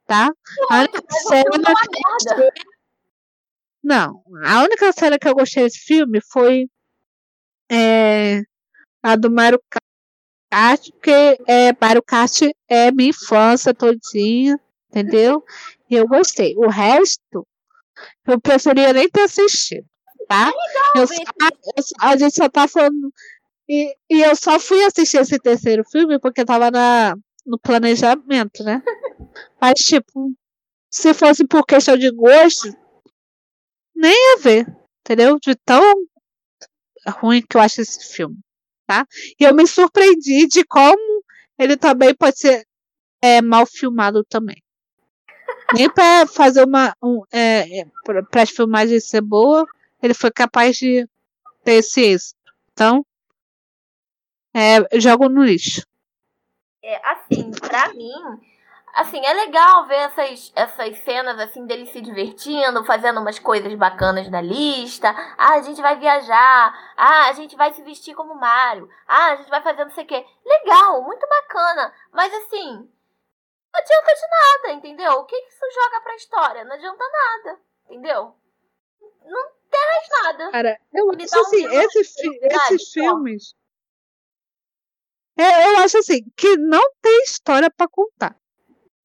[0.04, 0.32] tá?
[0.68, 2.62] a única cena que
[3.82, 6.66] Não, a única cena que eu gostei desse filme foi
[7.70, 8.42] é,
[9.00, 9.60] a do Mario
[10.50, 15.44] Kart, porque é, Mario Kart é minha infância todinha, entendeu?
[15.88, 16.56] E eu gostei.
[16.56, 17.46] O resto,
[18.26, 19.86] eu preferia nem ter assistido,
[20.30, 20.48] tá?
[20.94, 23.12] É legal, eu só, a gente só tá falando.
[23.68, 28.80] E, e eu só fui assistir esse terceiro filme porque tava na, no planejamento, né?
[29.60, 30.32] Mas, tipo,
[30.88, 32.72] se fosse por questão de gosto,
[33.94, 34.66] nem ia ver,
[35.00, 35.36] entendeu?
[35.40, 35.82] De tão
[37.08, 38.38] ruim que eu acho esse filme,
[38.86, 39.04] tá?
[39.38, 41.24] E eu me surpreendi de como
[41.58, 42.64] ele também pode ser
[43.20, 44.62] é, mal filmado também.
[45.74, 46.94] Nem para fazer uma.
[47.02, 47.86] Um, é, é
[48.30, 49.66] para as filmagens ser boa,
[50.02, 51.06] ele foi capaz de
[51.64, 52.38] ter esse êxito.
[52.72, 53.04] Então,
[54.54, 55.82] é, jogo no lixo.
[56.82, 58.12] É, assim, pra mim,
[58.94, 64.28] assim, é legal ver essas, essas cenas assim dele se divertindo, fazendo umas coisas bacanas
[64.30, 65.10] da lista.
[65.38, 66.94] Ah, a gente vai viajar.
[66.96, 68.88] Ah, a gente vai se vestir como Mario.
[69.06, 70.24] Ah, a gente vai fazer não sei o quê.
[70.44, 71.92] Legal, muito bacana.
[72.12, 72.88] Mas assim,
[73.72, 75.12] Não adianta de nada, entendeu?
[75.20, 76.64] O que isso joga pra história?
[76.64, 78.34] Não adianta nada, entendeu?
[79.24, 79.50] Não
[80.22, 80.50] nada.
[80.50, 83.54] Cara, eu acho assim, um esse fi esses filmes.
[85.38, 88.36] É, eu acho assim, que não tem história para contar.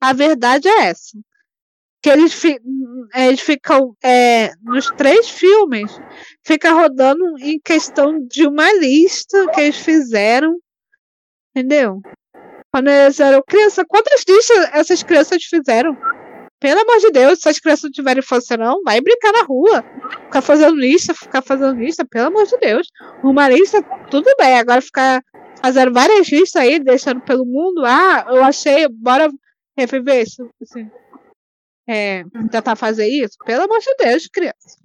[0.02, 1.18] A verdade é essa.
[2.02, 2.60] Que eles, fi
[3.16, 5.92] eles ficam, é, nos três filmes,
[6.46, 10.60] fica rodando em questão de uma lista que eles fizeram.
[11.56, 12.02] Entendeu?
[12.72, 15.98] Quando eles eram criança, quantas listas essas crianças fizeram?
[16.60, 19.84] Pelo amor de Deus, se as crianças não tiverem infância, não, vai brincar na rua.
[20.26, 22.88] Ficar fazendo lista, ficar fazendo lista, pelo amor de Deus.
[23.24, 24.58] Uma lista, tudo bem.
[24.58, 25.22] Agora ficar
[25.62, 27.84] fazendo várias listas aí, deixando pelo mundo.
[27.86, 29.30] Ah, eu achei, bora
[29.78, 30.50] reviver isso.
[30.62, 30.90] Assim.
[31.88, 33.38] É, tentar fazer isso?
[33.46, 34.80] Pelo amor de Deus, criança.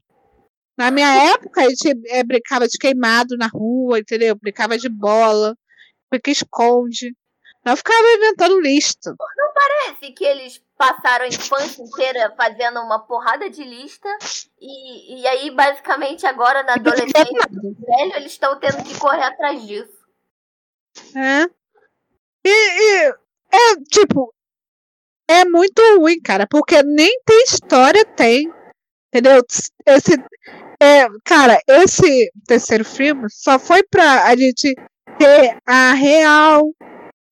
[0.76, 4.34] Na minha época, a gente é, brincava de queimado na rua, entendeu?
[4.34, 5.54] Brincava de bola,
[6.12, 7.14] fica esconde.
[7.64, 9.14] Não ficava inventando lista.
[9.60, 14.08] Parece que eles passaram a infância inteira fazendo uma porrada de lista
[14.58, 19.98] e, e aí, basicamente, agora na adolescência velho, eles estão tendo que correr atrás disso.
[21.14, 21.44] É.
[22.42, 23.14] E, e
[23.52, 24.32] é tipo,
[25.28, 28.50] é muito ruim, cara, porque nem tem história, tem.
[29.08, 29.42] Entendeu?
[29.86, 30.14] Esse,
[30.80, 34.74] é, cara, esse terceiro filme só foi pra a gente
[35.18, 36.62] ter a real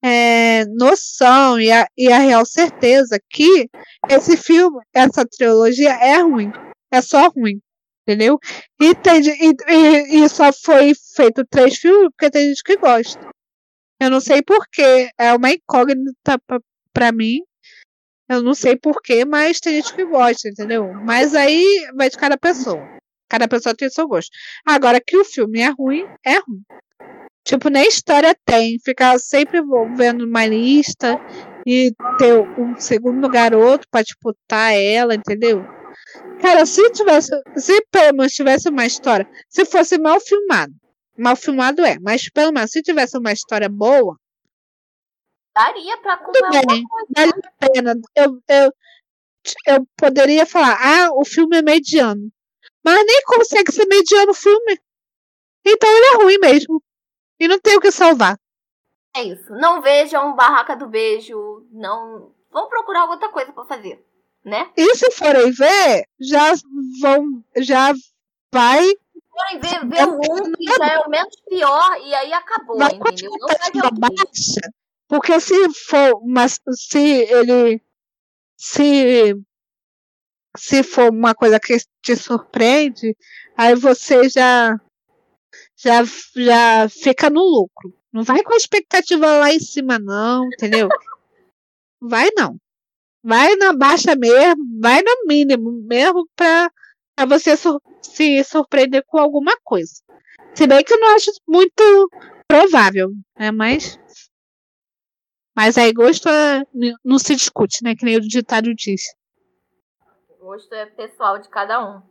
[0.02, 3.68] é, noção e a, e a real certeza que
[4.08, 6.52] esse filme, essa trilogia é ruim.
[6.90, 7.60] É só ruim.
[8.06, 8.38] Entendeu?
[8.80, 13.20] E, tem, e, e, e só foi feito três filmes porque tem gente que gosta.
[14.00, 15.10] Eu não sei porquê.
[15.18, 16.40] É uma incógnita
[16.92, 17.40] pra mim.
[18.28, 20.92] Eu não sei porquê, mas tem gente que gosta, entendeu?
[20.94, 22.82] Mas aí vai de cada pessoa.
[23.28, 24.30] Cada pessoa tem seu gosto.
[24.66, 26.62] Agora que o filme é ruim, é ruim.
[27.48, 28.78] Tipo, nem história tem.
[28.78, 29.62] Ficar sempre
[29.96, 31.18] vendo uma lista
[31.66, 35.64] e ter um segundo garoto para disputar ela, entendeu?
[36.42, 37.30] Cara, se tivesse.
[37.56, 39.26] Se pelo menos tivesse uma história.
[39.48, 40.74] Se fosse mal filmado.
[41.16, 44.14] Mal filmado é, mas pelo menos se tivesse uma história boa.
[45.56, 46.84] Daria pra Tudo bem,
[47.16, 47.94] vale a pena.
[48.14, 48.72] Eu, eu,
[49.68, 52.30] eu poderia falar, ah, o filme é mediano.
[52.84, 54.78] Mas nem consegue ser mediano o filme.
[55.66, 56.82] Então ele é ruim mesmo.
[57.40, 58.39] E não tem o que salvar.
[59.16, 59.52] É isso.
[59.52, 61.66] Não vejam Barraca do Beijo.
[61.70, 62.32] Não.
[62.51, 64.05] Vão procurar outra coisa para fazer,
[64.44, 64.70] né?
[64.77, 66.52] E se forem ver, já
[67.01, 67.44] vão.
[67.56, 67.93] Já
[68.52, 68.85] vai.
[68.85, 72.78] Se forem ver, ver o um que já é o menos pior e aí acabou,
[72.78, 73.31] vai entendeu?
[73.39, 74.73] Não vai ver o baixa,
[75.06, 76.23] Porque se for.
[76.24, 77.82] Mas se ele.
[78.56, 79.35] Se.
[80.56, 83.16] Se for uma coisa que te surpreende,
[83.56, 84.81] aí você já
[85.78, 86.02] já,
[86.36, 87.94] já fica no lucro.
[88.12, 90.88] Não vai com a expectativa lá em cima, não, entendeu?
[92.00, 92.56] Vai não.
[93.22, 96.70] Vai na baixa mesmo, vai no mínimo mesmo pra,
[97.14, 99.92] pra você sur se surpreender com alguma coisa.
[100.55, 102.10] Se bem que eu não acho muito
[102.46, 103.50] provável, né?
[103.50, 103.98] Mas.
[105.55, 106.64] Mas aí gosto é,
[107.05, 107.94] não se discute, né?
[107.94, 109.02] Que nem o ditado diz.
[110.40, 112.02] Gosto é pessoal de cada um.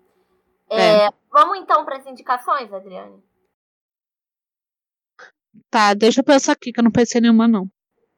[0.70, 1.10] É, é.
[1.32, 3.24] Vamos então para as indicações, Adriane?
[5.70, 7.70] Tá, deixa eu pensar aqui, que eu não pensei nenhuma, não.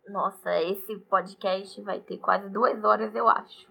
[0.07, 3.67] Nossa, esse podcast vai ter quase duas horas, eu acho.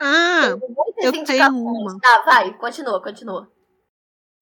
[0.00, 0.56] Ah,
[0.98, 1.98] eu tenho uma.
[2.00, 3.50] Tá, vai, continua, continua.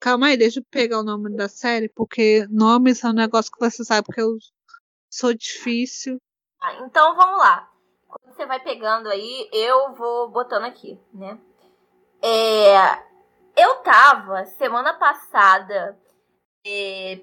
[0.01, 3.61] Calma aí, deixa eu pegar o nome da série, porque nomes é um negócio que
[3.61, 4.37] você sabe que eu
[5.09, 6.19] sou difícil.
[6.61, 7.71] Ah, então vamos lá.
[8.09, 11.39] Quando você vai pegando aí, eu vou botando aqui, né?
[12.21, 12.99] É,
[13.57, 15.97] eu tava semana passada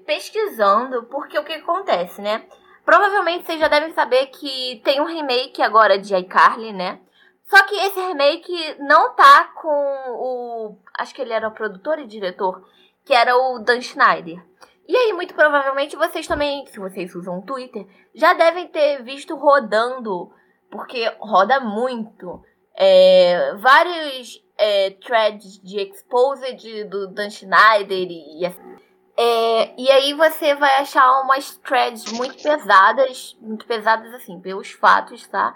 [0.04, 2.44] pesquisando, porque o que acontece, né?
[2.84, 7.00] Provavelmente vocês já devem saber que tem um remake agora de iCarly, né?
[7.44, 10.76] Só que esse remake não tá com o.
[10.98, 12.64] Acho que ele era o produtor e diretor,
[13.04, 14.40] que era o Dan Schneider.
[14.86, 19.36] E aí, muito provavelmente, vocês também, se vocês usam o Twitter, já devem ter visto
[19.36, 20.32] rodando,
[20.70, 22.42] porque roda muito.
[22.74, 28.89] É, vários é, threads de exposed do Dan Schneider e assim.
[29.22, 35.26] É, e aí você vai achar umas threads muito pesadas, muito pesadas assim, pelos fatos,
[35.26, 35.54] tá?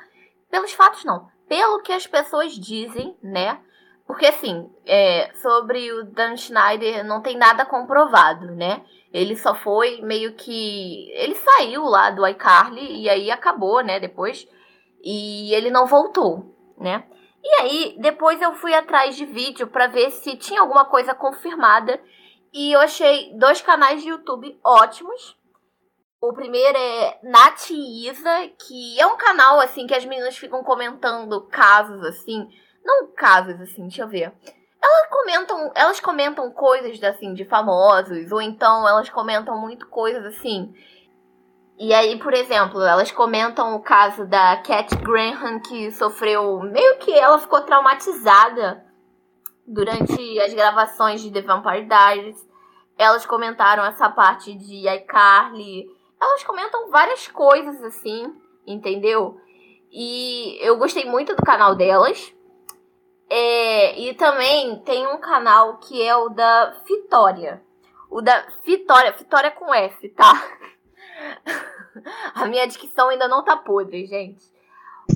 [0.51, 3.59] Pelos fatos não, pelo que as pessoas dizem, né?
[4.07, 8.85] Porque assim, é, sobre o Dan Schneider não tem nada comprovado, né?
[9.11, 11.11] Ele só foi meio que.
[11.13, 13.99] Ele saiu lá do iCarly e aí acabou, né?
[13.99, 14.47] Depois.
[15.03, 17.05] E ele não voltou, né?
[17.43, 21.99] E aí, depois eu fui atrás de vídeo para ver se tinha alguma coisa confirmada
[22.55, 25.37] e eu achei dois canais de YouTube ótimos.
[26.21, 31.43] O primeiro é Nath Isa, que é um canal assim que as meninas ficam comentando
[31.49, 32.49] casos assim,
[32.85, 34.33] não casos assim, deixa eu ver.
[34.81, 40.73] Elas comentam, elas comentam coisas assim de famosos ou então elas comentam muito coisas assim.
[41.77, 47.13] E aí, por exemplo, elas comentam o caso da Cat Graham que sofreu meio que
[47.13, 48.85] ela ficou traumatizada
[49.67, 52.49] durante as gravações de The Vampire Diaries.
[52.97, 55.87] Elas comentaram essa parte de iCarly,
[56.21, 58.33] elas comentam várias coisas assim,
[58.67, 59.41] entendeu?
[59.91, 62.33] E eu gostei muito do canal delas.
[63.29, 67.63] É, e também tem um canal que é o da Vitória.
[68.11, 70.33] O da Vitória, Vitória com F, tá?
[72.35, 74.45] A minha dicção ainda não tá podre, gente.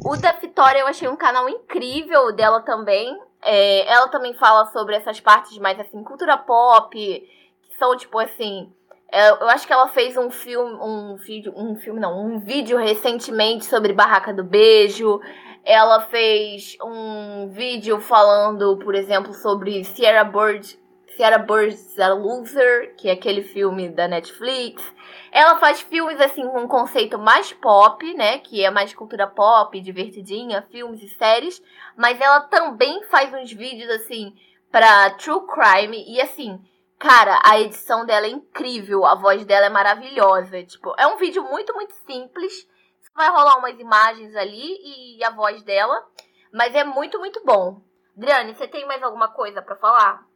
[0.04, 3.18] O da Vitória eu achei um canal incrível dela também.
[3.42, 8.72] É, ela também fala sobre essas partes mais assim, cultura pop, que são tipo assim,
[9.10, 12.76] é, eu acho que ela fez um filme, um vídeo, um filme não, um vídeo
[12.76, 15.20] recentemente sobre Barraca do Beijo.
[15.64, 20.78] Ela fez um vídeo falando, por exemplo, sobre Sierra Bird,
[21.16, 24.82] Sierra Bird's a Loser, que é aquele filme da Netflix.
[25.30, 29.80] Ela faz filmes assim com um conceito mais pop, né, que é mais cultura pop,
[29.80, 31.62] divertidinha, filmes e séries,
[31.96, 34.34] mas ela também faz uns vídeos assim
[34.70, 36.60] para true crime e assim,
[36.98, 40.64] Cara, a edição dela é incrível, a voz dela é maravilhosa.
[40.64, 42.66] Tipo, é um vídeo muito, muito simples.
[43.14, 46.04] Vai rolar umas imagens ali e a voz dela.
[46.52, 47.80] Mas é muito, muito bom.
[48.16, 50.26] Adriane, você tem mais alguma coisa para falar?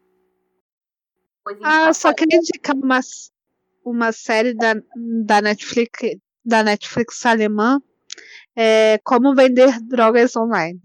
[1.65, 3.01] ah, eu só queria indicar uma,
[3.85, 4.75] uma série da,
[5.25, 7.81] da Netflix, da Netflix alemã.
[8.55, 10.81] É, Como Vender Drogas Online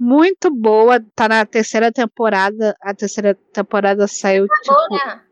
[0.00, 2.74] muito boa, tá na terceira temporada.
[2.80, 4.46] A terceira temporada saiu.
[4.46, 5.06] Acabou, tipo...
[5.06, 5.26] né?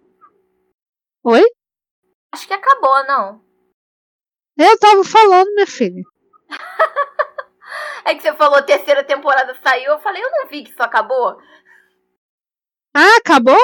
[1.24, 1.44] Oi?
[2.32, 3.42] Acho que acabou, não.
[4.58, 6.02] Eu tava falando, minha filha.
[8.04, 11.38] é que você falou terceira temporada saiu, eu falei, eu não vi que isso acabou.
[12.94, 13.58] Ah, acabou?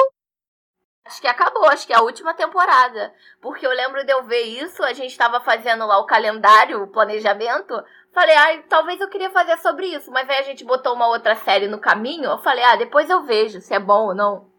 [1.05, 3.13] Acho que acabou, acho que é a última temporada.
[3.39, 6.87] Porque eu lembro de eu ver isso, a gente tava fazendo lá o calendário, o
[6.87, 7.75] planejamento.
[8.11, 11.35] Falei, ai, talvez eu queria fazer sobre isso, mas aí a gente botou uma outra
[11.35, 12.25] série no caminho.
[12.25, 14.49] Eu falei, ah, depois eu vejo se é bom ou não.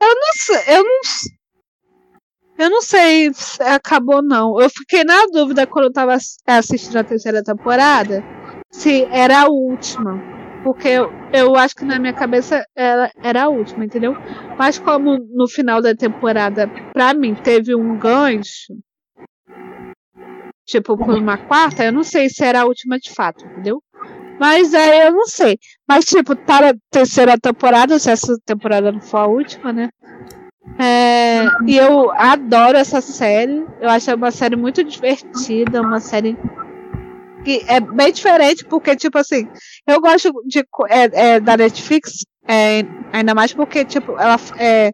[0.00, 1.00] Eu não sei, eu não
[2.58, 4.60] eu não sei se acabou não.
[4.60, 6.16] Eu fiquei na dúvida quando eu tava
[6.46, 8.22] assistindo a terceira temporada
[8.70, 10.37] se era a última.
[10.62, 14.16] Porque eu, eu acho que na minha cabeça ela era a última, entendeu?
[14.58, 18.74] Mas como no final da temporada, pra mim, teve um gancho,
[20.66, 23.82] tipo, por uma quarta, eu não sei se era a última de fato, entendeu?
[24.38, 25.58] Mas aí eu não sei.
[25.88, 29.88] Mas, tipo, tá na terceira temporada, se essa temporada não for a última, né?
[30.78, 33.66] É, e eu adoro essa série.
[33.80, 36.36] Eu acho uma série muito divertida, uma série
[37.48, 39.48] que é bem diferente, porque, tipo assim,
[39.86, 40.58] eu gosto de,
[40.90, 44.92] é, é, da Netflix, é, ainda mais porque, tipo, ela é,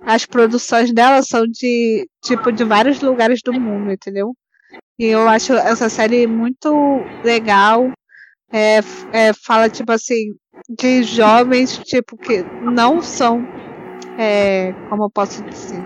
[0.00, 4.34] as produções dela são de, tipo, de vários lugares do mundo, entendeu?
[4.98, 6.70] E eu acho essa série muito
[7.22, 7.90] legal.
[8.50, 8.78] É,
[9.12, 10.34] é, fala, tipo assim,
[10.70, 13.46] de jovens, tipo, que não são,
[14.18, 15.84] é, como eu posso dizer,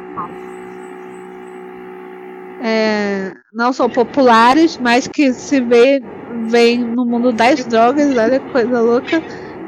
[2.67, 6.01] é, não são populares, mas que se vê,
[6.49, 9.23] vem no mundo das drogas, olha que coisa louca,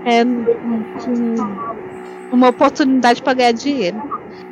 [0.06, 1.34] é um,
[2.32, 4.02] uma oportunidade para ganhar dinheiro.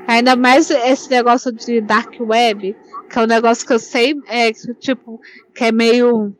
[0.06, 2.76] Ainda mais esse negócio de dark web,
[3.08, 5.18] que é um negócio que eu sei, é, tipo,
[5.54, 6.36] que é meio.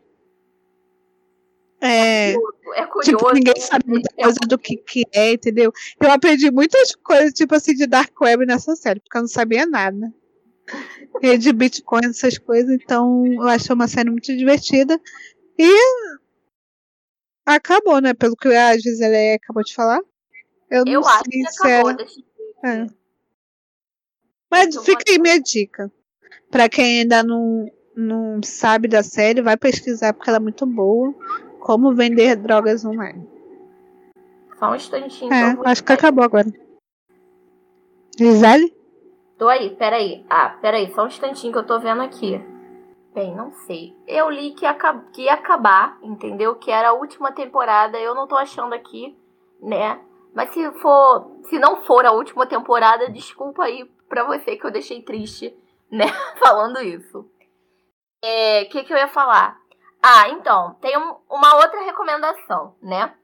[1.81, 3.16] É, é curioso.
[3.16, 5.72] Tipo, ninguém sabe muita coisa do que, que é, entendeu?
[5.98, 9.64] Eu aprendi muitas coisas, tipo assim, de Dark Web nessa série, porque eu não sabia
[9.64, 10.12] nada.
[11.23, 15.01] E de Bitcoin, essas coisas, então eu acho uma série muito divertida.
[15.59, 15.70] E
[17.47, 18.15] acabou, né?
[18.15, 20.01] Pelo que a Gisele acabou de falar.
[20.70, 21.91] Eu, eu acho que acabou,
[22.65, 22.82] é...
[22.82, 22.86] é.
[24.51, 25.93] Mas fica aí minha dica.
[26.51, 31.15] Para quem ainda não, não sabe da série, vai pesquisar porque ela é muito boa.
[31.61, 33.27] Como vender drogas online.
[34.59, 35.32] Só um instantinho.
[35.32, 36.47] É, acho que acabou agora.
[38.19, 38.73] Gisele?
[39.39, 40.24] Tô aí, peraí.
[40.28, 42.40] Ah, peraí, só um instantinho que eu tô vendo aqui.
[43.12, 43.97] Bem, não sei.
[44.06, 44.74] Eu li que ia,
[45.12, 46.56] que ia acabar, entendeu?
[46.56, 47.98] Que era a última temporada.
[47.98, 49.16] Eu não tô achando aqui,
[49.61, 50.01] né?
[50.35, 54.70] Mas se for, se não for a última temporada, desculpa aí pra você que eu
[54.73, 55.56] deixei triste
[55.90, 56.06] né?
[56.39, 57.20] Falando isso.
[57.20, 59.59] O é, que, que eu ia falar?
[60.02, 63.15] Ah, então, tem um, uma outra recomendação, né?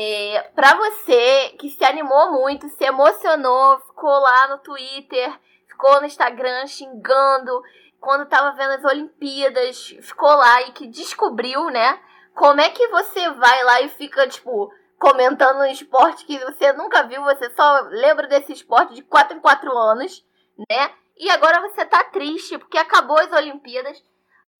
[0.00, 6.06] É, para você que se animou muito, se emocionou, ficou lá no Twitter, ficou no
[6.06, 7.60] Instagram xingando,
[7.98, 12.00] quando tava vendo as Olimpíadas, ficou lá e que descobriu, né?
[12.32, 17.02] Como é que você vai lá e fica, tipo, comentando um esporte que você nunca
[17.02, 20.24] viu, você só lembra desse esporte de 4 em 4 anos,
[20.70, 20.92] né?
[21.16, 24.00] E agora você tá triste porque acabou as Olimpíadas.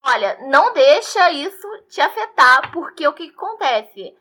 [0.04, 4.16] Olha, não deixa isso te afetar, porque o que acontece?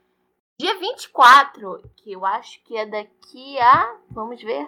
[0.59, 3.95] Dia 24, que eu acho que é daqui a.
[4.09, 4.67] Vamos ver.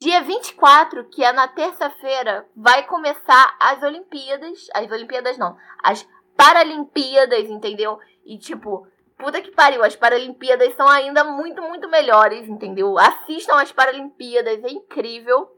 [0.00, 4.68] Dia 24, que é na terça-feira, vai começar as Olimpíadas.
[4.72, 7.98] As Olimpíadas não, as Paralimpíadas, entendeu?
[8.24, 8.88] E tipo,
[9.18, 12.98] puta que pariu, as Paralimpíadas são ainda muito, muito melhores, entendeu?
[12.98, 15.54] Assistam as Paralimpíadas, é incrível.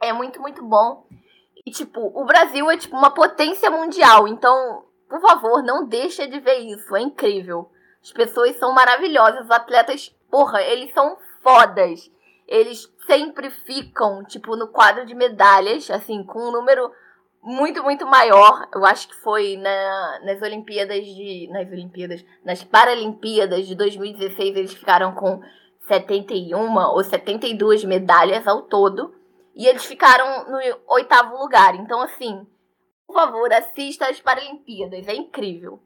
[0.00, 1.06] É muito, muito bom.
[1.64, 6.40] E tipo, o Brasil é tipo uma potência mundial, então, por favor, não deixa de
[6.40, 7.70] ver isso, é incrível.
[8.08, 12.10] As pessoas são maravilhosas, os atletas, porra, eles são fodas
[12.48, 16.90] eles sempre ficam, tipo, no quadro de medalhas, assim, com um número
[17.42, 18.66] muito, muito maior.
[18.74, 21.46] Eu acho que foi na, nas Olimpíadas de.
[21.52, 22.24] Nas Olimpíadas.
[22.42, 25.42] Nas Paralimpíadas de 2016, eles ficaram com
[25.86, 29.14] 71 ou 72 medalhas ao todo.
[29.54, 31.74] E eles ficaram no oitavo lugar.
[31.74, 32.46] Então, assim,
[33.06, 35.06] por favor, assista as Paralimpíadas.
[35.06, 35.82] É incrível.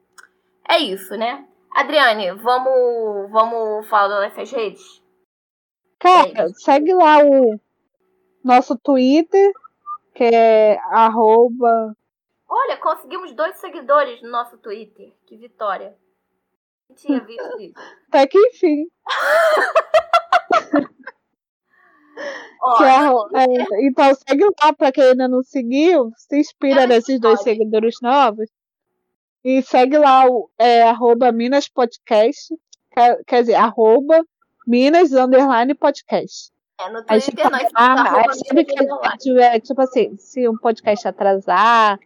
[0.69, 1.45] É isso, né?
[1.75, 5.03] Adriane, vamos, vamos falar dessas redes?
[5.99, 7.59] Cara, segue lá o
[8.45, 9.53] nosso Twitter,
[10.15, 11.97] que é arroba.
[12.49, 15.13] Olha, conseguimos dois seguidores no nosso Twitter.
[15.27, 15.97] Que vitória.
[16.89, 17.75] Não tinha visto isso.
[18.09, 18.87] Até que enfim.
[23.35, 27.97] é, é, então segue lá para quem ainda não seguiu, se inspira nesses dois seguidores
[28.03, 28.51] novos.
[29.45, 32.55] E segue lá o é, arroba Minas Podcast,
[32.93, 34.25] quer, quer dizer, arroba
[34.67, 36.53] Minas Underline Podcast.
[36.81, 41.99] É, no Twitter nós ah, sabe que é, tipo assim, se um podcast atrasar,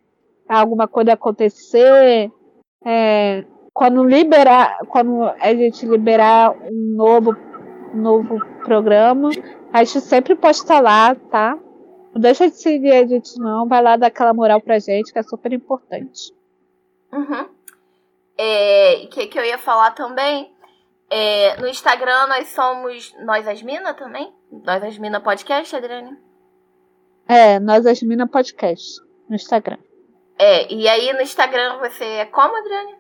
[0.49, 2.31] alguma coisa acontecer,
[2.85, 7.37] é, quando liberar, quando a gente liberar um novo,
[7.93, 9.31] um novo programa,
[9.73, 11.59] a gente sempre posta lá, tá?
[12.15, 15.19] Não deixa de seguir a gente não, vai lá dar aquela moral pra gente, que
[15.19, 16.33] é super importante.
[17.17, 17.49] Uhum.
[18.39, 20.55] É, que, que eu ia falar também
[21.09, 24.33] é, no Instagram nós somos Nós as Mina também?
[24.51, 26.17] Nós as Mina Podcast, Adriane?
[27.29, 29.01] É, Nós as Mina Podcast.
[29.29, 29.79] No Instagram.
[30.39, 32.97] É, e aí no Instagram você é como, Adriane?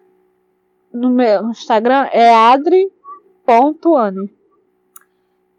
[0.92, 4.34] No meu Instagram é adri.ane.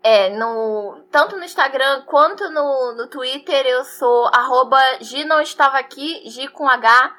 [0.03, 5.77] É, no, tanto no Instagram quanto no, no Twitter eu sou arroba G não estava
[5.77, 7.15] aqui, G com H.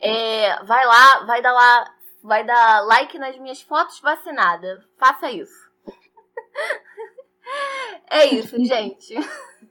[0.00, 1.94] É, vai lá, vai dar lá
[2.24, 4.82] vai dar like nas minhas fotos vacinada.
[4.96, 5.70] Faça isso.
[8.10, 9.14] é isso, gente.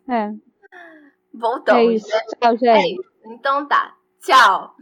[0.08, 0.32] É.
[1.34, 1.82] Voltamos.
[1.82, 2.10] É isso.
[2.10, 2.22] Né?
[2.40, 3.02] Tchau, gente.
[3.02, 3.96] É então tá.
[4.22, 4.76] Tchau.